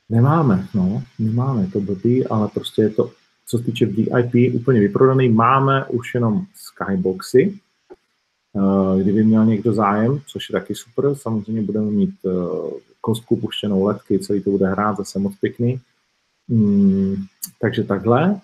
Nemáme, 0.09 0.67
no, 0.73 1.03
nemáme, 1.19 1.67
to 1.67 1.79
blbý, 1.79 2.27
ale 2.27 2.47
prostě 2.47 2.81
je 2.81 2.89
to, 2.89 3.11
co 3.47 3.57
se 3.57 3.63
týče 3.63 3.85
VIP, 3.85 4.55
úplně 4.55 4.79
vyprodaný. 4.79 5.29
Máme 5.29 5.85
už 5.85 6.13
jenom 6.13 6.45
skyboxy, 6.55 7.59
eh, 8.55 9.01
kdyby 9.03 9.23
měl 9.23 9.45
někdo 9.45 9.73
zájem, 9.73 10.21
což 10.27 10.49
je 10.49 10.53
taky 10.53 10.75
super, 10.75 11.15
samozřejmě 11.15 11.61
budeme 11.61 11.91
mít 11.91 12.15
eh, 12.25 12.29
kostku 13.01 13.35
puštěnou 13.35 13.83
letky, 13.83 14.19
celý 14.19 14.43
to 14.43 14.49
bude 14.49 14.67
hrát, 14.67 14.97
zase 14.97 15.19
moc 15.19 15.35
pěkný. 15.35 15.79
Hmm, 16.49 17.15
takže 17.59 17.83
takhle. 17.83 18.41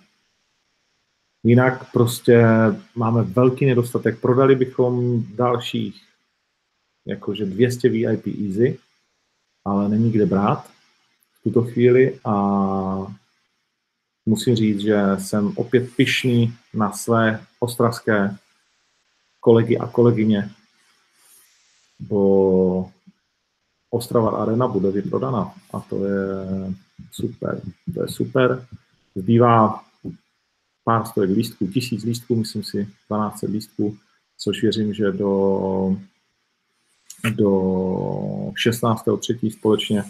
Jinak 1.44 1.92
prostě 1.92 2.46
máme 2.96 3.24
velký 3.24 3.66
nedostatek. 3.66 4.20
Prodali 4.20 4.56
bychom 4.56 5.24
dalších 5.36 6.04
jakože 7.06 7.46
200 7.46 7.90
VIP 7.90 8.28
easy, 8.28 8.80
ale 9.66 9.90
není 9.90 10.12
kde 10.12 10.26
brát 10.26 10.68
v 11.40 11.44
tuto 11.44 11.64
chvíli 11.64 12.20
a 12.26 12.34
musím 14.26 14.56
říct, 14.56 14.80
že 14.80 15.02
jsem 15.18 15.54
opět 15.56 15.96
pišný 15.96 16.54
na 16.74 16.92
své 16.92 17.42
ostravské 17.60 18.36
kolegy 19.40 19.78
a 19.78 19.88
kolegyně, 19.88 20.52
bo 22.00 22.92
Ostrava 23.90 24.32
Arena 24.32 24.68
bude 24.68 24.92
vyprodaná 24.92 25.54
a 25.74 25.80
to 25.80 26.06
je 26.06 26.18
super. 27.12 27.62
To 27.94 28.02
je 28.02 28.08
super. 28.08 28.68
Zbývá 29.16 29.87
pár 30.88 31.06
stovek 31.06 31.30
lístků, 31.30 31.68
tisíc 31.68 32.04
lístků, 32.04 32.36
myslím 32.36 32.64
si, 32.64 32.88
12 33.10 33.42
lístků, 33.42 33.98
což 34.38 34.62
věřím, 34.62 34.94
že 34.94 35.12
do, 35.12 35.96
do 37.36 37.52
16.3. 38.68 39.52
společně 39.52 40.04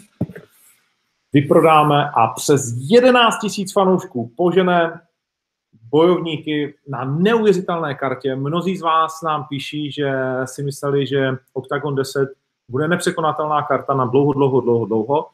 vyprodáme 1.32 2.10
a 2.10 2.26
přes 2.26 2.74
11 2.76 3.38
tisíc 3.38 3.72
fanoušků 3.72 4.32
požené 4.36 5.00
bojovníky 5.90 6.74
na 6.88 7.04
neuvěřitelné 7.04 7.94
kartě. 7.94 8.36
Mnozí 8.36 8.76
z 8.76 8.82
vás 8.82 9.22
nám 9.22 9.46
píší, 9.48 9.92
že 9.92 10.12
si 10.44 10.62
mysleli, 10.62 11.06
že 11.06 11.30
Octagon 11.52 11.94
10 11.94 12.28
bude 12.68 12.88
nepřekonatelná 12.88 13.62
karta 13.62 13.94
na 13.94 14.04
dlouho, 14.04 14.32
dlouho, 14.32 14.60
dlouho, 14.60 14.86
dlouho 14.86 15.26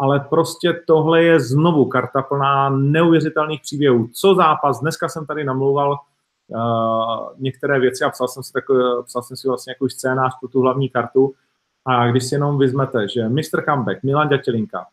ale 0.00 0.20
prostě 0.20 0.82
tohle 0.86 1.22
je 1.22 1.40
znovu 1.40 1.84
karta 1.84 2.22
plná 2.22 2.70
neuvěřitelných 2.70 3.60
příběhů. 3.60 4.08
Co 4.12 4.34
zápas? 4.34 4.80
Dneska 4.80 5.08
jsem 5.08 5.26
tady 5.26 5.44
namlouval 5.44 5.98
uh, 6.48 6.58
některé 7.38 7.80
věci 7.80 8.04
a 8.04 8.10
psal 8.10 8.28
jsem 8.28 8.42
si, 8.42 8.52
takový, 8.52 8.82
psal 9.04 9.22
jsem 9.22 9.36
si 9.36 9.48
vlastně 9.48 9.70
jako 9.70 9.88
scénář 9.88 10.32
pro 10.40 10.48
tu 10.48 10.60
hlavní 10.60 10.88
kartu 10.88 11.34
a 11.84 12.08
když 12.08 12.24
si 12.24 12.34
jenom 12.34 12.58
vezmete, 12.58 13.08
že 13.08 13.28
Mr. 13.28 13.64
Comeback, 13.64 14.02
Milan 14.02 14.28
Ďatelinka, 14.28 14.86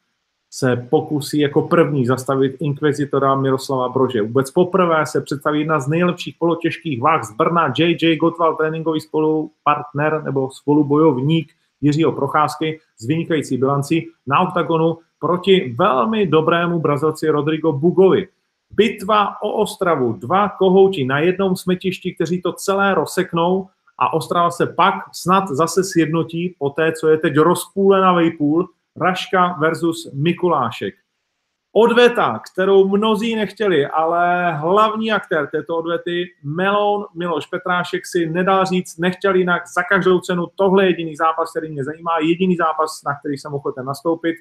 se 0.51 0.87
pokusí 0.89 1.39
jako 1.39 1.61
první 1.61 2.05
zastavit 2.05 2.55
inkvizitora 2.59 3.35
Miroslava 3.35 3.89
Brože. 3.89 4.21
Vůbec 4.21 4.51
poprvé 4.51 5.05
se 5.05 5.21
představí 5.21 5.59
jedna 5.59 5.79
z 5.79 5.87
nejlepších 5.87 6.35
polotěžkých 6.39 7.01
váh 7.01 7.23
z 7.23 7.31
Brna, 7.31 7.73
JJ 7.77 8.15
Gotwal, 8.15 8.55
tréninkový 8.55 9.01
spolupartner 9.01 10.23
nebo 10.23 10.49
spolubojovník 10.51 11.53
Jiřího 11.81 12.11
Procházky 12.11 12.79
s 12.97 13.07
vynikající 13.07 13.57
bilancí 13.57 14.07
na 14.27 14.39
oktagonu 14.39 14.97
proti 15.19 15.75
velmi 15.77 16.27
dobrému 16.27 16.79
Brazilci 16.79 17.29
Rodrigo 17.29 17.73
Bugovi. 17.73 18.27
Bitva 18.71 19.41
o 19.41 19.53
Ostravu, 19.53 20.13
dva 20.13 20.49
kohouti 20.49 21.05
na 21.05 21.19
jednom 21.19 21.55
smetišti, 21.55 22.15
kteří 22.15 22.41
to 22.41 22.53
celé 22.53 22.95
rozseknou 22.95 23.67
a 23.97 24.13
Ostrava 24.13 24.51
se 24.51 24.67
pak 24.67 24.95
snad 25.13 25.47
zase 25.47 25.83
sjednotí 25.83 26.55
po 26.59 26.69
té, 26.69 26.91
co 26.91 27.07
je 27.07 27.17
teď 27.17 27.37
rozpůlena 27.37 28.13
vejpůl, 28.13 28.69
Raška 28.95 29.57
versus 29.59 30.11
Mikulášek. 30.13 30.95
Odveta, 31.71 32.41
kterou 32.53 32.87
mnozí 32.87 33.35
nechtěli, 33.35 33.87
ale 33.87 34.53
hlavní 34.53 35.11
aktér 35.11 35.47
této 35.47 35.77
odvety, 35.77 36.25
Melon 36.43 37.05
Miloš 37.15 37.45
Petrášek 37.45 38.05
si 38.05 38.29
nedal 38.29 38.65
říct, 38.65 38.97
nechtěl 38.97 39.35
jinak 39.35 39.63
za 39.67 39.83
každou 39.83 40.19
cenu. 40.19 40.45
Tohle 40.55 40.83
je 40.83 40.89
jediný 40.89 41.15
zápas, 41.15 41.51
který 41.51 41.71
mě 41.71 41.83
zajímá, 41.83 42.11
jediný 42.21 42.55
zápas, 42.55 43.03
na 43.05 43.19
který 43.19 43.37
jsem 43.37 43.53
ochoten 43.53 43.85
nastoupit. 43.85 44.35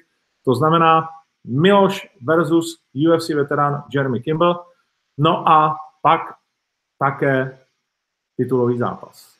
To 0.45 0.55
znamená 0.55 1.09
Miloš 1.47 2.07
versus 2.21 2.81
UFC 3.09 3.29
veterán 3.29 3.83
Jeremy 3.93 4.19
Kimball. 4.19 4.65
No 5.17 5.49
a 5.49 5.75
pak 6.01 6.21
také 6.99 7.59
titulový 8.37 8.77
zápas. 8.77 9.35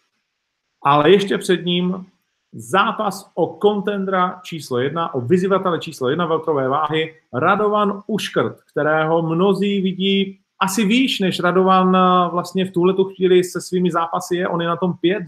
Ale 0.84 1.12
ještě 1.12 1.38
před 1.38 1.66
ním 1.66 2.06
zápas 2.54 3.32
o 3.36 3.48
kontendra 3.48 4.40
číslo 4.44 4.80
jedna, 4.80 5.14
o 5.14 5.22
vyzývatele 5.22 5.80
číslo 5.80 6.10
jedna 6.10 6.26
veltrové 6.26 6.68
váhy, 6.68 7.16
Radovan 7.34 8.02
Uškrt, 8.08 8.58
kterého 8.72 9.22
mnozí 9.22 9.82
vidí 9.82 10.40
asi 10.60 10.86
výš, 10.86 11.20
než 11.20 11.40
Radovan 11.40 11.96
eh, 11.96 12.30
vlastně 12.32 12.66
v 12.66 12.72
tuhle 12.72 12.94
chvíli 13.16 13.44
se 13.44 13.62
svými 13.62 13.92
zápasy 13.92 14.36
je. 14.36 14.48
On 14.48 14.62
je 14.62 14.68
na 14.68 14.76
tom 14.76 14.94
5-2. 15.04 15.26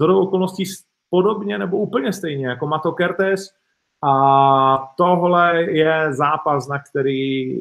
Do 0.00 0.20
okolností 0.20 0.64
podobně 1.10 1.58
nebo 1.58 1.76
úplně 1.76 2.12
stejně 2.12 2.46
jako 2.46 2.66
Mato 2.66 2.92
Kertes. 2.92 3.48
A 4.04 4.92
tohle 4.96 5.62
je 5.62 6.12
zápas, 6.12 6.68
na 6.68 6.78
který 6.78 7.54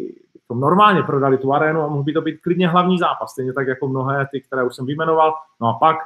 normálně 0.53 1.03
prodali 1.03 1.38
tu 1.38 1.53
arénu 1.53 1.82
a 1.82 1.88
mohl 1.88 2.03
by 2.03 2.14
to 2.14 2.22
být 2.22 2.41
klidně 2.41 2.68
hlavní 2.68 2.97
zápas, 2.97 3.32
stejně 3.32 3.53
tak 3.53 3.68
jako 3.68 3.88
mnohé 3.88 4.28
ty, 4.32 4.41
které 4.41 4.64
už 4.64 4.76
jsem 4.76 4.86
vyjmenoval. 4.86 5.34
No 5.62 5.68
a 5.68 5.74
pak 5.74 5.97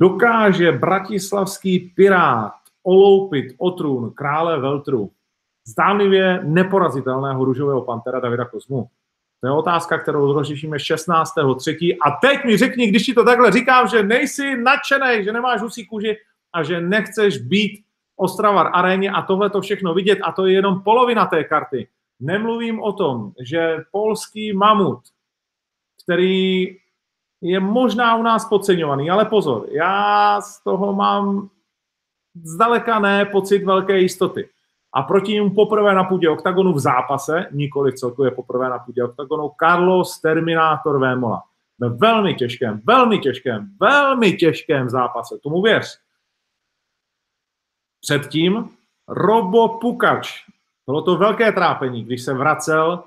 Dokáže 0.00 0.72
bratislavský 0.72 1.78
pirát 1.78 2.52
oloupit 2.82 3.54
o 3.58 3.70
trůn 3.70 4.10
krále 4.10 4.60
Veltru 4.60 5.10
zdánlivě 5.66 6.40
neporazitelného 6.44 7.44
růžového 7.44 7.82
pantera 7.82 8.20
Davida 8.20 8.44
Kozmu? 8.44 8.88
To 9.40 9.46
je 9.46 9.52
otázka, 9.52 9.98
kterou 9.98 10.32
rozřešíme 10.32 10.76
16.3. 10.76 11.96
A 12.06 12.10
teď 12.10 12.44
mi 12.44 12.56
řekni, 12.56 12.86
když 12.86 13.02
ti 13.02 13.14
to 13.14 13.24
takhle 13.24 13.52
říkám, 13.52 13.88
že 13.88 14.02
nejsi 14.02 14.56
nadšený, 14.56 15.24
že 15.24 15.32
nemáš 15.32 15.60
husí 15.60 15.86
kůži 15.86 16.16
a 16.52 16.62
že 16.62 16.80
nechceš 16.80 17.38
být 17.38 17.86
Ostravar 18.18 18.70
aréně 18.72 19.10
a 19.10 19.22
tohle 19.22 19.50
to 19.50 19.60
všechno 19.60 19.94
vidět 19.94 20.18
a 20.22 20.32
to 20.32 20.46
je 20.46 20.52
jenom 20.52 20.82
polovina 20.82 21.26
té 21.26 21.44
karty. 21.44 21.88
Nemluvím 22.20 22.82
o 22.82 22.92
tom, 22.92 23.32
že 23.40 23.76
polský 23.90 24.52
mamut, 24.52 25.00
který 26.04 26.66
je 27.46 27.60
možná 27.60 28.16
u 28.16 28.22
nás 28.22 28.48
podceňovaný, 28.48 29.10
ale 29.10 29.24
pozor, 29.24 29.66
já 29.70 30.40
z 30.40 30.62
toho 30.64 30.92
mám 30.92 31.48
zdaleka 32.44 32.98
ne 32.98 33.24
pocit 33.24 33.64
velké 33.64 33.98
jistoty. 33.98 34.48
A 34.92 35.02
proti 35.02 35.32
němu 35.32 35.54
poprvé 35.54 35.94
na 35.94 36.04
půdě 36.04 36.30
oktagonu 36.30 36.72
v 36.72 36.78
zápase, 36.78 37.46
nikoli 37.52 37.92
celkově 37.92 38.30
poprvé 38.30 38.68
na 38.68 38.78
půdě 38.78 39.04
oktagonu, 39.04 39.50
Carlos 39.60 40.20
Terminátor 40.20 41.00
Vémola. 41.00 41.42
Ve 41.78 41.88
velmi 41.88 42.34
těžkém, 42.34 42.80
velmi 42.84 43.18
těžkém, 43.18 43.68
velmi 43.80 44.32
těžkém 44.32 44.88
zápase, 44.88 45.38
tomu 45.42 45.62
věř. 45.62 45.98
Předtím 48.00 48.68
Robo 49.08 49.68
Pukač. 49.68 50.44
Bylo 50.86 51.02
to 51.02 51.16
velké 51.16 51.52
trápení, 51.52 52.04
když 52.04 52.22
se 52.22 52.34
vracel 52.34 53.04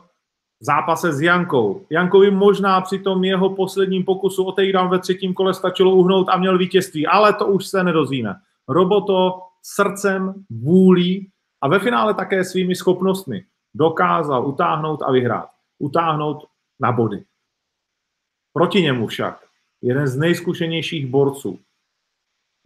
v 0.61 0.65
zápase 0.65 1.13
s 1.13 1.21
Jankou. 1.21 1.85
Jankovi 1.89 2.31
možná 2.31 2.81
při 2.81 2.99
tom 2.99 3.23
jeho 3.23 3.49
posledním 3.49 4.03
pokusu 4.03 4.43
o 4.43 4.51
takedown 4.51 4.89
ve 4.89 4.99
třetím 4.99 5.33
kole 5.33 5.53
stačilo 5.53 5.95
uhnout 5.95 6.29
a 6.29 6.37
měl 6.37 6.57
vítězství, 6.57 7.07
ale 7.07 7.33
to 7.33 7.47
už 7.47 7.67
se 7.67 7.83
nedozvíme. 7.83 8.35
Robo 8.67 9.01
to 9.01 9.41
srdcem, 9.63 10.33
vůlí 10.49 11.29
a 11.61 11.67
ve 11.67 11.79
finále 11.79 12.13
také 12.13 12.43
svými 12.43 12.75
schopnostmi 12.75 13.43
dokázal 13.73 14.47
utáhnout 14.47 15.01
a 15.01 15.11
vyhrát. 15.11 15.49
Utáhnout 15.79 16.45
na 16.79 16.91
body. 16.91 17.23
Proti 18.53 18.81
němu 18.81 19.07
však 19.07 19.43
jeden 19.81 20.07
z 20.07 20.15
nejzkušenějších 20.15 21.07
borců, 21.07 21.59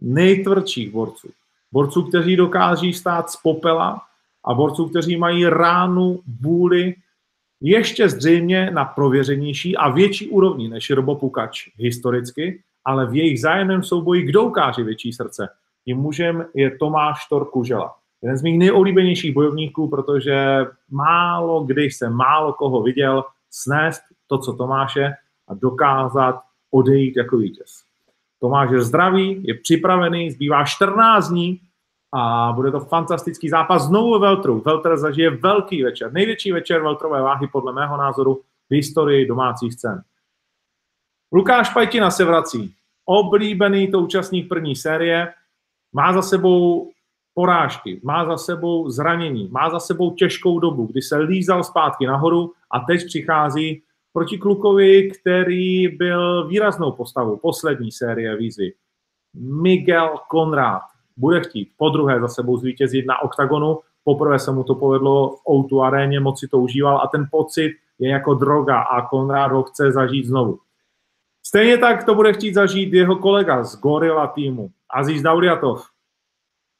nejtvrdších 0.00 0.90
borců, 0.90 1.28
borců, 1.72 2.02
kteří 2.02 2.36
dokáží 2.36 2.92
stát 2.92 3.30
z 3.30 3.36
popela 3.36 4.02
a 4.44 4.54
borců, 4.54 4.88
kteří 4.88 5.16
mají 5.16 5.46
ránu, 5.46 6.20
vůli, 6.40 6.94
ještě 7.66 8.08
zřejmě 8.08 8.70
na 8.70 8.84
prověřenější 8.84 9.76
a 9.76 9.88
větší 9.88 10.28
úrovni 10.28 10.68
než 10.68 10.90
Robo 10.90 11.14
Pukač 11.14 11.68
historicky, 11.76 12.62
ale 12.84 13.06
v 13.06 13.14
jejich 13.14 13.40
zájemném 13.40 13.82
souboji 13.82 14.22
kdo 14.22 14.42
ukáže 14.42 14.82
větší 14.82 15.12
srdce? 15.12 15.48
Tím 15.84 15.96
mužem 15.96 16.46
je 16.54 16.76
Tomáš 16.78 17.28
Torkužela. 17.28 17.94
Jeden 18.22 18.36
z 18.36 18.42
mých 18.42 18.58
nejoblíbenějších 18.58 19.34
bojovníků, 19.34 19.88
protože 19.88 20.66
málo 20.90 21.64
kdy 21.64 21.84
jsem 21.84 22.12
málo 22.12 22.52
koho 22.52 22.82
viděl 22.82 23.24
snést 23.50 24.02
to, 24.26 24.38
co 24.38 24.52
Tomáše 24.52 25.12
a 25.48 25.54
dokázat 25.54 26.40
odejít 26.70 27.16
jako 27.16 27.36
vítěz. 27.36 27.82
Tomáš 28.40 28.70
je 28.70 28.82
zdravý, 28.82 29.42
je 29.44 29.54
připravený, 29.54 30.30
zbývá 30.30 30.64
14 30.64 31.28
dní 31.28 31.60
a 32.16 32.52
bude 32.52 32.70
to 32.70 32.80
fantastický 32.80 33.48
zápas 33.48 33.82
znovu 33.82 34.12
ve 34.12 34.18
Veltru. 34.18 34.60
Veltr 34.60 34.96
zažije 34.96 35.30
velký 35.30 35.82
večer, 35.82 36.12
největší 36.12 36.52
večer 36.52 36.82
Veltrové 36.82 37.22
váhy 37.22 37.46
podle 37.52 37.72
mého 37.72 37.96
názoru 37.96 38.40
v 38.70 38.74
historii 38.74 39.26
domácích 39.26 39.74
scén. 39.74 40.02
Lukáš 41.32 41.74
Pajtina 41.74 42.10
se 42.10 42.24
vrací. 42.24 42.74
Oblíbený 43.04 43.90
to 43.90 44.00
účastník 44.00 44.48
první 44.48 44.76
série, 44.76 45.34
má 45.92 46.12
za 46.12 46.22
sebou 46.22 46.90
porážky, 47.34 48.00
má 48.04 48.26
za 48.26 48.36
sebou 48.36 48.90
zranění, 48.90 49.48
má 49.48 49.70
za 49.70 49.80
sebou 49.80 50.10
těžkou 50.10 50.58
dobu, 50.58 50.86
kdy 50.86 51.02
se 51.02 51.18
lízal 51.18 51.64
zpátky 51.64 52.06
nahoru 52.06 52.52
a 52.70 52.80
teď 52.80 53.06
přichází 53.06 53.82
proti 54.12 54.38
klukovi, 54.38 55.10
který 55.10 55.88
byl 55.88 56.46
výraznou 56.48 56.92
postavou 56.92 57.36
poslední 57.36 57.92
série 57.92 58.36
výzvy. 58.36 58.72
Miguel 59.34 60.18
Konrad 60.28 60.93
bude 61.16 61.40
chtít 61.40 61.68
po 61.76 61.88
druhé 61.88 62.20
za 62.20 62.28
sebou 62.28 62.56
zvítězit 62.56 63.06
na 63.06 63.22
oktagonu. 63.22 63.78
Poprvé 64.04 64.38
se 64.38 64.52
mu 64.52 64.64
to 64.64 64.74
povedlo 64.74 65.30
v 65.30 65.50
Outu 65.50 65.82
aréně, 65.82 66.20
moc 66.20 66.40
si 66.40 66.48
to 66.48 66.58
užíval 66.58 67.00
a 67.00 67.06
ten 67.06 67.28
pocit 67.30 67.72
je 67.98 68.10
jako 68.10 68.34
droga 68.34 68.80
a 68.80 69.08
Konrad 69.08 69.52
ho 69.52 69.62
chce 69.62 69.92
zažít 69.92 70.26
znovu. 70.26 70.58
Stejně 71.46 71.78
tak 71.78 72.04
to 72.04 72.14
bude 72.14 72.32
chtít 72.32 72.54
zažít 72.54 72.92
jeho 72.92 73.16
kolega 73.16 73.64
z 73.64 73.80
Gorilla 73.80 74.26
týmu, 74.26 74.70
Aziz 74.90 75.22
Dauliatov 75.22 75.94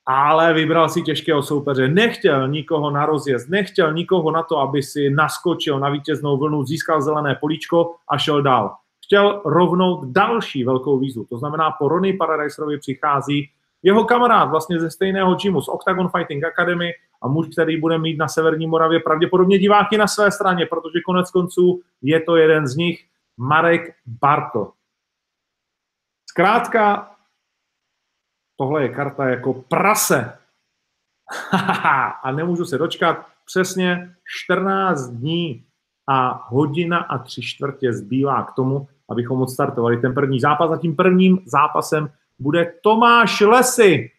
ale 0.06 0.52
vybral 0.52 0.88
si 0.88 1.02
těžkého 1.02 1.42
soupeře. 1.42 1.88
Nechtěl 1.88 2.48
nikoho 2.48 2.90
na 2.90 3.06
rozjezd, 3.06 3.48
nechtěl 3.48 3.92
nikoho 3.92 4.30
na 4.30 4.42
to, 4.42 4.58
aby 4.58 4.82
si 4.82 5.10
naskočil 5.10 5.80
na 5.80 5.90
vítěznou 5.90 6.38
vlnu, 6.38 6.64
získal 6.64 7.02
zelené 7.02 7.34
políčko 7.40 7.94
a 8.08 8.18
šel 8.18 8.42
dál. 8.42 8.74
Chtěl 9.04 9.42
rovnout 9.44 10.04
další 10.04 10.64
velkou 10.64 10.98
výzvu. 10.98 11.24
To 11.24 11.38
znamená, 11.38 11.70
po 11.70 11.88
Ronnie 11.88 12.16
Paradiserovi 12.16 12.78
přichází 12.78 13.50
jeho 13.84 14.04
kamarád 14.04 14.50
vlastně 14.50 14.80
ze 14.80 14.90
stejného 14.90 15.34
gymu, 15.34 15.60
z 15.60 15.68
Octagon 15.68 16.08
Fighting 16.08 16.44
Academy 16.44 16.92
a 17.22 17.28
muž, 17.28 17.48
který 17.52 17.80
bude 17.80 17.98
mít 17.98 18.18
na 18.18 18.28
Severní 18.28 18.66
Moravě 18.66 19.00
pravděpodobně 19.00 19.58
diváky 19.58 19.98
na 19.98 20.06
své 20.06 20.30
straně, 20.30 20.66
protože 20.66 21.00
konec 21.06 21.30
konců 21.30 21.82
je 22.02 22.20
to 22.20 22.36
jeden 22.36 22.66
z 22.66 22.76
nich, 22.76 23.04
Marek 23.36 23.94
Barto. 24.06 24.72
Zkrátka, 26.30 27.10
tohle 28.56 28.82
je 28.82 28.88
karta 28.88 29.28
jako 29.28 29.52
prase. 29.54 30.38
a 32.22 32.32
nemůžu 32.32 32.64
se 32.64 32.78
dočkat. 32.78 33.26
Přesně 33.44 34.14
14 34.44 35.08
dní 35.08 35.64
a 36.08 36.48
hodina 36.48 36.98
a 36.98 37.18
tři 37.18 37.42
čtvrtě 37.42 37.92
zbývá 37.92 38.42
k 38.42 38.52
tomu, 38.52 38.88
abychom 39.08 39.42
odstartovali 39.42 39.96
ten 39.96 40.14
první 40.14 40.40
zápas. 40.40 40.70
A 40.70 40.76
tím 40.76 40.96
prvním 40.96 41.38
zápasem 41.46 42.10
bude 42.38 42.72
Tomáš 42.82 43.40
Lesy. 43.40 44.10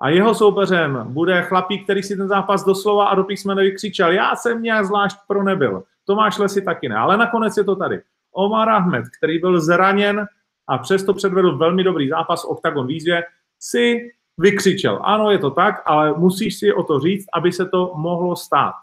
A 0.00 0.08
jeho 0.08 0.34
soupeřem 0.34 1.04
bude 1.08 1.42
chlapík, 1.42 1.84
který 1.84 2.02
si 2.02 2.16
ten 2.16 2.28
zápas 2.28 2.64
doslova 2.64 3.08
a 3.08 3.14
do 3.14 3.24
písmene 3.24 3.62
vykřičel. 3.62 4.12
Já 4.12 4.36
jsem 4.36 4.62
nějak 4.62 4.86
zvlášť 4.86 5.16
pro 5.28 5.42
nebyl. 5.42 5.82
Tomáš 6.04 6.38
Lesy 6.38 6.62
taky 6.62 6.88
ne, 6.88 6.96
ale 6.96 7.16
nakonec 7.16 7.56
je 7.56 7.64
to 7.64 7.76
tady. 7.76 8.00
Omar 8.32 8.68
Ahmed, 8.68 9.04
který 9.18 9.38
byl 9.38 9.60
zraněn 9.60 10.26
a 10.68 10.78
přesto 10.78 11.14
předvedl 11.14 11.56
velmi 11.56 11.84
dobrý 11.84 12.08
zápas 12.08 12.42
v 12.42 12.48
Octagon 12.48 12.86
výzvě, 12.86 13.24
si 13.58 14.10
vykřičel. 14.38 15.00
Ano, 15.02 15.30
je 15.30 15.38
to 15.38 15.50
tak, 15.50 15.82
ale 15.86 16.12
musíš 16.12 16.58
si 16.58 16.72
o 16.72 16.82
to 16.82 17.00
říct, 17.00 17.26
aby 17.34 17.52
se 17.52 17.66
to 17.66 17.92
mohlo 17.94 18.36
stát. 18.36 18.74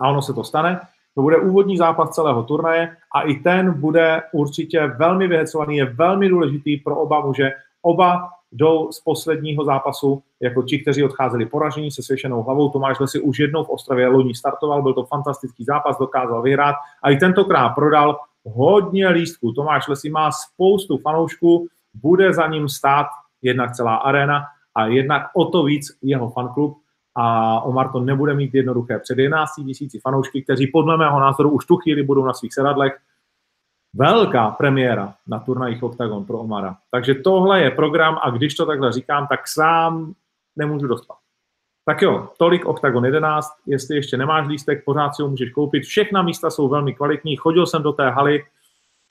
A 0.00 0.08
ono 0.08 0.22
se 0.22 0.32
to 0.32 0.44
stane. 0.44 0.80
To 1.14 1.22
bude 1.22 1.36
úvodní 1.36 1.76
zápas 1.76 2.10
celého 2.10 2.42
turnaje 2.42 2.96
a 3.14 3.22
i 3.22 3.34
ten 3.34 3.80
bude 3.80 4.22
určitě 4.32 4.86
velmi 4.86 5.28
vyhecovaný, 5.28 5.76
je 5.76 5.84
velmi 5.84 6.28
důležitý 6.28 6.76
pro 6.76 6.96
oba 6.96 7.26
muže. 7.26 7.50
Oba 7.82 8.28
jdou 8.52 8.92
z 8.92 9.00
posledního 9.00 9.64
zápasu 9.64 10.22
jako 10.40 10.62
ti, 10.62 10.78
kteří 10.78 11.04
odcházeli 11.04 11.46
poražení 11.46 11.90
se 11.90 12.02
svěšenou 12.02 12.42
hlavou. 12.42 12.68
Tomáš 12.68 13.00
Lesi 13.00 13.20
už 13.20 13.38
jednou 13.38 13.64
v 13.64 13.70
Ostravě 13.70 14.08
loni 14.08 14.34
startoval, 14.34 14.82
byl 14.82 14.94
to 14.94 15.04
fantastický 15.04 15.64
zápas, 15.64 15.98
dokázal 15.98 16.42
vyhrát 16.42 16.74
a 17.02 17.10
i 17.10 17.16
tentokrát 17.16 17.68
prodal 17.68 18.18
hodně 18.44 19.08
lístků. 19.08 19.52
Tomáš 19.52 19.88
Lesi 19.88 20.10
má 20.10 20.30
spoustu 20.32 20.98
fanoušků, 20.98 21.68
bude 21.94 22.34
za 22.34 22.46
ním 22.46 22.68
stát 22.68 23.06
jednak 23.42 23.74
celá 23.74 23.96
arena 23.96 24.44
a 24.74 24.86
jednak 24.86 25.22
o 25.34 25.44
to 25.44 25.62
víc 25.62 25.86
jeho 26.02 26.30
fanklub 26.30 26.78
a 27.14 27.60
Omar 27.60 27.92
to 27.92 28.00
nebude 28.00 28.34
mít 28.34 28.54
jednoduché. 28.54 28.98
Před 28.98 29.18
11 29.18 29.50
tisíci 29.66 29.98
fanoušky, 29.98 30.42
kteří 30.42 30.66
podle 30.66 30.96
mého 30.96 31.20
názoru 31.20 31.50
už 31.50 31.66
tu 31.66 31.76
chvíli 31.76 32.02
budou 32.02 32.24
na 32.24 32.32
svých 32.32 32.54
sedadlech, 32.54 32.98
velká 33.94 34.50
premiéra 34.50 35.14
na 35.26 35.38
turnajích 35.38 35.82
Octagon 35.82 36.24
pro 36.24 36.38
Omara. 36.38 36.76
Takže 36.90 37.14
tohle 37.14 37.60
je 37.60 37.70
program 37.70 38.18
a 38.22 38.30
když 38.30 38.54
to 38.54 38.66
takhle 38.66 38.92
říkám, 38.92 39.26
tak 39.26 39.48
sám 39.48 40.12
nemůžu 40.56 40.86
dostat. 40.86 41.16
Tak 41.84 42.02
jo, 42.02 42.28
tolik 42.38 42.66
Octagon 42.66 43.04
11, 43.04 43.48
jestli 43.66 43.96
ještě 43.96 44.16
nemáš 44.16 44.48
lístek, 44.48 44.84
pořád 44.84 45.16
si 45.16 45.22
ho 45.22 45.28
můžeš 45.28 45.50
koupit. 45.50 45.82
Všechna 45.82 46.22
místa 46.22 46.50
jsou 46.50 46.68
velmi 46.68 46.94
kvalitní, 46.94 47.36
chodil 47.36 47.66
jsem 47.66 47.82
do 47.82 47.92
té 47.92 48.10
haly 48.10 48.44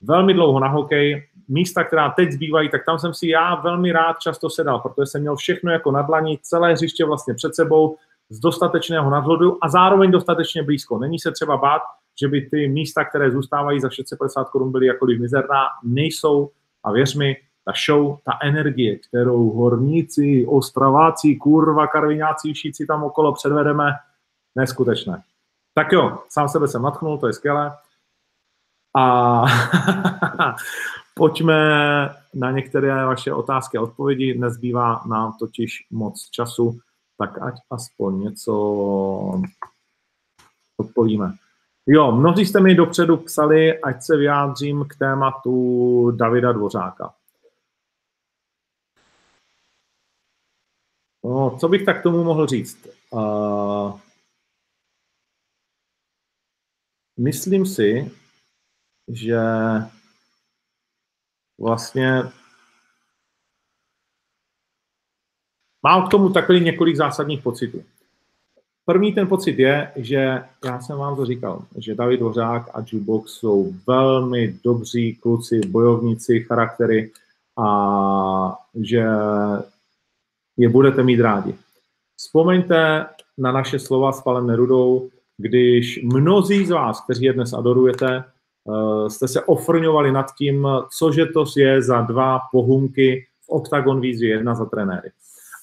velmi 0.01 0.33
dlouho 0.33 0.59
na 0.59 0.67
hokej, 0.67 1.27
místa, 1.47 1.83
která 1.83 2.09
teď 2.09 2.31
zbývají, 2.31 2.69
tak 2.69 2.85
tam 2.85 2.99
jsem 2.99 3.13
si 3.13 3.27
já 3.27 3.55
velmi 3.55 3.91
rád 3.91 4.19
často 4.19 4.49
sedal, 4.49 4.79
protože 4.79 5.05
jsem 5.05 5.21
měl 5.21 5.35
všechno 5.35 5.71
jako 5.71 5.91
na 5.91 6.01
dlaní, 6.01 6.39
celé 6.41 6.73
hřiště 6.73 7.05
vlastně 7.05 7.33
před 7.33 7.55
sebou, 7.55 7.97
z 8.29 8.39
dostatečného 8.39 9.09
nadhledu 9.09 9.57
a 9.61 9.69
zároveň 9.69 10.11
dostatečně 10.11 10.63
blízko. 10.63 10.99
Není 10.99 11.19
se 11.19 11.31
třeba 11.31 11.57
bát, 11.57 11.81
že 12.21 12.27
by 12.27 12.41
ty 12.41 12.67
místa, 12.67 13.05
které 13.05 13.31
zůstávají 13.31 13.79
za 13.79 13.89
650 13.89 14.49
korun, 14.49 14.71
byly 14.71 14.85
jakkoliv 14.85 15.19
mizerná, 15.19 15.65
nejsou 15.83 16.51
a 16.83 16.91
věř 16.91 17.15
mi, 17.15 17.37
ta 17.65 17.73
show, 17.85 18.17
ta 18.25 18.31
energie, 18.43 18.99
kterou 18.99 19.49
horníci, 19.49 20.45
ostraváci, 20.49 21.35
kurva, 21.35 21.87
karvináci, 21.87 22.53
všichni 22.53 22.85
tam 22.85 23.03
okolo 23.03 23.33
předvedeme, 23.33 23.91
neskutečné. 24.55 25.23
Tak 25.73 25.91
jo, 25.91 26.19
sám 26.29 26.49
sebe 26.49 26.67
jsem 26.67 26.81
natchnul, 26.81 27.17
to 27.17 27.27
je 27.27 27.33
skvělé. 27.33 27.77
A 28.97 29.43
pojďme 31.15 31.55
na 32.33 32.51
některé 32.51 33.05
vaše 33.05 33.33
otázky 33.33 33.77
a 33.77 33.81
odpovědi. 33.81 34.37
Nezbývá 34.37 35.01
nám 35.09 35.33
totiž 35.39 35.87
moc 35.91 36.29
času, 36.31 36.79
tak 37.17 37.41
ať 37.41 37.53
aspoň 37.71 38.21
něco 38.21 38.53
odpovíme. 40.77 41.33
Jo, 41.91 42.11
mnozí 42.11 42.45
jste 42.45 42.59
mi 42.59 42.75
dopředu 42.75 43.17
psali, 43.17 43.81
ať 43.81 44.03
se 44.03 44.17
vyjádřím 44.17 44.85
k 44.89 44.95
tématu 44.95 46.11
Davida 46.11 46.51
Dvořáka. 46.51 47.15
No, 51.23 51.57
co 51.59 51.67
bych 51.67 51.85
tak 51.85 52.03
tomu 52.03 52.23
mohl 52.23 52.47
říct? 52.47 52.87
Uh, 53.09 53.99
myslím 57.17 57.65
si, 57.65 58.11
že 59.07 59.39
vlastně 61.59 62.11
mám 65.83 66.07
k 66.07 66.11
tomu 66.11 66.29
takový 66.29 66.59
několik 66.59 66.95
zásadních 66.95 67.43
pocitů. 67.43 67.83
První 68.89 69.13
ten 69.13 69.27
pocit 69.27 69.59
je, 69.59 69.91
že 69.95 70.43
já 70.65 70.81
jsem 70.81 70.97
vám 70.97 71.15
to 71.15 71.25
říkal, 71.25 71.61
že 71.77 71.95
David 71.95 72.19
Dvořák 72.19 72.69
a 72.73 72.83
Jukebox 72.91 73.31
jsou 73.31 73.73
velmi 73.87 74.55
dobří 74.63 75.15
kluci, 75.15 75.61
bojovníci, 75.67 76.39
charaktery 76.39 77.11
a 77.57 78.57
že 78.81 79.05
je 80.57 80.69
budete 80.69 81.03
mít 81.03 81.19
rádi. 81.19 81.55
Vzpomeňte 82.17 83.05
na 83.37 83.51
naše 83.51 83.79
slova 83.79 84.11
s 84.11 84.21
Palem 84.21 84.47
Nerudou, 84.47 85.09
když 85.37 86.03
mnozí 86.03 86.65
z 86.65 86.69
vás, 86.69 87.01
kteří 87.01 87.25
je 87.25 87.33
dnes 87.33 87.53
adorujete, 87.53 88.23
eh, 88.23 89.09
jste 89.09 89.27
se 89.27 89.41
ofrňovali 89.41 90.11
nad 90.11 90.35
tím, 90.37 90.67
cože 90.97 91.25
to 91.25 91.45
je 91.57 91.81
za 91.81 92.01
dva 92.01 92.39
pohumky 92.51 93.25
v 93.45 93.49
Octagon 93.49 94.01
výzvě 94.01 94.29
jedna 94.29 94.55
za 94.55 94.65
trenéry. 94.65 95.09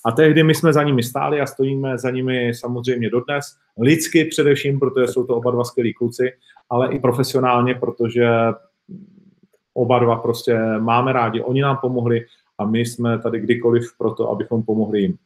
A 0.06 0.12
tehdy 0.12 0.42
my 0.42 0.54
jsme 0.54 0.72
za 0.72 0.82
nimi 0.82 1.02
stáli 1.02 1.40
a 1.40 1.46
stojíme 1.46 1.98
za 1.98 2.10
nimi 2.10 2.54
samozřejmě 2.54 3.10
dodnes. 3.10 3.56
Lidsky 3.80 4.24
především, 4.24 4.78
protože 4.78 5.08
jsou 5.08 5.24
to 5.24 5.36
oba 5.36 5.50
dva 5.50 5.64
skvělí 5.64 5.94
kluci, 5.94 6.32
ale 6.70 6.92
i 6.92 6.98
profesionálně, 6.98 7.74
protože 7.74 8.28
oba 9.74 9.98
dva 9.98 10.16
prostě 10.16 10.58
máme 10.78 11.12
rádi. 11.12 11.40
Oni 11.40 11.62
nám 11.62 11.76
pomohli 11.76 12.26
a 12.58 12.66
my 12.66 12.80
jsme 12.80 13.18
tady 13.18 13.40
kdykoliv 13.40 13.98
pro 13.98 14.14
to, 14.14 14.30
abychom 14.30 14.62
pomohli 14.62 15.00
jim. 15.00 15.16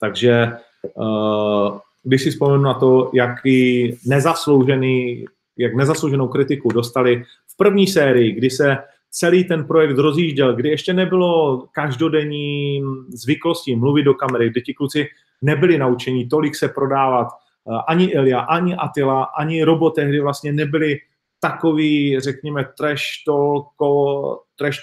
Takže 0.00 0.32
eh, 0.32 1.78
když 2.02 2.22
si 2.22 2.30
vzpomenu 2.30 2.62
na 2.62 2.74
to, 2.74 3.10
jaký 3.14 3.88
nezasloužený, 4.06 5.24
jak 5.56 5.74
nezaslouženou 5.74 6.28
kritiku 6.28 6.72
dostali 6.72 7.24
v 7.46 7.56
první 7.56 7.86
sérii, 7.86 8.32
kdy 8.32 8.50
se 8.50 8.76
celý 9.10 9.44
ten 9.44 9.64
projekt 9.64 9.98
rozjížděl, 9.98 10.56
kdy 10.56 10.68
ještě 10.68 10.92
nebylo 10.92 11.58
každodenní 11.72 12.82
zvyklostí 13.08 13.76
mluvit 13.76 14.02
do 14.02 14.14
kamery, 14.14 14.50
kdy 14.50 14.60
ti 14.60 14.74
kluci 14.74 15.06
nebyli 15.42 15.78
naučení 15.78 16.28
tolik 16.28 16.56
se 16.56 16.68
prodávat, 16.68 17.28
eh, 17.28 17.82
ani 17.88 18.14
Elia, 18.14 18.40
ani 18.40 18.76
Atila, 18.76 19.24
ani 19.24 19.64
Robo 19.64 19.90
tehdy 19.90 20.20
vlastně 20.20 20.52
nebyli 20.52 20.98
takový, 21.40 22.20
řekněme, 22.20 22.64
trash, 22.76 23.02
talko, 23.26 24.40
trash 24.56 24.78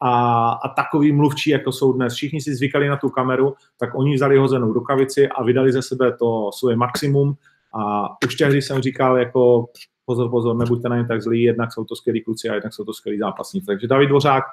a, 0.00 0.50
a 0.52 0.68
takový 0.68 1.12
mluvčí, 1.12 1.50
jako 1.50 1.72
jsou 1.72 1.92
dnes. 1.92 2.14
Všichni 2.14 2.40
si 2.40 2.54
zvykali 2.54 2.88
na 2.88 2.96
tu 2.96 3.08
kameru, 3.10 3.54
tak 3.78 3.94
oni 3.94 4.14
vzali 4.14 4.36
hozenou 4.36 4.72
rukavici 4.72 5.28
a 5.28 5.42
vydali 5.42 5.72
ze 5.72 5.82
sebe 5.82 6.12
to 6.12 6.50
svoje 6.52 6.76
maximum 6.76 7.34
a 7.74 8.08
už 8.26 8.36
tehdy 8.36 8.62
jsem 8.62 8.82
říkal, 8.82 9.16
jako 9.16 9.66
pozor, 10.06 10.30
pozor, 10.30 10.56
nebuďte 10.56 10.88
na 10.88 10.96
ně 10.96 11.06
tak 11.06 11.22
zlí, 11.22 11.42
jednak 11.42 11.72
jsou 11.72 11.84
to 11.84 11.96
skvělí 11.96 12.20
kluci 12.20 12.48
a 12.48 12.54
jednak 12.54 12.74
jsou 12.74 12.84
to 12.84 12.92
skvělí 12.92 13.18
zápasníci. 13.18 13.66
Takže 13.66 13.86
David 13.86 14.08
Dvořák, 14.08 14.44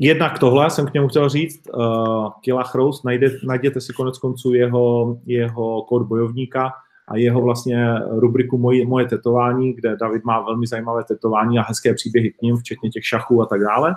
jednak 0.00 0.38
tohle 0.38 0.70
jsem 0.70 0.86
k 0.86 0.94
němu 0.94 1.08
chtěl 1.08 1.28
říct, 1.28 1.62
uh, 1.74 2.28
Kila 2.40 2.62
Chrous, 2.62 3.02
najde, 3.02 3.30
najděte 3.44 3.80
si 3.80 3.92
konec 3.92 4.18
konců 4.18 4.54
jeho, 4.54 5.16
jeho 5.26 5.82
kód 5.82 6.02
bojovníka 6.02 6.72
a 7.08 7.16
jeho 7.16 7.42
vlastně 7.42 7.94
rubriku 8.08 8.58
Moje, 8.58 8.86
moje 8.86 9.06
tetování, 9.06 9.72
kde 9.72 9.96
David 9.96 10.24
má 10.24 10.40
velmi 10.40 10.66
zajímavé 10.66 11.04
tetování 11.04 11.58
a 11.58 11.62
hezké 11.62 11.94
příběhy 11.94 12.30
k 12.30 12.42
ním, 12.42 12.56
včetně 12.56 12.90
těch 12.90 13.06
šachů 13.06 13.42
a 13.42 13.46
tak 13.46 13.60
dále. 13.60 13.94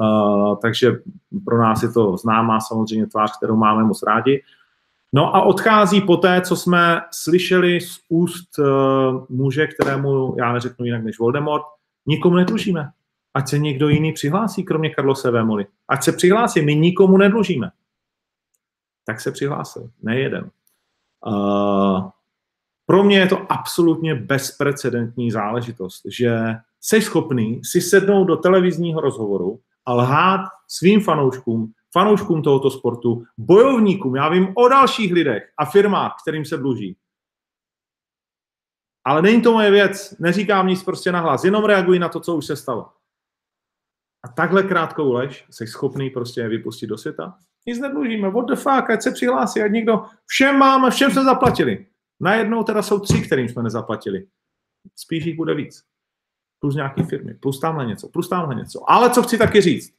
Uh, 0.00 0.56
takže 0.62 0.92
pro 1.44 1.58
nás 1.58 1.82
je 1.82 1.88
to 1.88 2.16
známá 2.16 2.60
samozřejmě 2.60 3.06
tvář, 3.06 3.36
kterou 3.36 3.56
máme 3.56 3.84
moc 3.84 4.02
rádi. 4.02 4.42
No 5.12 5.36
a 5.36 5.42
odchází 5.42 6.00
po 6.00 6.16
té, 6.16 6.40
co 6.40 6.56
jsme 6.56 7.00
slyšeli 7.10 7.80
z 7.80 8.00
úst 8.08 8.58
uh, 8.58 8.66
muže, 9.28 9.66
kterému 9.66 10.34
já 10.38 10.52
neřeknu 10.52 10.84
jinak 10.84 11.04
než 11.04 11.18
Voldemort, 11.18 11.62
nikomu 12.06 12.36
nedlužíme. 12.36 12.90
Ať 13.34 13.48
se 13.48 13.58
někdo 13.58 13.88
jiný 13.88 14.12
přihlásí, 14.12 14.64
kromě 14.64 14.90
Karlose 14.90 15.30
Vémoli. 15.30 15.66
Ať 15.88 16.02
se 16.02 16.12
přihlásí, 16.12 16.62
my 16.62 16.76
nikomu 16.76 17.16
nedlužíme. 17.16 17.70
Tak 19.04 19.20
se 19.20 19.32
přihlásil, 19.32 19.90
nejeden. 20.02 20.50
Uh, 21.26 22.10
pro 22.86 23.04
mě 23.04 23.18
je 23.18 23.26
to 23.26 23.52
absolutně 23.52 24.14
bezprecedentní 24.14 25.30
záležitost, 25.30 26.02
že 26.04 26.38
jsi 26.80 27.02
schopný 27.02 27.60
si 27.64 27.80
sednout 27.80 28.24
do 28.24 28.36
televizního 28.36 29.00
rozhovoru 29.00 29.60
a 29.86 29.94
lhát 29.94 30.40
svým 30.68 31.00
fanouškům, 31.00 31.72
fanouškům 31.98 32.42
tohoto 32.42 32.70
sportu, 32.70 33.24
bojovníkům, 33.38 34.16
já 34.16 34.28
vím 34.28 34.52
o 34.54 34.68
dalších 34.68 35.12
lidech 35.12 35.52
a 35.58 35.64
firmách, 35.64 36.16
kterým 36.22 36.44
se 36.44 36.56
dluží. 36.56 36.96
Ale 39.04 39.22
není 39.22 39.42
to 39.42 39.52
moje 39.52 39.70
věc, 39.70 40.14
neříkám 40.18 40.66
nic 40.66 40.82
prostě 40.82 41.12
nahlas, 41.12 41.44
jenom 41.44 41.64
reaguji 41.64 41.98
na 41.98 42.08
to, 42.08 42.20
co 42.20 42.36
už 42.36 42.46
se 42.46 42.56
stalo. 42.56 42.92
A 44.24 44.28
takhle 44.28 44.62
krátkou 44.62 45.12
lež 45.12 45.46
jsi 45.50 45.66
schopný 45.66 46.10
prostě 46.10 46.48
vypustit 46.48 46.86
do 46.86 46.98
světa? 46.98 47.38
Nic 47.66 47.80
nedlužíme, 47.80 48.30
what 48.30 48.46
the 48.46 48.54
fuck, 48.54 48.90
ať 48.90 49.02
se 49.02 49.10
přihlásí, 49.10 49.62
ať 49.62 49.72
někdo, 49.72 50.04
všem 50.26 50.58
máme, 50.58 50.90
všem 50.90 51.10
jsme 51.10 51.24
zaplatili. 51.24 51.86
Najednou 52.20 52.62
teda 52.64 52.82
jsou 52.82 52.98
tři, 52.98 53.22
kterým 53.22 53.48
jsme 53.48 53.62
nezaplatili. 53.62 54.26
Spíš 54.96 55.24
jich 55.24 55.36
bude 55.36 55.54
víc. 55.54 55.84
Plus 56.60 56.74
nějaký 56.74 57.02
firmy, 57.02 57.34
plus 57.34 57.60
tamhle 57.60 57.86
něco, 57.86 58.08
plus 58.08 58.28
tamhle 58.28 58.54
něco. 58.54 58.90
Ale 58.90 59.10
co 59.10 59.22
chci 59.22 59.38
taky 59.38 59.60
říct, 59.60 59.97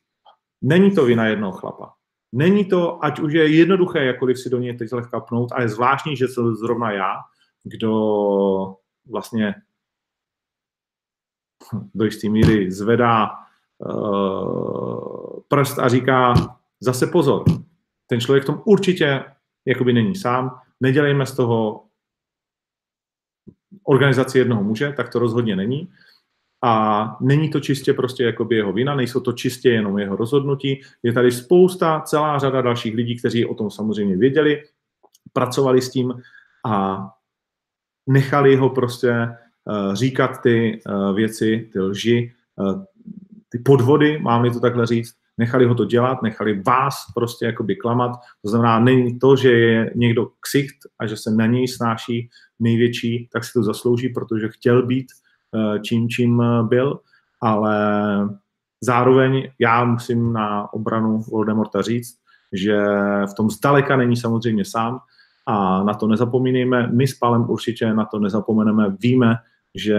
Není 0.62 0.92
to 0.92 1.06
vina 1.06 1.26
jednoho 1.26 1.52
chlapa. 1.52 1.94
Není 2.32 2.66
to, 2.66 3.06
ať 3.06 3.20
už 3.20 3.34
je 3.34 3.56
jednoduché, 3.56 4.06
jakkoliv 4.06 4.40
si 4.40 4.50
do 4.50 4.60
něj 4.60 4.78
teď 4.78 4.92
lehka 4.92 5.20
pnout, 5.20 5.52
a 5.52 5.62
je 5.62 5.70
zvláštní, 5.70 6.18
že 6.18 6.28
to 6.28 6.56
zrovna 6.56 6.92
já, 6.92 7.16
kdo 7.64 8.76
vlastně 9.06 9.56
do 11.96 12.06
jisté 12.06 12.30
míry 12.30 12.72
zvedá 12.72 13.30
uh, 13.78 15.40
prst 15.48 15.80
a 15.80 15.88
říká 15.88 16.34
zase 16.80 17.08
pozor, 17.08 17.44
ten 18.08 18.20
člověk 18.20 18.44
v 18.44 18.48
tom 18.48 18.62
určitě 18.66 19.24
jakoby 19.66 19.94
není 19.94 20.16
sám, 20.16 20.60
nedělejme 20.80 21.26
z 21.26 21.36
toho 21.36 21.86
organizaci 23.84 24.38
jednoho 24.38 24.64
muže, 24.64 24.94
tak 24.98 25.10
to 25.10 25.20
rozhodně 25.20 25.56
není. 25.56 25.92
A 26.64 27.18
není 27.22 27.50
to 27.50 27.60
čistě 27.60 27.94
prostě 27.94 28.24
jakoby 28.24 28.56
jeho 28.56 28.74
vina, 28.74 28.96
nejsou 28.96 29.20
to 29.20 29.34
čistě 29.34 29.70
jenom 29.70 30.00
jeho 30.00 30.16
rozhodnutí. 30.16 30.82
Je 31.04 31.14
tady 31.14 31.32
spousta, 31.32 32.02
celá 32.02 32.40
řada 32.40 32.62
dalších 32.62 32.96
lidí, 32.96 33.18
kteří 33.20 33.46
o 33.46 33.56
tom 33.56 33.72
samozřejmě 33.72 34.18
věděli, 34.18 34.64
pracovali 35.34 35.82
s 35.82 35.90
tím 35.90 36.14
a 36.66 37.08
nechali 38.08 38.56
ho 38.56 38.70
prostě 38.70 39.12
uh, 39.12 39.94
říkat 39.94 40.42
ty 40.42 40.82
uh, 40.90 41.16
věci, 41.16 41.70
ty 41.74 41.80
lži, 41.80 42.34
uh, 42.56 42.84
ty 43.50 43.60
podvody, 43.60 44.20
mám 44.20 44.52
to 44.54 44.60
takhle 44.60 44.86
říct, 44.86 45.16
nechali 45.38 45.66
ho 45.66 45.76
to 45.76 45.86
dělat, 45.86 46.22
nechali 46.24 46.62
vás 46.62 46.96
prostě 47.16 47.46
jakoby 47.46 47.76
klamat. 47.76 48.12
To 48.42 48.50
znamená, 48.50 48.80
není 48.80 49.20
to, 49.20 49.36
že 49.36 49.52
je 49.52 49.92
někdo 49.96 50.28
ksicht 50.40 50.78
a 51.00 51.08
že 51.08 51.18
se 51.18 51.32
na 51.32 51.46
něj 51.46 51.68
snáší 51.68 52.30
největší, 52.60 53.30
tak 53.34 53.44
si 53.44 53.54
to 53.54 53.64
zaslouží, 53.64 54.10
protože 54.10 54.50
chtěl 54.50 54.86
být 54.86 55.08
Eh, 55.12 55.19
čím, 55.84 56.10
čím 56.10 56.42
eh, 56.42 56.64
byl, 56.64 57.00
ale 57.42 57.76
zároveň 58.82 59.52
já 59.60 59.86
musím 59.86 60.34
na 60.34 60.74
obranu 60.74 61.22
Voldemorta 61.22 61.82
říct, 61.82 62.18
že 62.54 62.78
v 63.32 63.34
tom 63.34 63.50
zdaleka 63.50 63.98
není 63.98 64.18
samozřejmě 64.18 64.66
sám 64.66 65.00
a 65.48 65.84
na 65.84 65.94
to 65.94 66.08
nezapomínejme. 66.08 66.88
My 66.88 67.08
s 67.08 67.14
Palem 67.14 67.50
určitě 67.50 67.94
na 67.94 68.06
to 68.06 68.20
nezapomeneme. 68.20 68.96
Víme, 69.00 69.36
že 69.76 69.98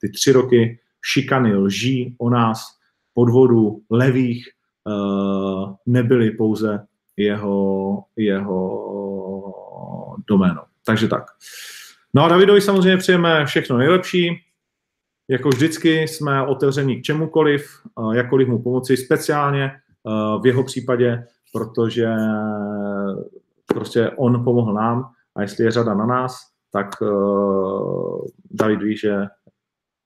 ty 0.00 0.10
tři 0.10 0.32
roky 0.32 0.78
šikany, 1.12 1.54
lží 1.54 2.16
o 2.18 2.30
nás, 2.30 2.66
podvodu, 3.14 3.80
levých, 3.90 4.48
eh, 4.88 5.74
nebyly 5.86 6.30
pouze 6.30 6.86
jeho, 7.16 8.04
jeho 8.16 8.84
doménou. 10.28 10.62
Takže 10.86 11.08
tak. 11.08 11.24
No 12.14 12.24
a 12.24 12.28
Davidovi 12.28 12.60
samozřejmě 12.60 12.96
přejeme 12.96 13.46
všechno 13.46 13.78
nejlepší. 13.78 14.47
Jako 15.30 15.48
vždycky 15.48 16.08
jsme 16.08 16.46
otevření 16.46 16.96
k 16.96 17.02
čemukoliv, 17.02 17.86
jakkoliv 18.12 18.48
mu 18.48 18.62
pomoci, 18.62 18.96
speciálně 18.96 19.72
v 20.42 20.46
jeho 20.46 20.64
případě, 20.64 21.24
protože 21.52 22.08
prostě 23.66 24.10
on 24.10 24.44
pomohl 24.44 24.72
nám 24.72 25.10
a 25.36 25.42
jestli 25.42 25.64
je 25.64 25.70
řada 25.70 25.94
na 25.94 26.06
nás, 26.06 26.40
tak 26.72 26.86
David 28.50 28.82
ví, 28.82 28.96
že 28.96 29.26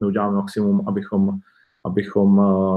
my 0.01 0.07
uděláme 0.07 0.37
maximum, 0.37 0.85
abychom, 0.89 1.39
abychom 1.85 2.29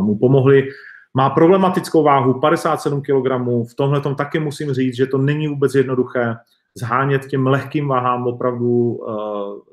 mu 0.02 0.18
pomohli. 0.18 0.70
Má 1.14 1.30
problematickou 1.30 2.04
váhu 2.04 2.40
57 2.40 3.02
kg, 3.02 3.28
v 3.72 3.76
tomhle 3.76 4.02
tom 4.02 4.16
taky 4.16 4.40
musím 4.40 4.74
říct, 4.74 4.96
že 4.96 5.06
to 5.06 5.18
není 5.18 5.48
vůbec 5.48 5.76
jednoduché 5.76 6.36
zhánět 6.78 7.26
těm 7.26 7.48
lehkým 7.48 7.88
váhám 7.88 8.28
opravdu 8.28 9.00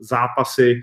zápasy. 0.00 0.80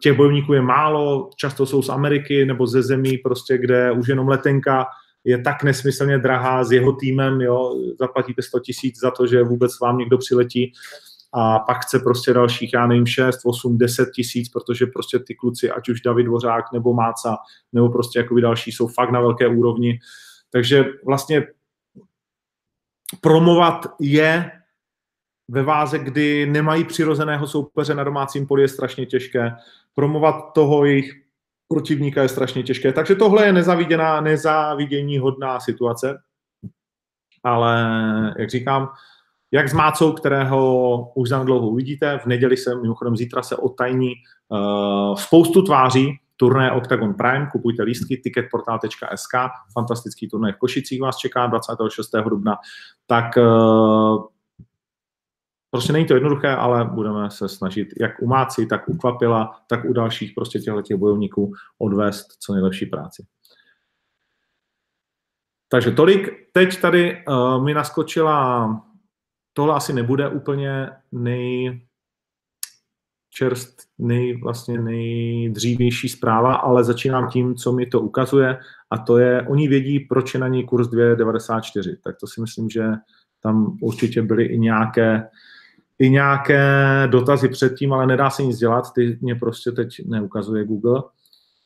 Těch 0.00 0.16
bojovníků 0.16 0.52
je 0.52 0.62
málo, 0.62 1.30
často 1.36 1.66
jsou 1.66 1.82
z 1.82 1.88
Ameriky 1.88 2.44
nebo 2.44 2.66
ze 2.66 2.82
zemí, 2.82 3.18
prostě, 3.18 3.58
kde 3.58 3.92
už 3.92 4.08
jenom 4.08 4.28
letenka 4.28 4.86
je 5.24 5.42
tak 5.42 5.62
nesmyslně 5.62 6.18
drahá 6.18 6.64
s 6.64 6.72
jeho 6.72 6.92
týmem, 6.92 7.40
jo, 7.40 7.74
zaplatíte 7.98 8.42
100 8.42 8.60
tisíc 8.60 9.00
za 9.00 9.10
to, 9.10 9.26
že 9.26 9.42
vůbec 9.42 9.80
vám 9.80 9.98
někdo 9.98 10.18
přiletí 10.18 10.72
a 11.32 11.58
pak 11.58 11.84
chce 11.84 11.98
prostě 11.98 12.32
dalších, 12.32 12.70
já 12.74 12.86
nevím, 12.86 13.06
6, 13.06 13.40
8, 13.44 13.78
10 13.78 14.10
tisíc, 14.14 14.48
protože 14.48 14.86
prostě 14.86 15.18
ty 15.18 15.34
kluci, 15.34 15.70
ať 15.70 15.88
už 15.88 16.00
David 16.00 16.26
Dvořák 16.26 16.64
nebo 16.72 16.94
Máca, 16.94 17.36
nebo 17.72 17.88
prostě 17.88 18.18
jakoby 18.18 18.40
další, 18.40 18.72
jsou 18.72 18.88
fakt 18.88 19.10
na 19.10 19.20
velké 19.20 19.48
úrovni. 19.48 19.98
Takže 20.50 20.84
vlastně 21.06 21.46
promovat 23.20 23.86
je 24.00 24.50
ve 25.48 25.62
váze, 25.62 25.98
kdy 25.98 26.46
nemají 26.46 26.84
přirozeného 26.84 27.46
soupeře 27.46 27.94
na 27.94 28.04
domácím 28.04 28.46
poli, 28.46 28.62
je 28.62 28.68
strašně 28.68 29.06
těžké. 29.06 29.52
Promovat 29.94 30.52
toho 30.54 30.84
jejich 30.84 31.12
protivníka 31.68 32.22
je 32.22 32.28
strašně 32.28 32.62
těžké. 32.62 32.92
Takže 32.92 33.14
tohle 33.14 33.46
je 33.46 33.52
nezaviděná, 33.52 34.20
nezávidění 34.20 35.18
hodná 35.18 35.60
situace. 35.60 36.18
Ale, 37.44 38.34
jak 38.38 38.50
říkám, 38.50 38.88
jak 39.52 39.68
s 39.68 39.72
Mácou, 39.72 40.12
kterého 40.12 41.12
už 41.14 41.28
za 41.28 41.44
dlouho 41.44 41.68
uvidíte, 41.68 42.18
v 42.18 42.26
neděli 42.26 42.56
se, 42.56 42.74
mimochodem 42.74 43.16
zítra 43.16 43.42
se 43.42 43.56
otajní 43.56 44.12
uh, 44.48 45.16
spoustu 45.16 45.62
tváří, 45.62 46.18
turné 46.36 46.72
Octagon 46.72 47.14
Prime, 47.14 47.48
kupujte 47.52 47.82
lístky, 47.82 48.16
ticketportal.sk, 48.16 49.34
fantastický 49.72 50.28
turné 50.28 50.52
v 50.52 50.56
Košicích 50.56 51.00
vás 51.00 51.16
čeká 51.16 51.46
26. 51.46 52.10
dubna, 52.28 52.56
tak 53.06 53.36
uh, 53.36 54.24
Prostě 55.70 55.92
není 55.92 56.06
to 56.06 56.14
jednoduché, 56.14 56.48
ale 56.48 56.84
budeme 56.84 57.30
se 57.30 57.48
snažit 57.48 57.88
jak 58.00 58.22
u 58.22 58.26
Máci, 58.26 58.66
tak 58.66 58.88
u 58.88 58.96
Kvapila, 58.96 59.60
tak 59.68 59.84
u 59.84 59.92
dalších 59.92 60.32
prostě 60.34 60.58
těchto 60.58 60.98
bojovníků 60.98 61.52
odvést 61.78 62.26
co 62.38 62.52
nejlepší 62.52 62.86
práci. 62.86 63.26
Takže 65.68 65.90
tolik. 65.90 66.28
Teď 66.52 66.80
tady 66.80 67.24
uh, 67.28 67.64
mi 67.64 67.74
naskočila, 67.74 68.68
tohle 69.52 69.74
asi 69.74 69.92
nebude 69.92 70.28
úplně 70.28 70.90
nej, 71.12 71.80
čerst, 73.30 73.76
nej, 73.98 74.40
vlastně 74.40 74.78
nejdřívější 74.78 76.08
zpráva, 76.08 76.54
ale 76.54 76.84
začínám 76.84 77.30
tím, 77.30 77.54
co 77.54 77.72
mi 77.72 77.86
to 77.86 78.00
ukazuje 78.00 78.58
a 78.90 78.98
to 78.98 79.18
je, 79.18 79.42
oni 79.42 79.68
vědí, 79.68 80.00
proč 80.00 80.34
je 80.34 80.40
na 80.40 80.48
ní 80.48 80.64
kurz 80.64 80.88
2,94. 80.88 81.96
Tak 82.04 82.16
to 82.20 82.26
si 82.26 82.40
myslím, 82.40 82.70
že 82.70 82.84
tam 83.40 83.78
určitě 83.80 84.22
byly 84.22 84.44
i 84.44 84.58
nějaké 84.58 85.28
i 85.98 86.10
nějaké 86.10 86.62
dotazy 87.10 87.48
předtím, 87.48 87.92
ale 87.92 88.06
nedá 88.06 88.30
se 88.30 88.42
nic 88.42 88.58
dělat, 88.58 88.92
ty 88.94 89.18
mě 89.20 89.34
prostě 89.34 89.72
teď 89.72 90.00
neukazuje 90.06 90.64
Google. 90.64 91.02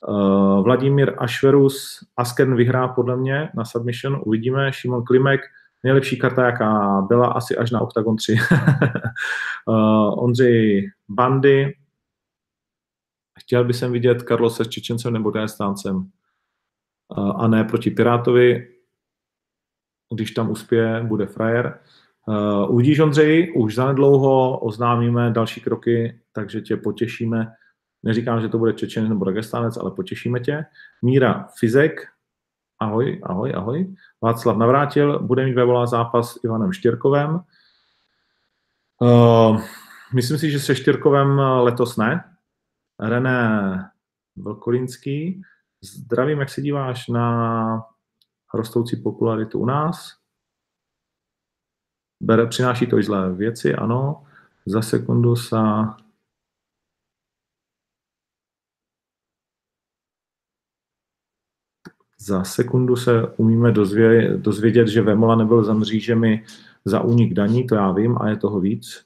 Uh, 0.08 0.64
Vladimír 0.64 1.14
Ašverus, 1.18 2.04
Askern 2.16 2.56
vyhrá 2.56 2.88
podle 2.88 3.16
mě 3.16 3.48
na 3.54 3.64
submission, 3.64 4.22
uvidíme. 4.24 4.72
Šimon 4.72 5.04
Klimek, 5.04 5.40
nejlepší 5.84 6.18
karta, 6.18 6.46
jaká 6.46 7.00
byla 7.08 7.26
asi 7.26 7.56
až 7.56 7.70
na 7.70 7.80
Octagon 7.80 8.16
3. 8.16 8.36
uh, 9.66 10.24
Ondřej 10.24 10.90
Bandy, 11.08 11.76
chtěl 13.40 13.64
bych 13.64 13.76
jsem 13.76 13.92
vidět 13.92 14.22
Karlose 14.22 14.64
s 14.64 14.68
Čečencem 14.68 15.12
nebo 15.12 15.30
Dagestáncem 15.30 15.96
uh, 15.96 17.42
a 17.42 17.48
ne 17.48 17.64
proti 17.64 17.90
Pirátovi. 17.90 18.68
Když 20.14 20.30
tam 20.30 20.50
uspěje, 20.50 21.02
bude 21.02 21.26
frajer. 21.26 21.80
Uh, 22.30 22.70
uvidíš, 22.74 22.98
Ondřej, 22.98 23.52
už 23.56 23.74
zanedlouho 23.74 24.58
oznámíme 24.58 25.30
další 25.30 25.60
kroky, 25.60 26.20
takže 26.32 26.60
tě 26.60 26.76
potěšíme. 26.76 27.52
Neříkám, 28.02 28.40
že 28.40 28.48
to 28.48 28.58
bude 28.58 28.72
Čečen 28.72 29.08
nebo 29.08 29.24
Dagestánec, 29.24 29.76
ale 29.76 29.90
potěšíme 29.90 30.40
tě. 30.40 30.64
Míra 31.02 31.48
Fizek, 31.58 32.06
ahoj, 32.78 33.20
ahoj, 33.22 33.52
ahoj. 33.56 33.94
Václav 34.22 34.56
Navrátil, 34.56 35.18
bude 35.18 35.44
mít 35.44 35.54
vevolá 35.54 35.86
zápas 35.86 36.32
s 36.32 36.44
Ivanem 36.44 36.72
Štěrkovem. 36.72 37.40
Uh, 38.98 39.60
myslím 40.14 40.38
si, 40.38 40.50
že 40.50 40.60
se 40.60 40.74
Štěrkovem 40.74 41.38
letos 41.38 41.96
ne. 41.96 42.24
René 43.00 43.90
Vlkolínský, 44.36 45.42
zdravím, 45.82 46.40
jak 46.40 46.48
se 46.48 46.62
díváš 46.62 47.08
na 47.08 47.84
rostoucí 48.54 48.96
popularitu 48.96 49.58
u 49.58 49.66
nás? 49.66 50.19
Bere, 52.20 52.46
přináší 52.46 52.86
to 52.86 52.98
i 52.98 53.02
zlé 53.02 53.32
věci, 53.32 53.74
ano. 53.74 54.22
Za 54.66 54.82
sekundu 54.82 55.36
se 55.36 55.56
za 62.18 62.44
sekundu 62.44 62.96
se 62.96 63.26
umíme 63.36 63.72
dozvě, 63.72 64.36
dozvědět, 64.36 64.88
že 64.88 65.02
Vemola 65.02 65.36
nebyl 65.36 65.64
za 65.64 65.74
mřížemi 65.74 66.44
za 66.84 67.00
únik 67.00 67.34
daní, 67.34 67.66
to 67.66 67.74
já 67.74 67.92
vím, 67.92 68.16
a 68.20 68.28
je 68.28 68.36
toho 68.36 68.60
víc. 68.60 69.02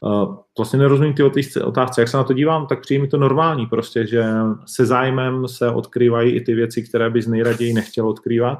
Uh, 0.00 0.36
vlastně 0.58 0.78
nerozumím 0.78 1.14
ty 1.14 1.22
otázce. 1.64 2.00
Jak 2.00 2.08
se 2.08 2.16
na 2.16 2.24
to 2.24 2.32
dívám, 2.32 2.66
tak 2.66 2.80
přijde 2.80 3.02
mi 3.02 3.08
to 3.08 3.16
normální, 3.16 3.66
prostě, 3.66 4.06
že 4.06 4.24
se 4.66 4.86
zájmem 4.86 5.48
se 5.48 5.70
odkrývají 5.70 6.32
i 6.32 6.40
ty 6.40 6.54
věci, 6.54 6.82
které 6.82 7.10
bys 7.10 7.26
nejraději 7.26 7.74
nechtěl 7.74 8.08
odkrývat 8.08 8.58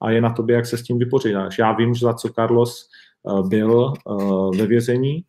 a 0.00 0.10
je 0.10 0.20
na 0.20 0.32
tobě, 0.32 0.56
jak 0.56 0.66
se 0.66 0.76
s 0.76 0.82
tím 0.82 0.98
vypořádáš. 0.98 1.58
Já 1.58 1.72
vím, 1.72 1.94
že 1.94 2.06
za 2.06 2.14
co 2.14 2.28
Carlos 2.28 2.88
byl 3.42 3.92
eh, 3.92 4.58
ve 4.58 4.66
vězení 4.66 5.24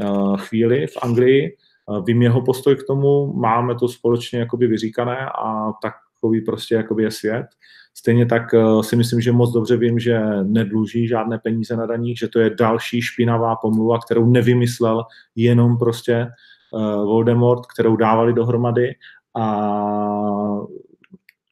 eh, 0.00 0.06
chvíli 0.36 0.86
v 0.86 0.96
Anglii. 1.02 1.56
Vím 2.06 2.22
jeho 2.22 2.42
postoj 2.42 2.76
k 2.76 2.86
tomu, 2.86 3.32
máme 3.32 3.74
to 3.74 3.88
společně 3.88 4.38
jakoby 4.38 4.66
vyříkané 4.66 5.18
a 5.26 5.72
takový 5.82 6.40
prostě 6.40 6.74
jakoby 6.74 7.02
je 7.02 7.10
svět. 7.10 7.46
Stejně 7.94 8.26
tak 8.26 8.42
si 8.80 8.96
myslím, 8.96 9.20
že 9.20 9.32
moc 9.32 9.52
dobře 9.52 9.76
vím, 9.76 9.98
že 9.98 10.20
nedluží 10.42 11.08
žádné 11.08 11.38
peníze 11.38 11.76
na 11.76 11.86
daních, 11.86 12.18
že 12.18 12.28
to 12.28 12.38
je 12.38 12.50
další 12.50 13.02
špinavá 13.02 13.56
pomluva, 13.56 13.98
kterou 13.98 14.26
nevymyslel 14.26 15.04
jenom 15.36 15.78
prostě 15.78 16.26
Voldemort, 17.04 17.66
kterou 17.66 17.96
dávali 17.96 18.32
dohromady 18.32 18.94
a 19.36 19.70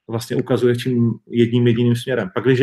vlastně 0.08 0.36
ukazuje 0.36 0.76
čím 0.76 1.12
jedním 1.26 1.66
jediným 1.66 1.96
směrem. 1.96 2.30
Pak, 2.34 2.44
když 2.44 2.58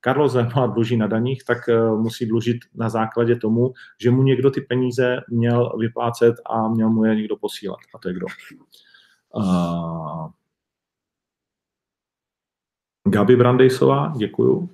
Karlo 0.00 0.28
Zema 0.28 0.66
dluží 0.66 0.96
na 0.96 1.06
daních, 1.06 1.44
tak 1.44 1.68
eh, 1.68 1.90
musí 1.90 2.26
dlužit 2.26 2.56
na 2.74 2.88
základě 2.88 3.36
tomu, 3.36 3.72
že 4.02 4.10
mu 4.10 4.22
někdo 4.22 4.50
ty 4.50 4.60
peníze 4.60 5.16
měl 5.30 5.76
vyplácet 5.78 6.34
a 6.50 6.68
měl 6.68 6.90
mu 6.90 7.04
je 7.04 7.16
někdo 7.16 7.36
posílat. 7.36 7.78
A 7.94 7.98
to 7.98 8.08
je 8.08 8.14
kdo? 8.14 8.26
Uh, 9.34 10.28
Gabi 13.08 13.36
Brandejsová, 13.36 14.12
děkuju. 14.16 14.70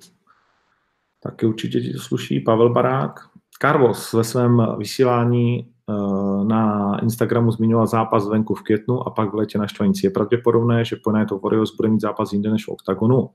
Taky 1.19 1.45
určitě 1.45 1.81
ti 1.81 1.93
to 1.93 1.99
sluší. 1.99 2.39
Pavel 2.39 2.69
Barák. 2.73 3.19
Carlos 3.61 4.13
ve 4.13 4.23
svém 4.23 4.67
vysílání 4.77 5.73
uh, 5.85 6.47
na 6.47 6.99
Instagramu 6.99 7.51
zmiňoval 7.51 7.87
zápas 7.87 8.27
venku 8.27 8.55
v 8.55 8.63
květnu 8.63 9.07
a 9.07 9.11
pak 9.11 9.31
v 9.31 9.35
létě 9.35 9.57
na 9.57 9.67
Štvanici. 9.67 10.05
Je 10.05 10.09
pravděpodobné, 10.09 10.85
že 10.85 10.95
po 10.95 11.13
to 11.29 11.39
Warriors 11.39 11.75
bude 11.75 11.89
mít 11.89 12.01
zápas 12.01 12.33
jinde 12.33 12.49
než 12.49 12.65
v 12.65 12.69
OKTAGONu. 12.69 13.29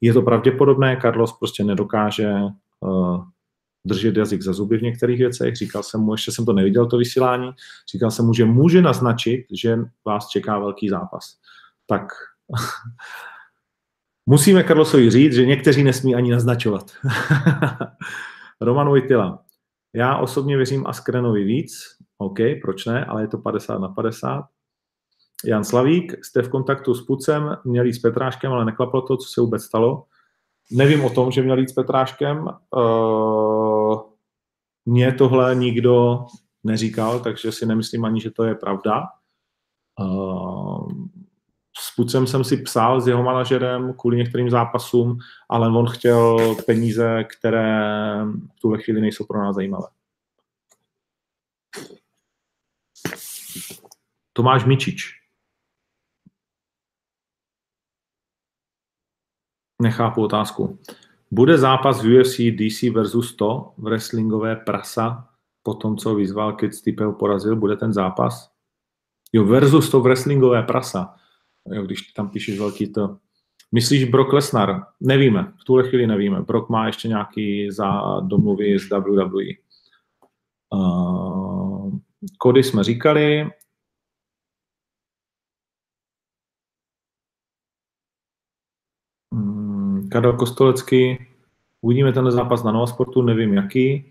Je 0.00 0.12
to 0.12 0.22
pravděpodobné, 0.22 0.98
Carlos 1.02 1.32
prostě 1.38 1.64
nedokáže 1.64 2.34
držet 3.86 4.16
jazyk 4.16 4.42
za 4.42 4.52
zuby 4.52 4.78
v 4.78 4.82
některých 4.82 5.18
věcech. 5.18 5.56
Říkal 5.56 5.82
jsem 5.82 6.00
mu, 6.00 6.14
ještě 6.14 6.32
jsem 6.32 6.44
to 6.44 6.52
neviděl, 6.52 6.86
to 6.86 6.98
vysílání, 6.98 7.50
říkal 7.92 8.10
jsem 8.10 8.26
mu, 8.26 8.32
že 8.34 8.44
může 8.44 8.82
naznačit, 8.82 9.46
že 9.52 9.76
vás 10.06 10.28
čeká 10.28 10.58
velký 10.58 10.88
zápas. 10.88 11.24
Tak 11.86 12.02
musíme 14.26 14.64
Carlosovi 14.64 15.10
říct, 15.10 15.34
že 15.34 15.46
někteří 15.46 15.84
nesmí 15.84 16.14
ani 16.14 16.30
naznačovat. 16.30 16.90
Roman 18.60 18.88
Vojtila. 18.88 19.44
Já 19.94 20.16
osobně 20.16 20.56
věřím 20.56 20.86
Askrenovi 20.86 21.44
víc, 21.44 21.72
OK, 22.18 22.38
proč 22.62 22.86
ne, 22.86 23.04
ale 23.04 23.22
je 23.22 23.28
to 23.28 23.38
50 23.38 23.78
na 23.78 23.88
50. 23.88 24.44
Jan 25.44 25.64
Slavík, 25.64 26.24
jste 26.24 26.42
v 26.42 26.48
kontaktu 26.48 26.94
s 26.94 27.06
Pucem, 27.06 27.56
měl 27.64 27.84
jít 27.84 27.94
s 27.94 27.98
Petráškem, 27.98 28.52
ale 28.52 28.64
neklaplo 28.64 29.02
to, 29.02 29.16
co 29.16 29.28
se 29.28 29.40
vůbec 29.40 29.62
stalo. 29.62 30.04
Nevím 30.72 31.04
o 31.04 31.10
tom, 31.10 31.30
že 31.30 31.42
měl 31.42 31.58
jít 31.58 31.68
s 31.68 31.72
Petráškem. 31.72 32.48
Uh, 32.76 34.00
mně 34.86 35.12
tohle 35.12 35.54
nikdo 35.54 36.26
neříkal, 36.64 37.20
takže 37.20 37.52
si 37.52 37.66
nemyslím 37.66 38.04
ani, 38.04 38.20
že 38.20 38.30
to 38.30 38.44
je 38.44 38.54
pravda. 38.54 39.02
Uh, 40.00 40.92
s 41.78 41.94
Pucem 41.96 42.26
jsem 42.26 42.44
si 42.44 42.56
psal 42.56 43.00
s 43.00 43.08
jeho 43.08 43.22
manažerem 43.22 43.92
kvůli 43.92 44.16
některým 44.16 44.50
zápasům, 44.50 45.18
ale 45.48 45.68
on 45.68 45.86
chtěl 45.86 46.54
peníze, 46.66 47.24
které 47.24 47.82
v 48.56 48.60
tuhle 48.60 48.82
chvíli 48.82 49.00
nejsou 49.00 49.24
pro 49.24 49.38
nás 49.38 49.56
zajímavé. 49.56 49.86
Tomáš 54.32 54.64
Mičič. 54.64 55.23
Nechápu 59.84 60.22
otázku. 60.22 60.78
Bude 61.30 61.58
zápas 61.58 62.02
v 62.02 62.20
UFC 62.20 62.36
DC 62.56 62.94
versus 62.94 63.30
100 63.30 63.72
v 63.78 63.82
wrestlingové 63.82 64.56
prasa 64.56 65.28
po 65.62 65.74
tom, 65.74 65.96
co 65.96 66.14
vyzval 66.14 66.52
Kid 66.52 66.74
Stipe 66.74 67.12
porazil, 67.12 67.56
bude 67.56 67.76
ten 67.76 67.92
zápas? 67.92 68.50
Jo, 69.32 69.44
versus 69.44 69.90
to 69.90 70.00
wrestlingové 70.00 70.62
prasa. 70.62 71.14
Jo, 71.72 71.82
když 71.82 72.02
tam 72.02 72.28
píšeš 72.28 72.58
velký 72.58 72.92
to. 72.92 73.16
Myslíš 73.72 74.04
Brock 74.04 74.32
Lesnar? 74.32 74.86
Nevíme, 75.00 75.52
v 75.60 75.64
tuhle 75.64 75.88
chvíli 75.88 76.06
nevíme. 76.06 76.42
Brock 76.42 76.68
má 76.68 76.86
ještě 76.86 77.08
nějaký 77.08 77.70
za 77.70 78.20
domluvy 78.20 78.78
s 78.78 78.90
WWE. 78.90 79.44
Uh, 80.74 81.92
kody 82.38 82.62
jsme 82.62 82.84
říkali. 82.84 83.50
Karel 90.14 90.32
Kostolecký, 90.32 91.26
uvidíme 91.80 92.12
ten 92.12 92.30
zápas 92.30 92.62
na 92.62 92.72
Nova 92.72 92.86
Sportu, 92.86 93.22
nevím 93.22 93.54
jaký. 93.54 94.04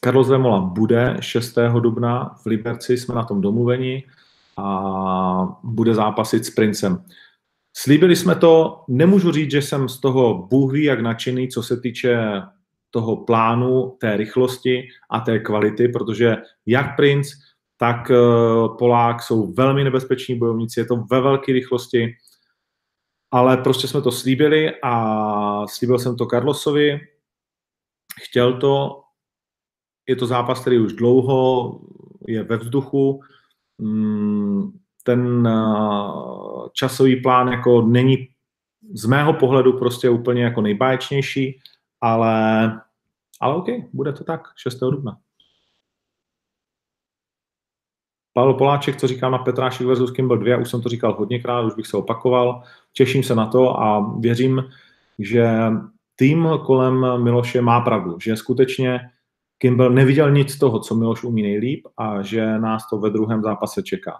Karlos 0.00 0.28
Vemola 0.28 0.60
bude 0.60 1.16
6. 1.20 1.58
dubna 1.80 2.34
v 2.42 2.46
Liberci, 2.46 2.98
jsme 2.98 3.14
na 3.14 3.24
tom 3.24 3.40
domluveni 3.40 4.04
a 4.56 5.58
bude 5.62 5.94
zápasit 5.94 6.44
s 6.44 6.50
Princem. 6.50 7.04
Slíbili 7.76 8.16
jsme 8.16 8.34
to, 8.34 8.84
nemůžu 8.88 9.32
říct, 9.32 9.50
že 9.50 9.62
jsem 9.62 9.88
z 9.88 10.00
toho 10.00 10.46
Bůh 10.50 10.72
ví 10.72 10.84
jak 10.84 11.00
nadšený, 11.00 11.48
co 11.48 11.62
se 11.62 11.80
týče 11.80 12.42
toho 12.90 13.16
plánu, 13.16 13.96
té 14.00 14.16
rychlosti 14.16 14.88
a 15.10 15.20
té 15.20 15.38
kvality, 15.38 15.88
protože 15.88 16.36
jak 16.66 16.96
Prince, 16.96 17.30
tak 17.76 18.10
eh, 18.10 18.16
Polák 18.78 19.22
jsou 19.22 19.52
velmi 19.52 19.84
nebezpeční 19.84 20.38
bojovníci, 20.38 20.80
je 20.80 20.86
to 20.86 20.96
ve 20.96 21.20
velké 21.20 21.52
rychlosti, 21.52 22.16
ale 23.30 23.56
prostě 23.56 23.88
jsme 23.88 24.02
to 24.02 24.12
slíbili 24.12 24.72
a 24.82 25.66
slíbil 25.66 25.98
jsem 25.98 26.16
to 26.16 26.26
Carlosovi, 26.26 27.00
chtěl 28.22 28.60
to, 28.60 29.02
je 30.08 30.16
to 30.16 30.26
zápas, 30.26 30.60
který 30.60 30.78
už 30.78 30.92
dlouho 30.92 31.80
je 32.28 32.42
ve 32.42 32.56
vzduchu, 32.56 33.20
mm, 33.78 34.78
ten 35.02 35.46
eh, 35.46 36.68
časový 36.72 37.16
plán 37.16 37.48
jako 37.48 37.82
není 37.82 38.28
z 38.94 39.04
mého 39.06 39.32
pohledu 39.32 39.72
prostě 39.78 40.10
úplně 40.10 40.44
jako 40.44 40.60
nejbáječnější, 40.60 41.60
ale, 42.00 42.66
ale 43.40 43.54
OK, 43.56 43.66
bude 43.92 44.12
to 44.12 44.24
tak, 44.24 44.40
6. 44.56 44.78
dubna. 44.80 45.18
Pavel 48.36 48.54
Poláček, 48.54 48.96
co 48.96 49.06
říkám 49.06 49.32
na 49.32 49.38
Petrášek 49.38 49.86
versus 49.86 50.10
Kimball 50.10 50.38
2, 50.38 50.56
už 50.56 50.70
jsem 50.70 50.82
to 50.82 50.88
říkal 50.88 51.14
hodněkrát, 51.14 51.64
už 51.64 51.74
bych 51.74 51.86
se 51.86 51.96
opakoval. 51.96 52.62
Těším 52.92 53.22
se 53.22 53.34
na 53.34 53.46
to 53.46 53.80
a 53.80 54.14
věřím, 54.18 54.64
že 55.18 55.48
tým 56.16 56.48
kolem 56.66 57.22
Miloše 57.22 57.62
má 57.62 57.80
pravdu, 57.80 58.18
že 58.20 58.36
skutečně 58.36 59.00
Kimball 59.58 59.90
neviděl 59.90 60.30
nic 60.30 60.52
z 60.52 60.58
toho, 60.58 60.80
co 60.80 60.94
Miloš 60.94 61.24
umí 61.24 61.42
nejlíp 61.42 61.86
a 61.96 62.22
že 62.22 62.58
nás 62.58 62.88
to 62.90 62.98
ve 62.98 63.10
druhém 63.10 63.42
zápase 63.42 63.82
čeká. 63.82 64.18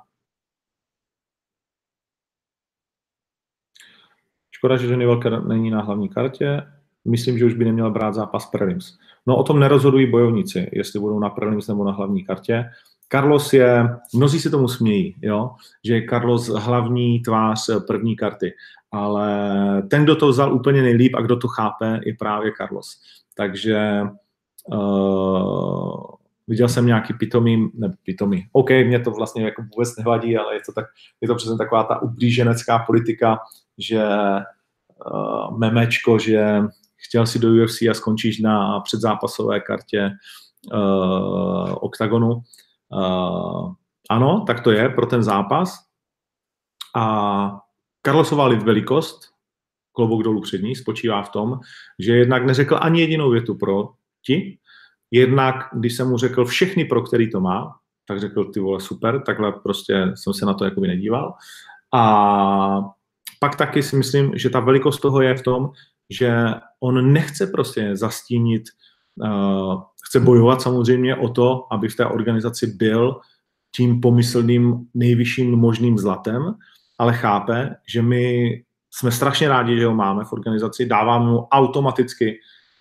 Škoda, 4.51 4.77
že 4.77 4.87
Johnny 4.87 5.07
Walker 5.07 5.45
není 5.45 5.71
na 5.71 5.83
hlavní 5.83 6.09
kartě. 6.09 6.63
Myslím, 7.05 7.39
že 7.39 7.45
už 7.45 7.55
by 7.55 7.65
neměl 7.65 7.91
brát 7.91 8.15
zápas 8.15 8.47
prelims. 8.47 8.99
No 9.27 9.37
o 9.37 9.43
tom 9.43 9.61
nerozhodují 9.61 10.11
bojovníci, 10.11 10.71
jestli 10.73 11.01
budou 11.01 11.19
na 11.19 11.31
prelims 11.31 11.69
nebo 11.69 11.85
na 11.85 11.93
hlavní 11.93 12.25
kartě. 12.25 12.65
Carlos 13.09 13.53
je, 13.53 13.89
mnozí 14.15 14.41
si 14.41 14.51
tomu 14.51 14.69
smějí, 14.69 15.17
jo? 15.23 15.51
že 15.85 15.95
je 15.95 16.07
Carlos 16.09 16.49
hlavní 16.49 17.21
tvář 17.21 17.71
první 17.87 18.17
karty, 18.17 18.53
ale 18.93 19.83
ten, 19.91 20.05
kdo 20.05 20.17
to 20.17 20.29
vzal 20.29 20.55
úplně 20.55 20.83
nejlíp 20.83 21.15
a 21.15 21.21
kdo 21.21 21.37
to 21.37 21.49
chápe, 21.49 22.01
je 22.05 22.15
právě 22.19 22.53
Carlos. 22.57 23.01
Takže 23.35 24.03
uh, 24.75 26.05
viděl 26.47 26.69
jsem 26.69 26.87
nějaký 26.87 27.15
pitomý, 27.15 27.71
ne 27.75 27.93
pitomý, 28.05 28.47
OK, 28.53 28.71
mě 28.71 29.01
to 29.01 29.11
vlastně 29.11 29.45
jako 29.45 29.63
vůbec 29.63 29.97
nevadí, 29.97 30.37
ale 30.37 30.55
je 30.55 30.61
to, 30.67 30.73
tak, 30.73 30.85
je 31.21 31.29
to 31.29 31.35
přesně 31.35 31.57
taková 31.57 31.85
ta 31.85 32.03
ublíženecká 32.03 32.79
politika, 32.79 33.39
že 33.79 34.05
uh, 35.13 35.59
memečko, 35.59 36.19
že 36.19 36.63
chtěl 36.97 37.27
si 37.27 37.39
do 37.39 37.49
UFC 37.49 37.83
a 37.83 37.95
skončíš 37.95 38.41
na 38.41 38.81
předzápasové 38.81 39.61
kartě 39.61 40.11
uh, 40.73 41.75
OKTAGONu. 41.81 42.43
Uh, 42.93 43.73
ano, 44.11 44.45
tak 44.47 44.61
to 44.61 44.71
je 44.71 44.89
pro 44.89 45.07
ten 45.07 45.23
zápas. 45.23 45.79
A 46.97 47.61
Carlosová 48.07 48.49
velikost, 48.49 49.21
klobouk 49.93 50.23
dolů 50.23 50.41
před 50.41 50.63
ní, 50.63 50.77
spočívá 50.77 51.23
v 51.23 51.31
tom, 51.31 51.61
že 51.99 52.17
jednak 52.17 52.47
neřekl 52.47 52.79
ani 52.81 53.01
jedinou 53.01 53.31
větu 53.31 53.55
pro 53.55 53.89
ti, 54.27 54.59
jednak, 55.11 55.57
když 55.73 55.97
jsem 55.97 56.09
mu 56.09 56.19
řekl 56.19 56.45
všechny, 56.45 56.85
pro 56.85 57.03
který 57.03 57.31
to 57.31 57.41
má, 57.41 57.77
tak 58.09 58.21
řekl, 58.21 58.45
ty 58.45 58.61
vole, 58.61 58.81
super, 58.81 59.23
takhle 59.23 59.53
prostě 59.53 60.13
jsem 60.15 60.35
se 60.35 60.47
na 60.47 60.55
to 60.55 60.65
jakoby 60.65 60.89
nedíval. 60.89 61.35
A 61.95 62.81
pak 63.41 63.57
taky 63.57 63.83
si 63.83 63.97
myslím, 63.97 64.33
že 64.39 64.51
ta 64.51 64.61
velikost 64.61 65.01
toho 65.01 65.23
je 65.23 65.35
v 65.35 65.43
tom, 65.43 65.71
že 66.11 66.45
on 66.81 67.13
nechce 67.13 67.47
prostě 67.47 67.97
zastínit, 67.97 68.63
chce 70.09 70.21
bojovat 70.21 70.63
samozřejmě 70.63 71.17
o 71.17 71.29
to, 71.29 71.67
aby 71.73 71.89
v 71.89 71.97
té 71.97 72.07
organizaci 72.07 72.67
byl 72.67 73.21
tím 73.77 74.01
pomyslným 74.01 74.87
nejvyšším 74.95 75.51
možným 75.51 75.99
zlatem, 75.99 76.55
ale 76.99 77.13
chápe, 77.13 77.77
že 77.89 78.03
my 78.03 78.51
jsme 78.91 79.11
strašně 79.11 79.49
rádi, 79.49 79.79
že 79.79 79.87
ho 79.87 79.95
máme 79.95 80.25
v 80.25 80.33
organizaci, 80.33 80.87
dáváme 80.87 81.27
mu 81.27 81.39
automaticky 81.39 82.39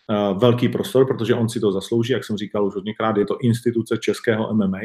uh, 0.09 0.39
velký 0.39 0.69
prostor, 0.69 1.07
protože 1.07 1.35
on 1.35 1.49
si 1.49 1.59
to 1.59 1.71
zaslouží, 1.71 2.13
jak 2.13 2.23
jsem 2.23 2.37
říkal 2.37 2.67
už 2.67 2.75
hodněkrát, 2.75 3.17
je 3.17 3.25
to 3.25 3.37
instituce 3.41 3.97
českého 3.97 4.53
MMA. 4.53 4.79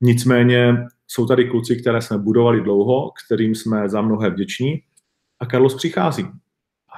Nicméně 0.00 0.76
jsou 1.06 1.26
tady 1.26 1.44
kluci, 1.44 1.76
které 1.76 2.02
jsme 2.02 2.18
budovali 2.18 2.60
dlouho, 2.60 3.10
kterým 3.26 3.54
jsme 3.54 3.88
za 3.88 4.02
mnohé 4.02 4.30
vděční 4.30 4.82
a 5.40 5.46
Carlos 5.46 5.74
přichází. 5.74 6.26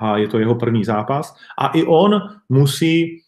A 0.01 0.17
je 0.17 0.29
to 0.29 0.39
jeho 0.39 0.55
první 0.55 0.85
zápas. 0.85 1.35
A 1.59 1.69
i 1.69 1.85
on 1.85 2.21
musí 2.49 3.23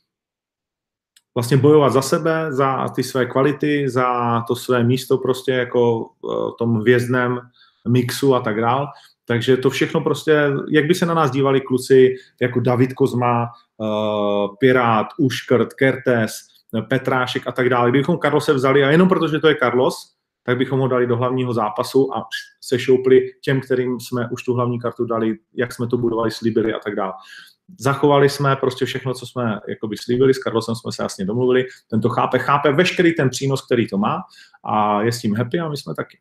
vlastně 1.39 1.57
bojovat 1.57 1.93
za 1.93 2.03
sebe, 2.03 2.53
za 2.53 2.89
ty 2.89 3.03
své 3.03 3.27
kvality, 3.27 3.89
za 3.89 4.41
to 4.49 4.57
své 4.57 4.85
místo 4.85 5.19
prostě 5.19 5.53
jako 5.53 6.11
v 6.23 6.55
tom 6.59 6.75
hvězdném 6.75 7.41
mixu 7.89 8.35
a 8.35 8.41
tak 8.41 8.61
dál. 8.61 8.87
Takže 9.25 9.57
to 9.57 9.71
všechno 9.71 10.01
prostě, 10.01 10.51
jak 10.71 10.87
by 10.87 10.95
se 10.95 11.07
na 11.07 11.15
nás 11.15 11.31
dívali 11.31 11.61
kluci 11.61 12.15
jako 12.41 12.61
David 12.61 12.93
Kozma, 12.93 13.47
uh, 13.77 14.57
Pirát, 14.61 15.07
Uškrt, 15.19 15.73
Kertes, 15.73 16.33
Petrášek 16.89 17.47
a 17.47 17.53
tak 17.53 17.69
dále. 17.69 17.91
Kdybychom 17.91 18.19
Carlose 18.19 18.53
vzali 18.53 18.85
a 18.85 18.91
jenom 18.91 19.09
protože 19.09 19.39
to 19.39 19.49
je 19.49 19.57
Carlos, 19.63 19.95
tak 20.43 20.59
bychom 20.59 20.81
ho 20.81 20.89
dali 20.89 21.07
do 21.07 21.17
hlavního 21.17 21.53
zápasu 21.53 22.17
a 22.17 22.25
se 22.61 22.79
šoupli 22.79 23.31
těm, 23.41 23.61
kterým 23.61 24.01
jsme 24.01 24.29
už 24.33 24.43
tu 24.45 24.55
hlavní 24.55 24.81
kartu 24.81 25.05
dali, 25.05 25.39
jak 25.55 25.73
jsme 25.73 25.87
to 25.87 25.97
budovali, 25.97 26.31
slíbili 26.31 26.75
a 26.75 26.79
tak 26.79 26.95
dále. 26.95 27.13
Zachovali 27.77 28.29
jsme 28.29 28.57
prostě 28.57 28.85
všechno, 28.85 29.15
co 29.15 29.27
jsme 29.27 29.61
jakoby 29.69 29.97
slíbili, 29.97 30.35
s 30.35 30.39
Karlosem 30.39 30.75
jsme 30.75 30.93
se 30.93 31.03
jasně 31.03 31.25
domluvili, 31.25 31.67
ten 31.91 32.01
to 32.01 32.09
chápe, 32.09 32.39
chápe 32.39 32.73
veškerý 32.73 33.15
ten 33.15 33.31
přínos, 33.31 33.67
který 33.67 33.89
to 33.89 33.99
má 33.99 34.23
a 34.65 35.03
je 35.03 35.13
s 35.13 35.21
tím 35.21 35.35
happy 35.35 35.61
a 35.61 35.69
my 35.69 35.77
jsme 35.77 35.95
taky. 35.95 36.19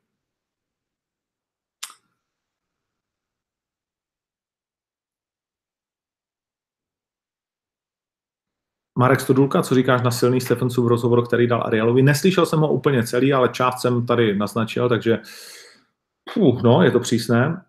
Marek 8.99 9.21
Stodulka, 9.21 9.61
co 9.61 9.75
říkáš 9.75 10.01
na 10.01 10.11
silný 10.11 10.39
v 10.39 10.87
rozhovoru, 10.87 11.21
který 11.21 11.47
dal 11.47 11.63
Arialovi? 11.65 12.01
Neslyšel 12.01 12.45
jsem 12.45 12.59
ho 12.59 12.73
úplně 12.73 13.07
celý, 13.07 13.33
ale 13.33 13.49
část 13.49 13.81
jsem 13.81 14.05
tady 14.05 14.37
naznačil, 14.37 14.89
takže 14.89 15.19
fuh, 16.29 16.61
no, 16.63 16.83
je 16.83 16.91
to 16.91 16.99
přísné. 16.99 17.66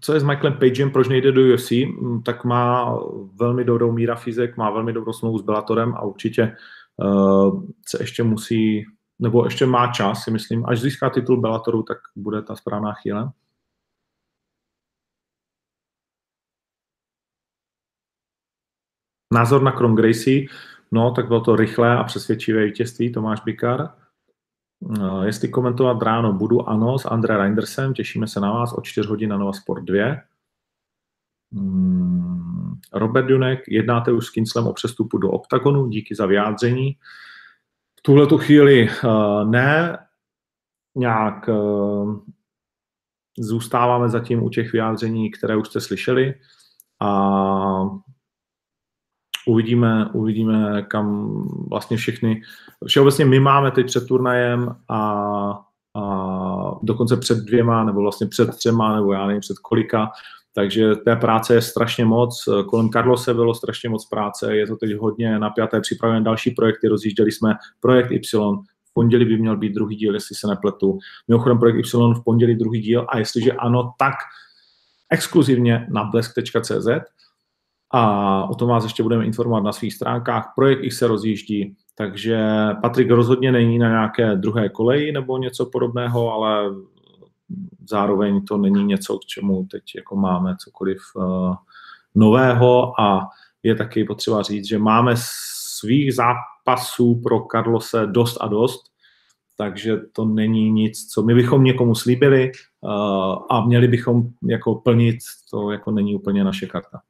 Co 0.00 0.14
je 0.14 0.20
s 0.20 0.24
Michaelem 0.24 0.58
Pagem, 0.58 0.90
proč 0.90 1.08
nejde 1.08 1.32
do 1.32 1.54
UFC? 1.54 1.70
Mm, 1.70 2.22
tak 2.22 2.44
má 2.44 2.98
velmi 3.34 3.64
dobrou 3.64 3.92
míra 3.92 4.16
fyzik, 4.16 4.56
má 4.56 4.70
velmi 4.70 4.92
dobrou 4.92 5.12
smlouvu 5.12 5.38
s 5.38 5.42
Bellatorem 5.42 5.94
a 5.94 6.02
určitě 6.02 6.56
uh, 6.96 7.64
se 7.88 8.02
ještě 8.02 8.22
musí, 8.22 8.84
nebo 9.18 9.44
ještě 9.44 9.66
má 9.66 9.92
čas, 9.92 10.24
si 10.24 10.30
myslím. 10.30 10.66
Až 10.66 10.80
získá 10.80 11.10
titul 11.10 11.40
Bellatoru, 11.40 11.82
tak 11.82 11.98
bude 12.16 12.42
ta 12.42 12.56
správná 12.56 12.92
chvíle. 12.92 13.30
Názor 19.32 19.62
na 19.62 19.72
Kron 19.72 19.94
Gracie, 19.94 20.46
no, 20.92 21.10
tak 21.10 21.28
bylo 21.28 21.40
to 21.40 21.56
rychlé 21.56 21.96
a 21.96 22.04
přesvědčivé 22.04 22.64
vítězství 22.64 23.12
Tomáš 23.12 23.40
Bikar. 23.40 24.05
No, 24.80 25.24
jestli 25.24 25.48
komentovat 25.48 26.02
ráno 26.02 26.32
budu, 26.32 26.68
ano, 26.68 26.98
s 26.98 27.06
André 27.06 27.36
Reindersem, 27.36 27.94
těšíme 27.94 28.28
se 28.28 28.40
na 28.40 28.52
vás 28.52 28.72
o 28.72 28.80
4 28.80 29.08
hodin 29.08 29.30
na 29.30 29.38
Nova 29.38 29.52
Sport 29.52 29.84
2. 29.84 30.16
Hmm, 31.52 32.74
Robert 32.92 33.30
Junek, 33.30 33.64
jednáte 33.68 34.12
už 34.12 34.26
s 34.26 34.30
Kinslem 34.30 34.66
o 34.66 34.72
přestupu 34.72 35.18
do 35.18 35.30
OKTAGONu, 35.30 35.88
díky 35.88 36.14
za 36.14 36.26
vyjádření. 36.26 36.96
V 37.98 38.02
tuhle 38.02 38.26
tu 38.26 38.38
chvíli 38.38 38.88
uh, 39.04 39.50
ne, 39.50 39.98
nějak 40.94 41.48
uh, 41.48 42.20
zůstáváme 43.38 44.08
zatím 44.08 44.42
u 44.42 44.50
těch 44.50 44.72
vyjádření, 44.72 45.30
které 45.30 45.56
už 45.56 45.68
jste 45.68 45.80
slyšeli 45.80 46.34
a 47.00 47.10
uvidíme, 49.46 50.10
uvidíme, 50.12 50.82
kam 50.82 51.30
vlastně 51.70 51.96
všechny, 51.96 52.42
všeobecně 52.86 53.24
my 53.24 53.40
máme 53.40 53.70
teď 53.70 53.86
před 53.86 54.06
turnajem 54.06 54.76
a, 54.88 55.00
a 55.94 56.02
dokonce 56.82 57.16
před 57.16 57.38
dvěma, 57.38 57.84
nebo 57.84 58.00
vlastně 58.00 58.26
před 58.26 58.56
třema, 58.56 58.96
nebo 58.96 59.12
já 59.12 59.26
nevím 59.26 59.40
před 59.40 59.58
kolika, 59.58 60.10
takže 60.54 60.94
té 60.94 61.16
práce 61.16 61.54
je 61.54 61.62
strašně 61.62 62.04
moc. 62.04 62.48
Kolem 62.68 62.88
Carlose 62.88 63.34
bylo 63.34 63.54
strašně 63.54 63.88
moc 63.88 64.08
práce, 64.08 64.56
je 64.56 64.66
to 64.66 64.76
teď 64.76 64.94
hodně 64.94 65.38
napjaté, 65.38 65.80
připravujeme 65.80 66.24
další 66.24 66.50
projekty, 66.50 66.88
rozjížděli 66.88 67.32
jsme 67.32 67.54
projekt 67.80 68.10
Y, 68.10 68.20
v 68.84 68.92
pondělí 68.94 69.24
by 69.24 69.38
měl 69.38 69.56
být 69.56 69.74
druhý 69.74 69.96
díl, 69.96 70.14
jestli 70.14 70.36
se 70.36 70.46
nepletu. 70.46 70.98
Mimochodem 71.28 71.58
projekt 71.58 71.76
Y 71.76 72.14
v 72.14 72.24
pondělí 72.24 72.54
druhý 72.54 72.80
díl. 72.80 73.06
A 73.08 73.18
jestliže 73.18 73.52
ano, 73.52 73.92
tak 73.98 74.14
exkluzivně 75.10 75.86
na 75.90 76.04
blesk.cz 76.04 76.88
a 77.90 78.44
o 78.50 78.54
tom 78.54 78.68
vás 78.68 78.84
ještě 78.84 79.02
budeme 79.02 79.24
informovat 79.24 79.64
na 79.64 79.72
svých 79.72 79.94
stránkách. 79.94 80.52
Projekt 80.56 80.84
X 80.84 80.98
se 80.98 81.06
rozjíždí, 81.06 81.76
takže 81.94 82.46
Patrik 82.82 83.10
rozhodně 83.10 83.52
není 83.52 83.78
na 83.78 83.88
nějaké 83.88 84.36
druhé 84.36 84.68
koleji 84.68 85.12
nebo 85.12 85.38
něco 85.38 85.66
podobného, 85.66 86.32
ale 86.32 86.70
zároveň 87.88 88.44
to 88.44 88.56
není 88.56 88.84
něco, 88.84 89.18
k 89.18 89.24
čemu 89.24 89.66
teď 89.70 89.82
jako 89.96 90.16
máme 90.16 90.56
cokoliv 90.56 90.98
uh, 91.14 91.54
nového 92.14 93.00
a 93.00 93.28
je 93.62 93.74
taky 93.74 94.04
potřeba 94.04 94.42
říct, 94.42 94.68
že 94.68 94.78
máme 94.78 95.14
svých 95.78 96.14
zápasů 96.14 97.20
pro 97.22 97.46
Carlose 97.52 98.06
dost 98.06 98.38
a 98.40 98.48
dost, 98.48 98.82
takže 99.56 99.96
to 100.12 100.24
není 100.24 100.70
nic, 100.70 101.06
co 101.12 101.22
my 101.22 101.34
bychom 101.34 101.64
někomu 101.64 101.94
slíbili 101.94 102.52
uh, 102.80 102.90
a 103.50 103.64
měli 103.66 103.88
bychom 103.88 104.22
jako 104.48 104.74
plnit, 104.74 105.16
to 105.50 105.70
jako 105.70 105.90
není 105.90 106.14
úplně 106.14 106.44
naše 106.44 106.66
karta. 106.66 107.00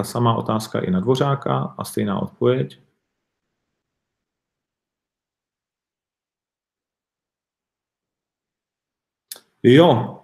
Ta 0.00 0.04
samá 0.04 0.34
otázka 0.34 0.80
i 0.80 0.90
na 0.90 1.00
Dvořáka 1.00 1.74
a 1.78 1.84
stejná 1.84 2.22
odpověď. 2.22 2.78
Jo, 9.62 10.20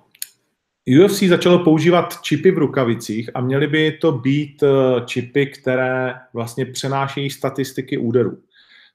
UFC 1.03 1.23
začalo 1.23 1.65
používat 1.65 2.23
čipy 2.23 2.51
v 2.51 2.59
rukavicích 2.59 3.31
a 3.35 3.41
měly 3.41 3.67
by 3.67 3.93
to 3.93 4.13
být 4.13 4.63
eh, 4.63 5.01
čipy, 5.07 5.47
které 5.47 6.15
vlastně 6.33 6.67
přenášejí 6.67 7.31
statistiky 7.31 7.99
úderů. 7.99 8.43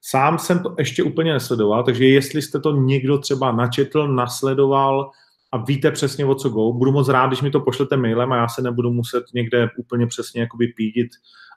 Sám 0.02 0.40
jsem 0.40 0.64
to 0.64 0.76
ještě 0.80 1.04
úplně 1.04 1.34
nesledoval, 1.34 1.84
takže 1.84 2.06
jestli 2.06 2.42
jste 2.42 2.60
to 2.60 2.72
někdo 2.72 3.18
třeba 3.18 3.52
načetl, 3.52 4.08
nasledoval 4.08 5.12
a 5.52 5.58
víte 5.58 5.92
přesně 5.92 6.26
o 6.26 6.36
co 6.36 6.50
go, 6.50 6.74
budu 6.74 6.92
moc 6.92 7.10
rád, 7.10 7.28
když 7.28 7.42
mi 7.42 7.52
to 7.52 7.60
pošlete 7.60 7.98
mailem 7.98 8.32
a 8.32 8.38
já 8.38 8.48
se 8.48 8.62
nebudu 8.62 8.94
muset 8.94 9.24
někde 9.34 9.70
úplně 9.78 10.08
přesně 10.08 10.42
jakoby 10.42 10.68
pídit 10.68 11.10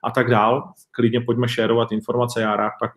a 0.04 0.10
tak 0.10 0.30
dál. 0.30 0.72
Klidně 0.90 1.20
pojďme 1.20 1.48
šerovat 1.48 1.92
informace, 1.92 2.40
já 2.40 2.56
rád 2.56 2.70
pak 2.80 2.90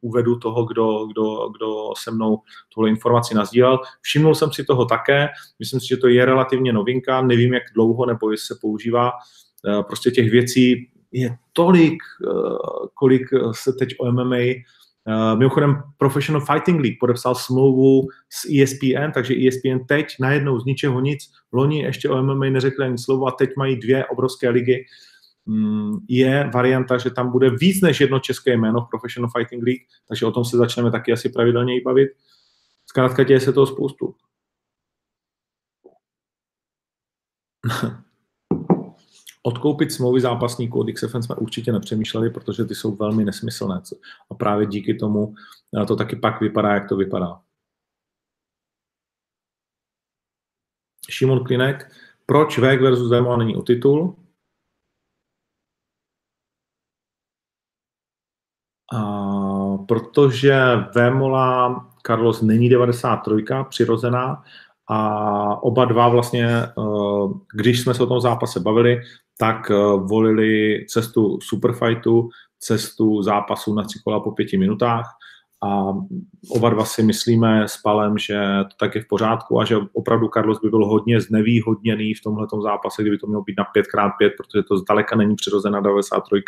uvedu 0.00 0.38
toho, 0.38 0.64
kdo, 0.64 1.06
kdo, 1.06 1.48
kdo 1.48 1.74
se 1.98 2.10
mnou 2.10 2.38
tuhle 2.74 2.88
informaci 2.88 3.34
nazdílel. 3.34 3.78
Všimnul 4.00 4.34
jsem 4.34 4.52
si 4.52 4.64
toho 4.64 4.84
také, 4.84 5.28
myslím 5.58 5.80
si, 5.80 5.86
že 5.88 5.96
to 5.96 6.08
je 6.08 6.24
relativně 6.24 6.72
novinka, 6.72 7.22
nevím, 7.22 7.54
jak 7.54 7.62
dlouho 7.74 8.06
nebo 8.06 8.30
jestli 8.30 8.54
se 8.54 8.58
používá. 8.60 9.10
Eh, 9.68 9.82
prostě 9.82 10.10
těch 10.10 10.30
věcí 10.30 10.90
je 11.12 11.36
tolik, 11.52 12.02
eh, 12.26 12.30
kolik 12.94 13.22
se 13.52 13.72
teď 13.72 13.94
o 13.98 14.06
MMA 14.06 14.36
mimochodem 15.34 15.82
Professional 15.98 16.46
Fighting 16.46 16.80
League 16.80 16.96
podepsal 17.00 17.34
smlouvu 17.34 18.08
s 18.30 18.48
ESPN, 18.62 19.10
takže 19.14 19.34
ESPN 19.48 19.86
teď 19.88 20.06
najednou 20.20 20.60
z 20.60 20.64
ničeho 20.64 21.00
nic, 21.00 21.32
loni 21.52 21.82
ještě 21.82 22.10
o 22.10 22.22
MMA 22.22 22.44
neřekli 22.44 22.84
ani 22.84 22.98
slovo 22.98 23.26
a 23.26 23.30
teď 23.30 23.50
mají 23.56 23.76
dvě 23.76 24.06
obrovské 24.06 24.48
ligy. 24.48 24.84
Mm, 25.46 25.92
je 26.08 26.50
varianta, 26.54 26.98
že 26.98 27.10
tam 27.10 27.30
bude 27.30 27.50
víc 27.50 27.80
než 27.80 28.00
jedno 28.00 28.18
české 28.18 28.56
jméno 28.56 28.80
v 28.80 28.88
Professional 28.90 29.30
Fighting 29.36 29.62
League, 29.64 29.82
takže 30.08 30.26
o 30.26 30.32
tom 30.32 30.44
se 30.44 30.56
začneme 30.56 30.90
taky 30.90 31.12
asi 31.12 31.28
pravidelně 31.28 31.80
bavit. 31.84 32.08
Zkrátka 32.86 33.22
děje 33.22 33.40
se 33.40 33.52
toho 33.52 33.66
spoustu. 33.66 34.14
Odkoupit 39.48 39.92
smlouvy 39.92 40.20
zápasníků 40.20 40.80
od 40.80 40.92
XFN 40.92 41.22
jsme 41.22 41.34
určitě 41.34 41.72
nepřemýšleli, 41.72 42.30
protože 42.30 42.64
ty 42.64 42.74
jsou 42.74 42.96
velmi 42.96 43.24
nesmyslné. 43.24 43.82
A 44.30 44.34
právě 44.34 44.66
díky 44.66 44.94
tomu 44.94 45.34
eh, 45.82 45.86
to 45.86 45.96
taky 45.96 46.16
pak 46.16 46.40
vypadá, 46.40 46.74
jak 46.74 46.88
to 46.88 46.96
vypadá. 46.96 47.40
Šimon 51.10 51.44
Klinek, 51.44 51.92
proč 52.26 52.58
Vek 52.58 52.80
versus 52.80 53.10
Demo 53.10 53.36
není 53.36 53.56
o 53.56 53.62
titul? 53.62 54.16
A, 58.92 59.76
protože 59.88 60.54
Vémola 60.94 61.86
Carlos 62.06 62.42
není 62.42 62.68
93, 62.68 63.44
přirozená, 63.68 64.44
a 64.88 65.62
oba 65.62 65.84
dva 65.84 66.08
vlastně, 66.08 66.46
eh, 66.46 66.72
když 67.54 67.80
jsme 67.80 67.94
se 67.94 68.02
o 68.02 68.06
tom 68.06 68.20
zápase 68.20 68.60
bavili, 68.60 69.00
tak 69.38 69.70
eh, 69.70 69.74
volili 69.96 70.86
cestu 70.88 71.38
superfightu, 71.42 72.28
cestu 72.60 73.22
zápasu 73.22 73.74
na 73.74 73.82
tři 73.82 73.98
kola 74.04 74.20
po 74.20 74.32
pěti 74.32 74.58
minutách 74.58 75.06
a 75.62 75.92
oba 76.50 76.70
dva 76.70 76.84
si 76.84 77.02
myslíme 77.02 77.68
s 77.68 77.76
Palem, 77.76 78.18
že 78.18 78.38
to 78.62 78.76
tak 78.78 78.94
je 78.94 79.02
v 79.02 79.08
pořádku 79.08 79.60
a 79.60 79.64
že 79.64 79.76
opravdu 79.92 80.28
Carlos 80.34 80.60
by 80.60 80.70
byl 80.70 80.86
hodně 80.86 81.20
znevýhodněný 81.20 82.14
v 82.14 82.22
tomhle 82.22 82.46
zápase, 82.62 83.02
kdyby 83.02 83.18
to 83.18 83.26
mělo 83.26 83.42
být 83.42 83.58
na 83.58 83.64
5x5, 83.64 84.30
protože 84.36 84.62
to 84.68 84.78
zdaleka 84.78 85.16
není 85.16 85.34
přirozená 85.34 85.80
93, 85.80 86.42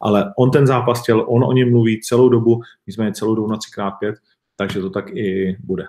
ale 0.00 0.32
on 0.38 0.50
ten 0.50 0.66
zápas 0.66 1.02
chtěl, 1.02 1.24
on 1.28 1.44
o 1.44 1.52
něm 1.52 1.70
mluví 1.70 2.00
celou 2.00 2.28
dobu, 2.28 2.60
nicméně 2.86 3.12
celou 3.12 3.34
dobu 3.34 3.48
na 3.48 3.56
3x5, 3.56 4.14
takže 4.56 4.80
to 4.80 4.90
tak 4.90 5.08
i 5.08 5.56
bude. 5.60 5.84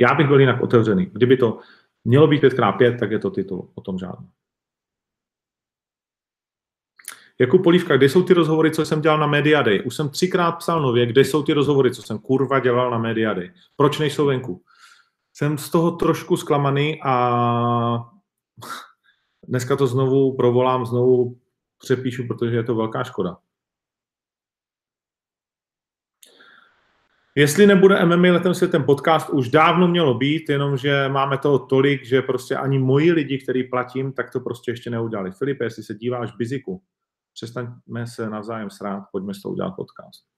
Já 0.00 0.14
bych 0.14 0.26
byl 0.26 0.40
jinak 0.40 0.62
otevřený. 0.62 1.06
Kdyby 1.12 1.36
to 1.36 1.58
mělo 2.04 2.26
být 2.26 2.42
5x5, 2.42 2.98
tak 2.98 3.10
je 3.10 3.18
to 3.18 3.30
titul, 3.30 3.68
o 3.74 3.80
tom 3.80 3.98
žádný. 3.98 4.28
Jakub 7.38 7.62
Polívka, 7.62 7.96
kde 7.96 8.08
jsou 8.08 8.22
ty 8.22 8.34
rozhovory, 8.34 8.70
co 8.70 8.84
jsem 8.84 9.00
dělal 9.00 9.18
na 9.18 9.26
Mediady? 9.26 9.82
Už 9.82 9.96
jsem 9.96 10.08
třikrát 10.08 10.52
psal 10.52 10.82
nově, 10.82 11.06
kde 11.06 11.20
jsou 11.20 11.42
ty 11.42 11.52
rozhovory, 11.52 11.94
co 11.94 12.02
jsem 12.02 12.18
kurva 12.18 12.58
dělal 12.58 12.90
na 12.90 12.98
Mediady? 12.98 13.52
Proč 13.76 13.98
nejsou 13.98 14.26
venku? 14.26 14.62
Jsem 15.32 15.58
z 15.58 15.70
toho 15.70 15.90
trošku 15.90 16.36
zklamaný 16.36 17.00
a 17.02 18.10
dneska 19.48 19.76
to 19.76 19.86
znovu 19.86 20.36
provolám, 20.36 20.86
znovu 20.86 21.38
přepíšu, 21.78 22.26
protože 22.26 22.56
je 22.56 22.64
to 22.64 22.74
velká 22.74 23.04
škoda. 23.04 23.38
Jestli 27.38 27.66
nebude 27.66 28.04
MMA 28.04 28.32
letem 28.32 28.54
světem 28.54 28.84
podcast, 28.84 29.30
už 29.30 29.48
dávno 29.48 29.88
mělo 29.88 30.14
být, 30.14 30.48
jenomže 30.48 31.08
máme 31.08 31.38
toho 31.38 31.58
tolik, 31.58 32.04
že 32.04 32.22
prostě 32.22 32.56
ani 32.56 32.78
moji 32.78 33.12
lidi, 33.12 33.38
který 33.38 33.64
platím, 33.64 34.12
tak 34.12 34.30
to 34.30 34.40
prostě 34.40 34.70
ještě 34.70 34.90
neudělali. 34.90 35.32
Filipe, 35.32 35.64
jestli 35.64 35.82
se 35.82 35.94
díváš 35.94 36.32
biziku, 36.32 36.82
přestaňme 37.34 38.06
se 38.06 38.30
navzájem 38.30 38.70
srát, 38.70 39.04
pojďme 39.12 39.34
s 39.34 39.42
tou 39.42 39.50
udělat 39.50 39.70
podcast. 39.70 40.35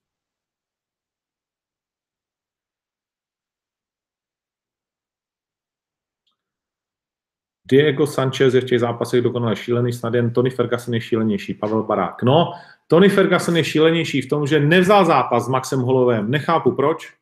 Diego 7.69 8.07
Sanchez 8.07 8.53
je 8.53 8.61
v 8.61 8.65
těch 8.65 8.79
zápasech 8.79 9.21
dokonale 9.21 9.55
šílený, 9.55 9.93
snad 9.93 10.13
jen 10.13 10.33
Tony 10.33 10.49
Ferguson 10.49 10.93
je 10.93 11.01
šílenější, 11.01 11.53
Pavel 11.53 11.83
Barák. 11.83 12.23
No, 12.23 12.51
Tony 12.87 13.09
Ferguson 13.09 13.57
je 13.57 13.63
šílenější 13.63 14.21
v 14.21 14.29
tom, 14.29 14.47
že 14.47 14.59
nevzal 14.59 15.05
zápas 15.05 15.45
s 15.45 15.47
Maxem 15.47 15.79
Holovem. 15.79 16.31
Nechápu 16.31 16.71
proč. 16.71 17.13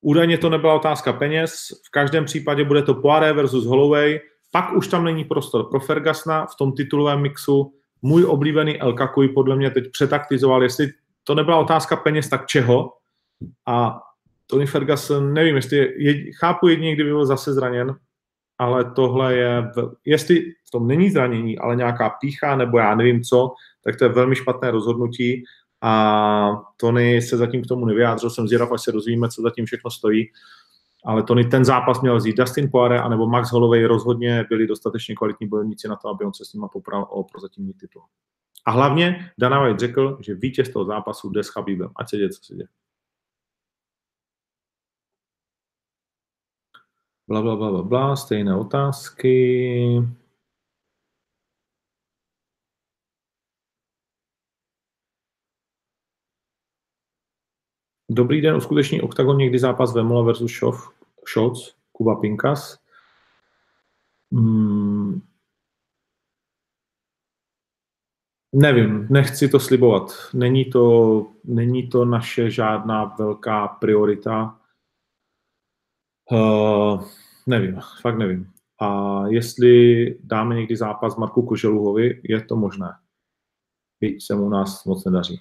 Údajně 0.00 0.38
to 0.38 0.50
nebyla 0.50 0.74
otázka 0.74 1.12
peněz, 1.12 1.52
v 1.86 1.90
každém 1.90 2.24
případě 2.24 2.64
bude 2.64 2.82
to 2.82 2.94
Poiré 2.94 3.32
versus 3.32 3.64
Holloway, 3.64 4.20
pak 4.52 4.72
už 4.72 4.88
tam 4.88 5.04
není 5.04 5.24
prostor 5.24 5.64
pro 5.70 5.80
Fergusona 5.80 6.46
v 6.46 6.56
tom 6.58 6.72
titulovém 6.72 7.20
mixu. 7.20 7.74
Můj 8.02 8.24
oblíbený 8.24 8.80
El 8.80 8.92
Kakuj 8.92 9.28
podle 9.28 9.56
mě 9.56 9.70
teď 9.70 9.84
přetaktizoval, 9.92 10.62
jestli 10.62 10.92
to 11.24 11.34
nebyla 11.34 11.58
otázka 11.58 11.96
peněz, 11.96 12.28
tak 12.28 12.46
čeho. 12.46 12.92
A 13.66 14.02
Tony 14.46 14.66
Ferguson, 14.66 15.32
nevím, 15.32 15.56
jestli 15.56 15.76
je, 15.96 16.32
chápu 16.32 16.68
jedině, 16.68 16.94
kdyby 16.94 17.10
byl 17.10 17.26
zase 17.26 17.54
zraněn, 17.54 17.96
ale 18.58 18.84
tohle 18.84 19.34
je, 19.34 19.70
jestli 20.04 20.40
v 20.66 20.70
tom 20.70 20.86
není 20.86 21.10
zranění, 21.10 21.58
ale 21.58 21.76
nějaká 21.76 22.10
pícha 22.10 22.56
nebo 22.56 22.78
já 22.78 22.94
nevím 22.94 23.22
co, 23.22 23.54
tak 23.84 23.96
to 23.96 24.04
je 24.04 24.12
velmi 24.12 24.36
špatné 24.36 24.70
rozhodnutí 24.70 25.44
a 25.82 26.62
Tony 26.76 27.22
se 27.22 27.36
zatím 27.36 27.62
k 27.62 27.66
tomu 27.66 27.86
nevyjádřil, 27.86 28.30
jsem 28.30 28.48
zvědav, 28.48 28.72
až 28.72 28.82
se 28.82 28.92
dozvíme, 28.92 29.28
co 29.28 29.42
zatím 29.42 29.66
všechno 29.66 29.90
stojí, 29.90 30.26
ale 31.04 31.22
Tony 31.22 31.44
ten 31.44 31.64
zápas 31.64 32.00
měl 32.00 32.16
vzít 32.16 32.36
Dustin 32.36 32.70
Poirier 32.70 33.00
anebo 33.00 33.26
Max 33.26 33.50
Holloway 33.50 33.84
rozhodně 33.84 34.44
byli 34.48 34.66
dostatečně 34.66 35.14
kvalitní 35.14 35.48
bojovníci 35.48 35.88
na 35.88 35.96
to, 35.96 36.08
aby 36.08 36.24
on 36.24 36.34
se 36.34 36.44
s 36.44 36.52
nimi 36.52 36.66
popral 36.72 37.06
o 37.10 37.24
prozatímní 37.24 37.72
titul. 37.72 38.02
A 38.66 38.70
hlavně 38.70 39.30
Dana 39.38 39.60
White 39.62 39.80
řekl, 39.80 40.18
že 40.20 40.34
vítěz 40.34 40.68
toho 40.68 40.84
zápasu 40.84 41.30
jde 41.30 41.42
s 41.42 41.48
Chabibem. 41.48 41.90
Ať 41.96 42.10
se 42.10 42.16
děje, 42.16 42.30
co 42.30 42.44
se 42.44 42.54
děje. 42.54 42.68
Bla, 47.28 47.42
bla, 47.42 47.56
bla, 47.56 47.70
bla, 47.70 47.82
bla, 47.82 48.16
stejné 48.16 48.56
otázky. 48.56 50.02
Dobrý 58.10 58.40
den, 58.40 58.56
uskuteční 58.56 59.00
OKTAGON 59.00 59.38
někdy 59.38 59.58
zápas 59.58 59.94
Vemola 59.94 60.22
versus 60.22 60.50
Šov, 60.50 60.92
Shots, 61.34 61.74
Kuba 61.92 62.14
Pinkas. 62.14 62.78
Hmm. 64.32 65.20
Nevím, 68.52 69.06
nechci 69.10 69.48
to 69.48 69.60
slibovat. 69.60 70.12
Není 70.34 70.64
to, 70.64 71.26
není 71.44 71.88
to 71.88 72.04
naše 72.04 72.50
žádná 72.50 73.04
velká 73.04 73.68
priorita. 73.68 74.55
Uh, 76.32 77.04
nevím, 77.46 77.80
fakt 78.00 78.18
nevím. 78.18 78.52
A 78.80 79.22
jestli 79.26 80.04
dáme 80.22 80.54
někdy 80.54 80.76
zápas 80.76 81.16
Marku 81.16 81.42
Koželuhovi, 81.42 82.20
je 82.24 82.44
to 82.44 82.56
možné. 82.56 82.88
Byť 84.00 84.26
se 84.26 84.34
mu 84.34 84.48
nás 84.48 84.84
moc 84.84 85.04
nedaří. 85.04 85.40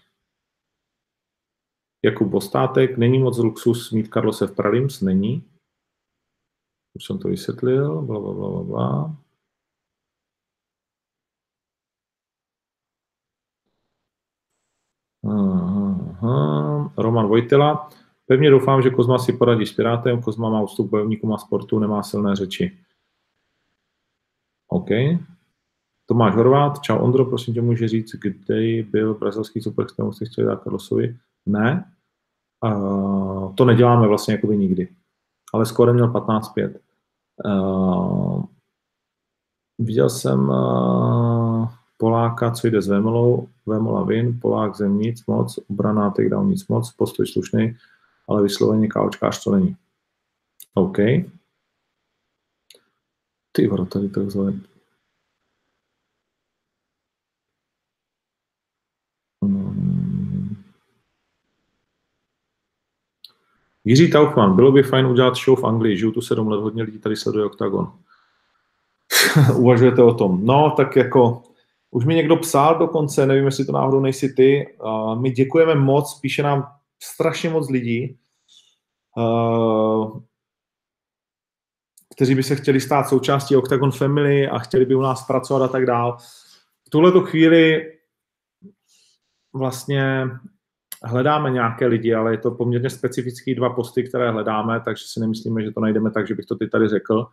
Jakub 2.03 2.27
Bostátek, 2.27 2.97
není 2.97 3.19
moc 3.19 3.38
luxus 3.38 3.91
mít 3.91 4.07
Karlose 4.07 4.47
v 4.47 4.55
Pralims, 4.55 5.01
není. 5.01 5.51
Už 6.93 7.05
jsem 7.05 7.19
to 7.19 7.27
vysvětlil, 7.27 8.01
bla, 8.01 8.19
bla, 8.19 8.33
bla, 8.33 8.49
bla, 8.49 8.63
bla. 8.63 9.17
Aha, 15.23 16.93
Roman 16.97 17.27
Vojtila. 17.27 17.89
Pevně 18.28 18.49
doufám, 18.49 18.82
že 18.82 18.89
Kozma 18.89 19.17
si 19.17 19.34
poradí 19.34 19.65
s 19.65 19.73
Pirátem. 19.73 20.21
Kozma 20.21 20.49
má 20.49 20.61
ústup 20.61 20.89
bojovníkům 20.89 21.34
a 21.34 21.38
sportu, 21.38 21.80
nemá 21.80 22.03
silné 22.03 22.36
řeči. 22.36 22.78
OK. 24.67 24.89
Tomáš 26.05 26.36
Horvát, 26.36 26.82
čau 26.82 26.97
Ondro, 26.97 27.26
prosím 27.26 27.53
tě, 27.53 27.61
může 27.61 27.88
říct, 27.88 28.15
kde 28.15 28.84
byl 28.84 29.13
brazilský 29.13 29.61
super, 29.61 29.86
kterému 29.86 30.13
jste 30.13 30.26
chtěli 30.26 30.47
dát 30.47 30.63
Karlosovi? 30.63 31.17
Ne, 31.45 31.91
uh, 32.63 33.55
to 33.55 33.65
neděláme 33.65 34.07
vlastně 34.07 34.34
jakoby 34.34 34.57
nikdy. 34.57 34.88
Ale 35.53 35.65
skoro 35.65 35.93
měl 35.93 36.11
15-5. 36.11 36.76
Uh, 37.45 38.43
viděl 39.80 40.09
jsem 40.09 40.49
uh, 40.49 41.67
Poláka, 41.97 42.51
co 42.51 42.67
jde 42.67 42.82
s 42.82 42.88
Vemolou, 42.88 43.47
Vemola 43.65 44.03
vin, 44.03 44.39
Polák 44.41 44.76
zem 44.76 44.99
nic 44.99 45.26
moc, 45.26 45.59
obrana 45.69 46.09
takedown 46.09 46.49
nic 46.49 46.67
moc, 46.67 46.91
postoj 46.91 47.28
slušný, 47.28 47.78
ale 48.28 48.43
vysloveně 48.43 48.88
káočkář 48.88 49.43
to 49.43 49.51
není. 49.51 49.76
OK. 50.73 50.97
Ty 53.51 53.67
varo, 53.67 53.86
tady 53.86 54.09
to 54.09 54.30
zle. 54.30 54.53
Hmm. 59.43 60.55
Jiří 63.86 64.11
Taufman, 64.11 64.55
bylo 64.55 64.71
by 64.71 64.84
fajn 64.84 65.05
udělat 65.05 65.36
show 65.36 65.59
v 65.59 65.63
Anglii, 65.63 65.97
žiju 65.97 66.11
tu 66.11 66.21
sedm 66.21 66.47
let, 66.47 66.61
hodně 66.61 66.84
lidí 66.84 66.99
tady 66.99 67.15
sleduje 67.15 67.45
OKTAGON. 67.45 67.93
Uvažujete 69.55 70.03
o 70.03 70.13
tom? 70.13 70.45
No, 70.45 70.73
tak 70.78 70.95
jako, 70.95 71.43
už 71.91 72.05
mi 72.05 72.15
někdo 72.15 72.38
psal 72.38 72.80
dokonce, 72.80 73.26
nevím, 73.26 73.45
jestli 73.45 73.65
to 73.65 73.71
náhodou 73.71 73.99
nejsi 73.99 74.34
ty, 74.34 74.76
uh, 74.84 75.21
my 75.21 75.32
děkujeme 75.32 75.76
moc, 75.76 76.19
píše 76.19 76.43
nám 76.43 76.76
strašně 77.03 77.49
moc 77.49 77.69
lidí, 77.69 78.17
uh, 79.17 80.21
kteří 82.15 82.35
by 82.35 82.43
se 82.43 82.55
chtěli 82.55 82.81
stát 82.81 83.09
součástí 83.09 83.55
Octagon 83.55 83.91
Family 83.91 84.47
a 84.47 84.59
chtěli 84.59 84.85
by 84.85 84.95
u 84.95 85.01
nás 85.01 85.27
pracovat 85.27 85.65
a 85.65 85.67
tak 85.67 85.85
dál. 85.85 86.17
V 86.87 86.89
tuhle 86.89 87.11
chvíli 87.25 87.91
vlastně 89.53 90.27
hledáme 91.03 91.51
nějaké 91.51 91.87
lidi, 91.87 92.13
ale 92.13 92.33
je 92.33 92.37
to 92.37 92.51
poměrně 92.51 92.89
specifický 92.89 93.55
dva 93.55 93.69
posty, 93.69 94.03
které 94.03 94.31
hledáme, 94.31 94.81
takže 94.85 95.03
si 95.07 95.19
nemyslíme, 95.19 95.63
že 95.63 95.71
to 95.71 95.79
najdeme 95.79 96.11
tak, 96.11 96.27
že 96.27 96.35
bych 96.35 96.45
to 96.45 96.55
ty 96.55 96.67
tady 96.67 96.87
řekl. 96.87 97.27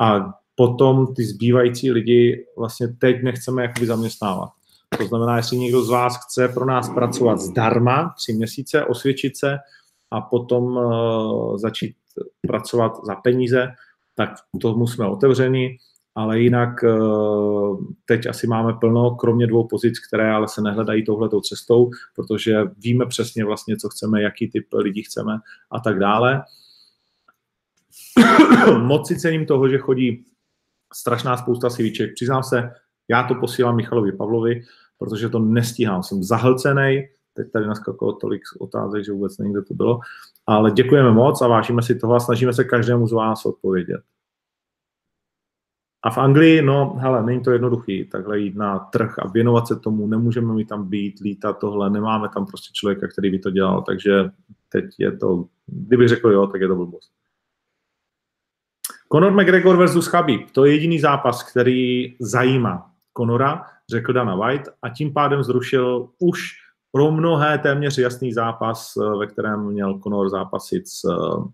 A 0.00 0.34
potom 0.54 1.14
ty 1.14 1.24
zbývající 1.24 1.90
lidi 1.90 2.46
vlastně 2.58 2.88
teď 2.88 3.22
nechceme 3.22 3.62
jakoby 3.62 3.86
zaměstnávat. 3.86 4.50
To 4.98 5.06
znamená, 5.06 5.36
jestli 5.36 5.56
někdo 5.56 5.82
z 5.82 5.90
vás 5.90 6.24
chce 6.24 6.48
pro 6.48 6.64
nás 6.64 6.88
pracovat 6.88 7.40
zdarma 7.40 8.14
tři 8.16 8.32
měsíce, 8.32 8.84
osvědčit 8.84 9.36
se 9.36 9.58
a 10.10 10.20
potom 10.20 10.64
uh, 10.64 11.58
začít 11.58 11.96
pracovat 12.46 12.92
za 13.06 13.14
peníze, 13.14 13.68
tak 14.14 14.30
tomu 14.60 14.86
jsme 14.86 15.06
otevřeni, 15.06 15.78
ale 16.14 16.40
jinak 16.40 16.84
eh, 16.84 16.90
teď 18.04 18.26
asi 18.26 18.46
máme 18.46 18.72
plno, 18.72 19.10
kromě 19.14 19.46
dvou 19.46 19.68
pozic, 19.68 20.06
které 20.06 20.32
ale 20.32 20.48
se 20.48 20.62
nehledají 20.62 21.04
touhletou 21.04 21.40
cestou, 21.40 21.90
protože 22.16 22.56
víme 22.78 23.06
přesně 23.06 23.44
vlastně, 23.44 23.76
co 23.76 23.88
chceme, 23.88 24.22
jaký 24.22 24.50
typ 24.50 24.66
lidí 24.72 25.02
chceme 25.02 25.32
a 25.70 25.80
tak 25.80 25.98
dále. 25.98 26.42
Moc 28.78 29.08
si 29.08 29.18
cením 29.18 29.46
toho, 29.46 29.68
že 29.68 29.78
chodí 29.78 30.24
strašná 30.94 31.36
spousta 31.36 31.70
sivíček. 31.70 32.14
Přiznám 32.14 32.42
se, 32.42 32.70
já 33.08 33.22
to 33.22 33.34
posílám 33.34 33.76
Michalovi 33.76 34.12
Pavlovi, 34.12 34.62
protože 34.98 35.28
to 35.28 35.38
nestíhám. 35.38 36.02
Jsem 36.02 36.22
zahlcený, 36.22 37.08
teď 37.34 37.52
tady 37.52 37.66
naskakalo 37.66 38.12
tolik 38.12 38.42
otázek, 38.60 39.04
že 39.04 39.12
vůbec 39.12 39.38
nevím, 39.38 39.52
kde 39.52 39.62
to 39.62 39.74
bylo, 39.74 40.00
ale 40.46 40.70
děkujeme 40.70 41.12
moc 41.12 41.42
a 41.42 41.48
vážíme 41.48 41.82
si 41.82 41.94
toho 41.94 42.14
a 42.14 42.20
snažíme 42.20 42.52
se 42.52 42.64
každému 42.64 43.06
z 43.06 43.12
vás 43.12 43.46
odpovědět. 43.46 44.00
A 46.02 46.10
v 46.10 46.18
Anglii, 46.18 46.62
no, 46.62 46.96
hele, 46.98 47.22
není 47.22 47.40
to 47.40 47.50
jednoduchý, 47.50 48.04
takhle 48.04 48.38
jít 48.38 48.56
na 48.56 48.78
trh 48.78 49.18
a 49.18 49.28
věnovat 49.28 49.66
se 49.68 49.76
tomu, 49.76 50.06
nemůžeme 50.06 50.54
mi 50.54 50.64
tam 50.64 50.88
být, 50.88 51.20
lítat 51.20 51.58
tohle, 51.58 51.90
nemáme 51.90 52.28
tam 52.28 52.46
prostě 52.46 52.72
člověka, 52.72 53.08
který 53.08 53.30
by 53.30 53.38
to 53.38 53.50
dělal, 53.50 53.82
takže 53.82 54.30
teď 54.68 54.84
je 54.98 55.16
to, 55.16 55.44
kdybych 55.66 56.08
řekl 56.08 56.30
jo, 56.30 56.46
tak 56.46 56.60
je 56.60 56.68
to 56.68 56.76
blbost. 56.76 57.12
Conor 59.12 59.32
McGregor 59.32 59.76
versus 59.76 60.08
Khabib, 60.08 60.50
to 60.50 60.64
je 60.64 60.72
jediný 60.72 60.98
zápas, 60.98 61.42
který 61.50 62.16
zajímá 62.20 62.90
Conora, 63.16 63.66
řekl 63.90 64.12
Dana 64.12 64.36
White, 64.36 64.68
a 64.82 64.88
tím 64.88 65.12
pádem 65.12 65.42
zrušil 65.42 66.08
už 66.18 66.50
pro 66.92 67.10
mnohé 67.10 67.58
téměř 67.58 67.98
jasný 67.98 68.32
zápas, 68.32 68.92
eh, 68.96 69.18
ve 69.18 69.26
kterém 69.26 69.66
měl 69.66 69.98
Conor 69.98 70.28
zápasit 70.30 70.88
s 70.88 71.04
eh, 71.04 71.48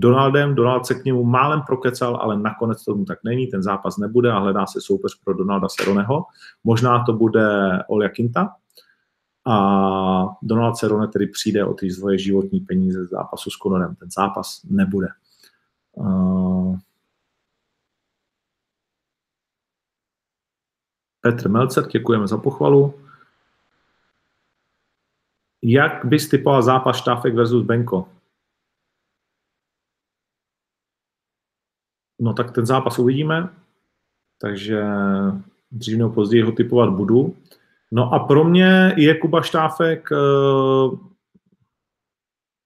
Donaldem. 0.00 0.54
Donald 0.54 0.86
se 0.86 0.94
k 0.94 1.04
němu 1.04 1.24
málem 1.24 1.62
prokecal, 1.66 2.16
ale 2.16 2.38
nakonec 2.38 2.84
tomu 2.84 3.04
tak 3.04 3.18
není, 3.24 3.46
ten 3.46 3.62
zápas 3.62 3.96
nebude 3.96 4.32
a 4.32 4.38
hledá 4.38 4.66
se 4.66 4.80
soupeř 4.80 5.20
pro 5.24 5.34
Donalda 5.34 5.68
Seroneho. 5.68 6.24
Možná 6.64 7.04
to 7.04 7.12
bude 7.12 7.48
Olja 7.88 8.08
Kinta, 8.08 8.48
a 9.46 10.36
Donald 10.42 10.76
Cerone 10.76 11.08
tedy 11.08 11.26
přijde 11.26 11.64
o 11.64 11.74
ty 11.74 11.90
svoje 11.90 12.18
životní 12.18 12.60
peníze 12.60 13.04
z 13.04 13.10
zápasu 13.10 13.50
s 13.50 13.56
Conorem. 13.56 13.94
Ten 13.94 14.10
zápas 14.10 14.60
nebude. 14.70 15.06
Uh... 15.92 16.55
Petr 21.26 21.48
Melcer, 21.48 21.86
děkujeme 21.86 22.26
za 22.26 22.38
pochvalu. 22.38 22.94
Jak 25.62 26.04
bys 26.04 26.28
typoval 26.28 26.62
zápas 26.62 26.96
Štáfek 26.96 27.34
versus 27.34 27.64
Benko? 27.64 28.08
No 32.20 32.34
tak 32.34 32.54
ten 32.54 32.66
zápas 32.66 32.98
uvidíme, 32.98 33.48
takže 34.40 34.82
dřív 35.70 35.98
nebo 35.98 36.10
později 36.10 36.42
ho 36.42 36.52
typovat 36.52 36.90
budu. 36.90 37.36
No 37.90 38.14
a 38.14 38.18
pro 38.18 38.44
mě 38.44 38.94
je 38.96 39.18
Kuba 39.18 39.42
Štáfek 39.42 40.08
eh, 40.12 40.96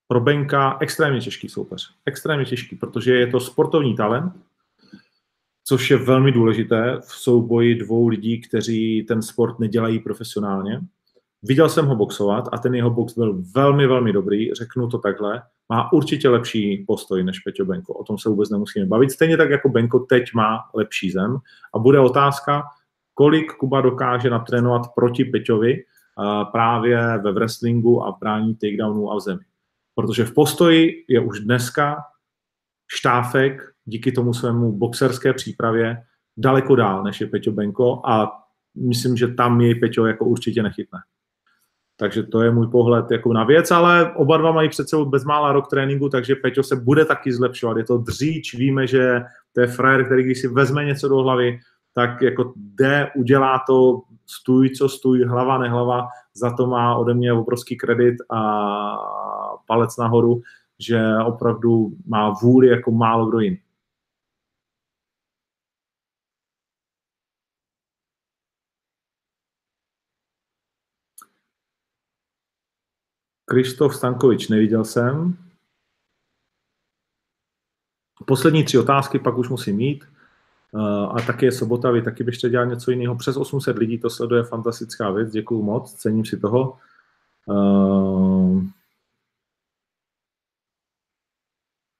pro 0.07 0.19
Benka 0.19 0.77
extrémně 0.81 1.21
těžký 1.21 1.49
soupeř. 1.49 1.95
Extrémně 2.05 2.45
těžký, 2.45 2.75
protože 2.75 3.15
je 3.15 3.27
to 3.27 3.39
sportovní 3.39 3.95
talent, 3.95 4.33
což 5.63 5.91
je 5.91 5.97
velmi 5.97 6.31
důležité 6.31 6.97
v 6.99 7.11
souboji 7.11 7.75
dvou 7.75 8.07
lidí, 8.07 8.41
kteří 8.41 9.05
ten 9.07 9.21
sport 9.21 9.59
nedělají 9.59 9.99
profesionálně. 9.99 10.81
Viděl 11.43 11.69
jsem 11.69 11.85
ho 11.85 11.95
boxovat 11.95 12.49
a 12.51 12.57
ten 12.57 12.75
jeho 12.75 12.89
box 12.89 13.13
byl 13.13 13.43
velmi, 13.55 13.87
velmi 13.87 14.13
dobrý, 14.13 14.53
řeknu 14.53 14.87
to 14.87 14.97
takhle. 14.97 15.41
Má 15.69 15.93
určitě 15.93 16.29
lepší 16.29 16.85
postoj 16.87 17.23
než 17.23 17.39
Peťo 17.39 17.65
Benko, 17.65 17.93
o 17.93 18.03
tom 18.03 18.17
se 18.17 18.29
vůbec 18.29 18.49
nemusíme 18.49 18.85
bavit. 18.85 19.11
Stejně 19.11 19.37
tak 19.37 19.49
jako 19.49 19.69
Benko 19.69 19.99
teď 19.99 20.23
má 20.35 20.59
lepší 20.75 21.11
zem 21.11 21.37
a 21.75 21.79
bude 21.79 21.99
otázka, 21.99 22.63
kolik 23.13 23.53
Kuba 23.53 23.81
dokáže 23.81 24.29
natrénovat 24.29 24.81
proti 24.95 25.25
Peťovi 25.25 25.83
právě 26.51 27.17
ve 27.17 27.31
wrestlingu 27.31 28.03
a 28.03 28.11
v 28.11 28.19
brání 28.19 28.55
takedownů 28.55 29.11
a 29.11 29.15
v 29.15 29.19
zemi. 29.19 29.43
Protože 29.95 30.25
v 30.25 30.33
postoji 30.33 31.05
je 31.07 31.19
už 31.19 31.39
dneska 31.39 31.97
štáfek 32.87 33.61
díky 33.91 34.11
tomu 34.11 34.33
svému 34.33 34.71
boxerské 34.71 35.33
přípravě 35.33 35.97
daleko 36.37 36.75
dál, 36.75 37.03
než 37.03 37.21
je 37.21 37.27
Peťo 37.27 37.51
Benko 37.51 38.01
a 38.05 38.31
myslím, 38.75 39.17
že 39.17 39.27
tam 39.27 39.61
jej 39.61 39.75
Peťo 39.75 40.05
jako 40.05 40.25
určitě 40.25 40.63
nechytne. 40.63 40.99
Takže 41.97 42.23
to 42.23 42.41
je 42.41 42.51
můj 42.51 42.67
pohled 42.67 43.11
jako 43.11 43.33
na 43.33 43.43
věc, 43.43 43.71
ale 43.71 44.11
oba 44.15 44.37
dva 44.37 44.51
mají 44.51 44.69
před 44.69 44.89
sebou 44.89 45.05
bezmála 45.05 45.51
rok 45.51 45.67
tréninku, 45.67 46.09
takže 46.09 46.35
Peťo 46.35 46.63
se 46.63 46.75
bude 46.75 47.05
taky 47.05 47.33
zlepšovat. 47.33 47.77
Je 47.77 47.83
to 47.83 47.97
dříč, 47.97 48.55
víme, 48.55 48.87
že 48.87 49.21
to 49.53 49.61
je 49.61 49.67
frajer, 49.67 50.05
který 50.05 50.23
když 50.23 50.41
si 50.41 50.47
vezme 50.47 50.85
něco 50.85 51.07
do 51.07 51.17
hlavy, 51.17 51.59
tak 51.93 52.21
jako 52.21 52.53
jde, 52.55 53.11
udělá 53.15 53.61
to, 53.67 54.01
stůj, 54.25 54.69
co 54.69 54.89
stůj, 54.89 55.23
hlava, 55.23 55.57
nehlava, 55.57 56.07
za 56.33 56.55
to 56.55 56.67
má 56.67 56.95
ode 56.95 57.13
mě 57.13 57.33
obrovský 57.33 57.77
kredit 57.77 58.15
a 58.29 58.41
palec 59.67 59.97
nahoru, 59.97 60.41
že 60.79 61.01
opravdu 61.25 61.91
má 62.07 62.29
vůli 62.29 62.67
jako 62.67 62.91
málo 62.91 63.25
kdo 63.29 63.39
jiný. 63.39 63.59
Krištof 73.51 73.95
Stankovič, 73.95 74.47
neviděl 74.47 74.85
jsem. 74.85 75.37
Poslední 78.25 78.63
tři 78.63 78.77
otázky, 78.77 79.19
pak 79.19 79.37
už 79.37 79.49
musím 79.49 79.75
mít. 79.75 80.05
Uh, 80.71 81.17
a 81.17 81.21
taky 81.27 81.45
je 81.45 81.51
sobota, 81.51 81.91
vy 81.91 82.01
taky 82.01 82.23
byste 82.23 82.49
dělal 82.49 82.65
něco 82.65 82.91
jiného. 82.91 83.15
Přes 83.15 83.37
800 83.37 83.77
lidí 83.77 83.97
to 83.97 84.09
sleduje, 84.09 84.43
fantastická 84.43 85.11
věc, 85.11 85.31
děkuju 85.31 85.63
moc, 85.63 85.93
cením 85.93 86.25
si 86.25 86.39
toho. 86.39 86.79
Uh, 87.45 88.63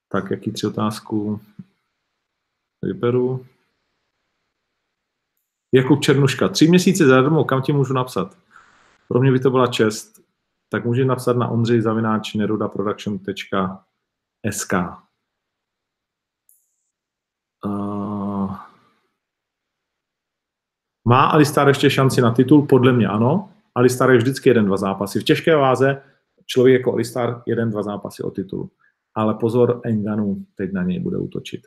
tak, 0.10 0.32
jaký 0.32 0.52
tři 0.52 0.68
otázku 0.68 1.41
vyberu? 2.82 3.45
Jakub 5.72 6.02
Černuška, 6.02 6.49
tři 6.49 6.68
měsíce 6.68 7.06
zadarmo, 7.07 7.45
kam 7.45 7.61
ti 7.61 7.73
můžu 7.73 7.94
napsat? 7.94 8.38
Pro 9.07 9.19
mě 9.19 9.32
by 9.32 9.40
to 9.40 9.49
byla 9.49 9.68
čest. 9.68 10.20
Tak 10.72 10.85
můžeš 10.85 11.06
napsat 11.06 11.38
na 11.38 11.48
ondřej 11.48 11.81
zavináč 11.81 12.34
nerudaproduction.sk. 12.34 14.73
Uh, 17.65 18.56
má 21.07 21.26
Alistar 21.26 21.68
ještě 21.68 21.89
šanci 21.89 22.22
na 22.22 22.34
titul? 22.34 22.68
Podle 22.68 22.93
mě 22.93 23.07
ano. 23.07 23.53
Alistar 23.76 24.11
je 24.11 24.18
vždycky 24.18 24.49
jeden, 24.49 24.65
dva 24.65 24.77
zápasy. 24.77 25.19
V 25.19 25.23
těžké 25.23 25.56
váze 25.56 26.03
člověk 26.45 26.80
jako 26.80 26.93
Alistar 26.93 27.43
jeden, 27.45 27.72
dva 27.72 27.84
zápasy 27.84 28.23
o 28.23 28.31
titul. 28.31 28.69
Ale 29.15 29.34
pozor, 29.34 29.81
Enganu 29.84 30.45
teď 30.56 30.72
na 30.72 30.84
něj 30.84 30.99
bude 30.99 31.18
útočit. 31.18 31.61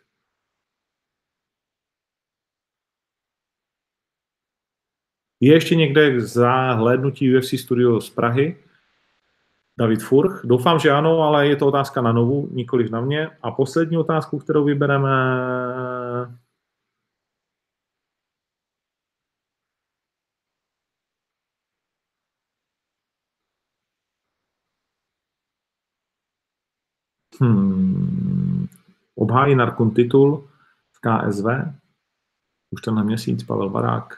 Je 5.40 5.54
ještě 5.54 5.74
někde 5.74 6.16
k 6.16 6.20
zahlédnutí 6.20 7.36
UFC 7.36 7.60
Studio 7.60 8.00
z 8.00 8.10
Prahy? 8.10 8.64
David 9.78 10.02
Furch? 10.02 10.40
Doufám, 10.44 10.78
že 10.78 10.90
ano, 10.90 11.18
ale 11.18 11.48
je 11.48 11.56
to 11.56 11.66
otázka 11.66 12.02
na 12.02 12.12
novu, 12.12 12.48
nikoliv 12.52 12.90
na 12.90 13.00
mě. 13.00 13.30
A 13.42 13.50
poslední 13.50 13.96
otázku, 13.96 14.38
kterou 14.38 14.64
vybereme, 14.64 15.10
Hmm. 27.40 28.66
Obhájí 29.14 29.54
Narkun 29.54 29.90
titul 29.90 30.48
v 30.92 31.00
KSV. 31.00 31.46
Už 32.70 32.80
tenhle 32.80 33.04
měsíc 33.04 33.42
Pavel 33.42 33.70
Barák. 33.70 34.14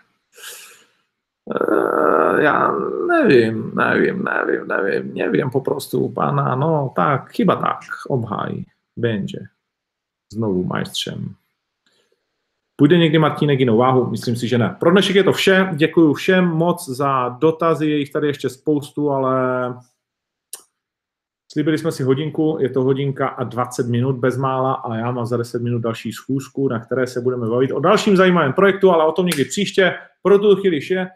Já 2.38 2.72
nevím, 3.08 3.72
nevím, 3.74 4.24
nevím, 4.24 4.68
nevím, 4.68 5.14
nevím 5.14 5.50
po 5.50 5.60
prostu 5.60 6.08
pana, 6.08 6.54
no 6.54 6.92
tak, 6.96 7.30
chyba 7.30 7.56
tak, 7.56 7.78
obhájí, 8.08 8.66
będzie. 8.96 9.38
Znovu 10.32 10.64
majstřem. 10.64 11.34
Půjde 12.76 12.98
někdy 12.98 13.18
Martínek 13.18 13.60
jinou 13.60 13.76
váhu? 13.76 14.10
Myslím 14.10 14.36
si, 14.36 14.48
že 14.48 14.58
ne. 14.58 14.76
Pro 14.80 14.90
dnešek 14.90 15.16
je 15.16 15.24
to 15.24 15.32
vše. 15.32 15.68
Děkuji 15.76 16.14
všem 16.14 16.44
moc 16.44 16.88
za 16.88 17.28
dotazy, 17.28 17.90
je 17.90 17.98
jich 17.98 18.12
tady 18.12 18.26
ještě 18.26 18.48
spoustu, 18.48 19.10
ale 19.10 19.74
Slíbili 21.56 21.78
jsme 21.78 21.92
si 21.92 22.02
hodinku, 22.02 22.58
je 22.60 22.70
to 22.70 22.82
hodinka 22.82 23.28
a 23.28 23.44
20 23.44 23.86
minut 23.86 24.16
bezmála 24.16 24.72
a 24.72 24.96
já 24.96 25.10
mám 25.10 25.26
za 25.26 25.36
10 25.36 25.62
minut 25.62 25.78
další 25.78 26.12
schůzku, 26.12 26.68
na 26.68 26.80
které 26.80 27.06
se 27.06 27.20
budeme 27.20 27.48
bavit 27.48 27.72
o 27.72 27.80
dalším 27.80 28.16
zajímavém 28.16 28.52
projektu, 28.52 28.90
ale 28.90 29.06
o 29.06 29.12
tom 29.12 29.26
někdy 29.26 29.44
příště. 29.44 29.94
Pro 30.22 30.38
tu 30.38 30.56
chvíli 30.56 30.80
je. 30.90 31.08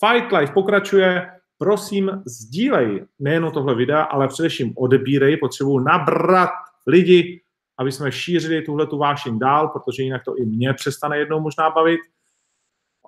Fight 0.00 0.32
Life 0.32 0.52
pokračuje. 0.52 1.30
Prosím, 1.58 2.22
sdílej 2.26 3.06
nejen 3.18 3.50
tohle 3.54 3.74
videa, 3.74 4.02
ale 4.02 4.28
především 4.28 4.72
odebírej. 4.76 5.36
Potřebuji 5.36 5.78
nabrat 5.78 6.50
lidi, 6.86 7.42
aby 7.78 7.92
jsme 7.92 8.12
šířili 8.12 8.62
tuhle 8.62 8.86
tu 8.86 8.98
vášeň 8.98 9.38
dál, 9.38 9.68
protože 9.68 10.02
jinak 10.02 10.24
to 10.24 10.36
i 10.36 10.46
mě 10.46 10.74
přestane 10.74 11.18
jednou 11.18 11.40
možná 11.40 11.70
bavit. 11.70 12.00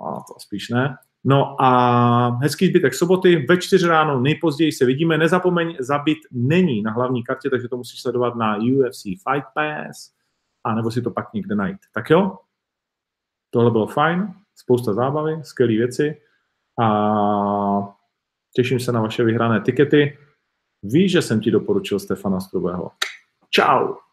A 0.00 0.14
to 0.14 0.34
spíš 0.38 0.68
ne. 0.68 0.96
No 1.24 1.62
a 1.62 2.38
hezký 2.42 2.66
zbytek 2.66 2.94
soboty, 2.94 3.46
ve 3.48 3.56
čtyři 3.56 3.86
ráno 3.86 4.20
nejpozději 4.20 4.72
se 4.72 4.84
vidíme. 4.84 5.18
Nezapomeň, 5.18 5.76
zabit 5.80 6.18
není 6.30 6.82
na 6.82 6.92
hlavní 6.92 7.24
kartě, 7.24 7.50
takže 7.50 7.68
to 7.68 7.76
musíš 7.76 8.02
sledovat 8.02 8.34
na 8.36 8.56
UFC 8.56 9.02
Fight 9.02 9.46
Pass, 9.54 10.12
a 10.64 10.74
nebo 10.74 10.90
si 10.90 11.02
to 11.02 11.10
pak 11.10 11.32
někde 11.32 11.54
najít. 11.54 11.78
Tak 11.94 12.10
jo, 12.10 12.38
tohle 13.50 13.70
bylo 13.70 13.86
fajn, 13.86 14.34
spousta 14.56 14.92
zábavy, 14.92 15.40
skvělé 15.42 15.72
věci 15.72 16.20
a 16.82 17.96
těším 18.56 18.80
se 18.80 18.92
na 18.92 19.00
vaše 19.00 19.24
vyhrané 19.24 19.60
tikety. 19.60 20.18
Víš, 20.82 21.12
že 21.12 21.22
jsem 21.22 21.40
ti 21.40 21.50
doporučil 21.50 21.98
Stefana 21.98 22.40
Strubého. 22.40 22.90
Ciao. 23.54 24.05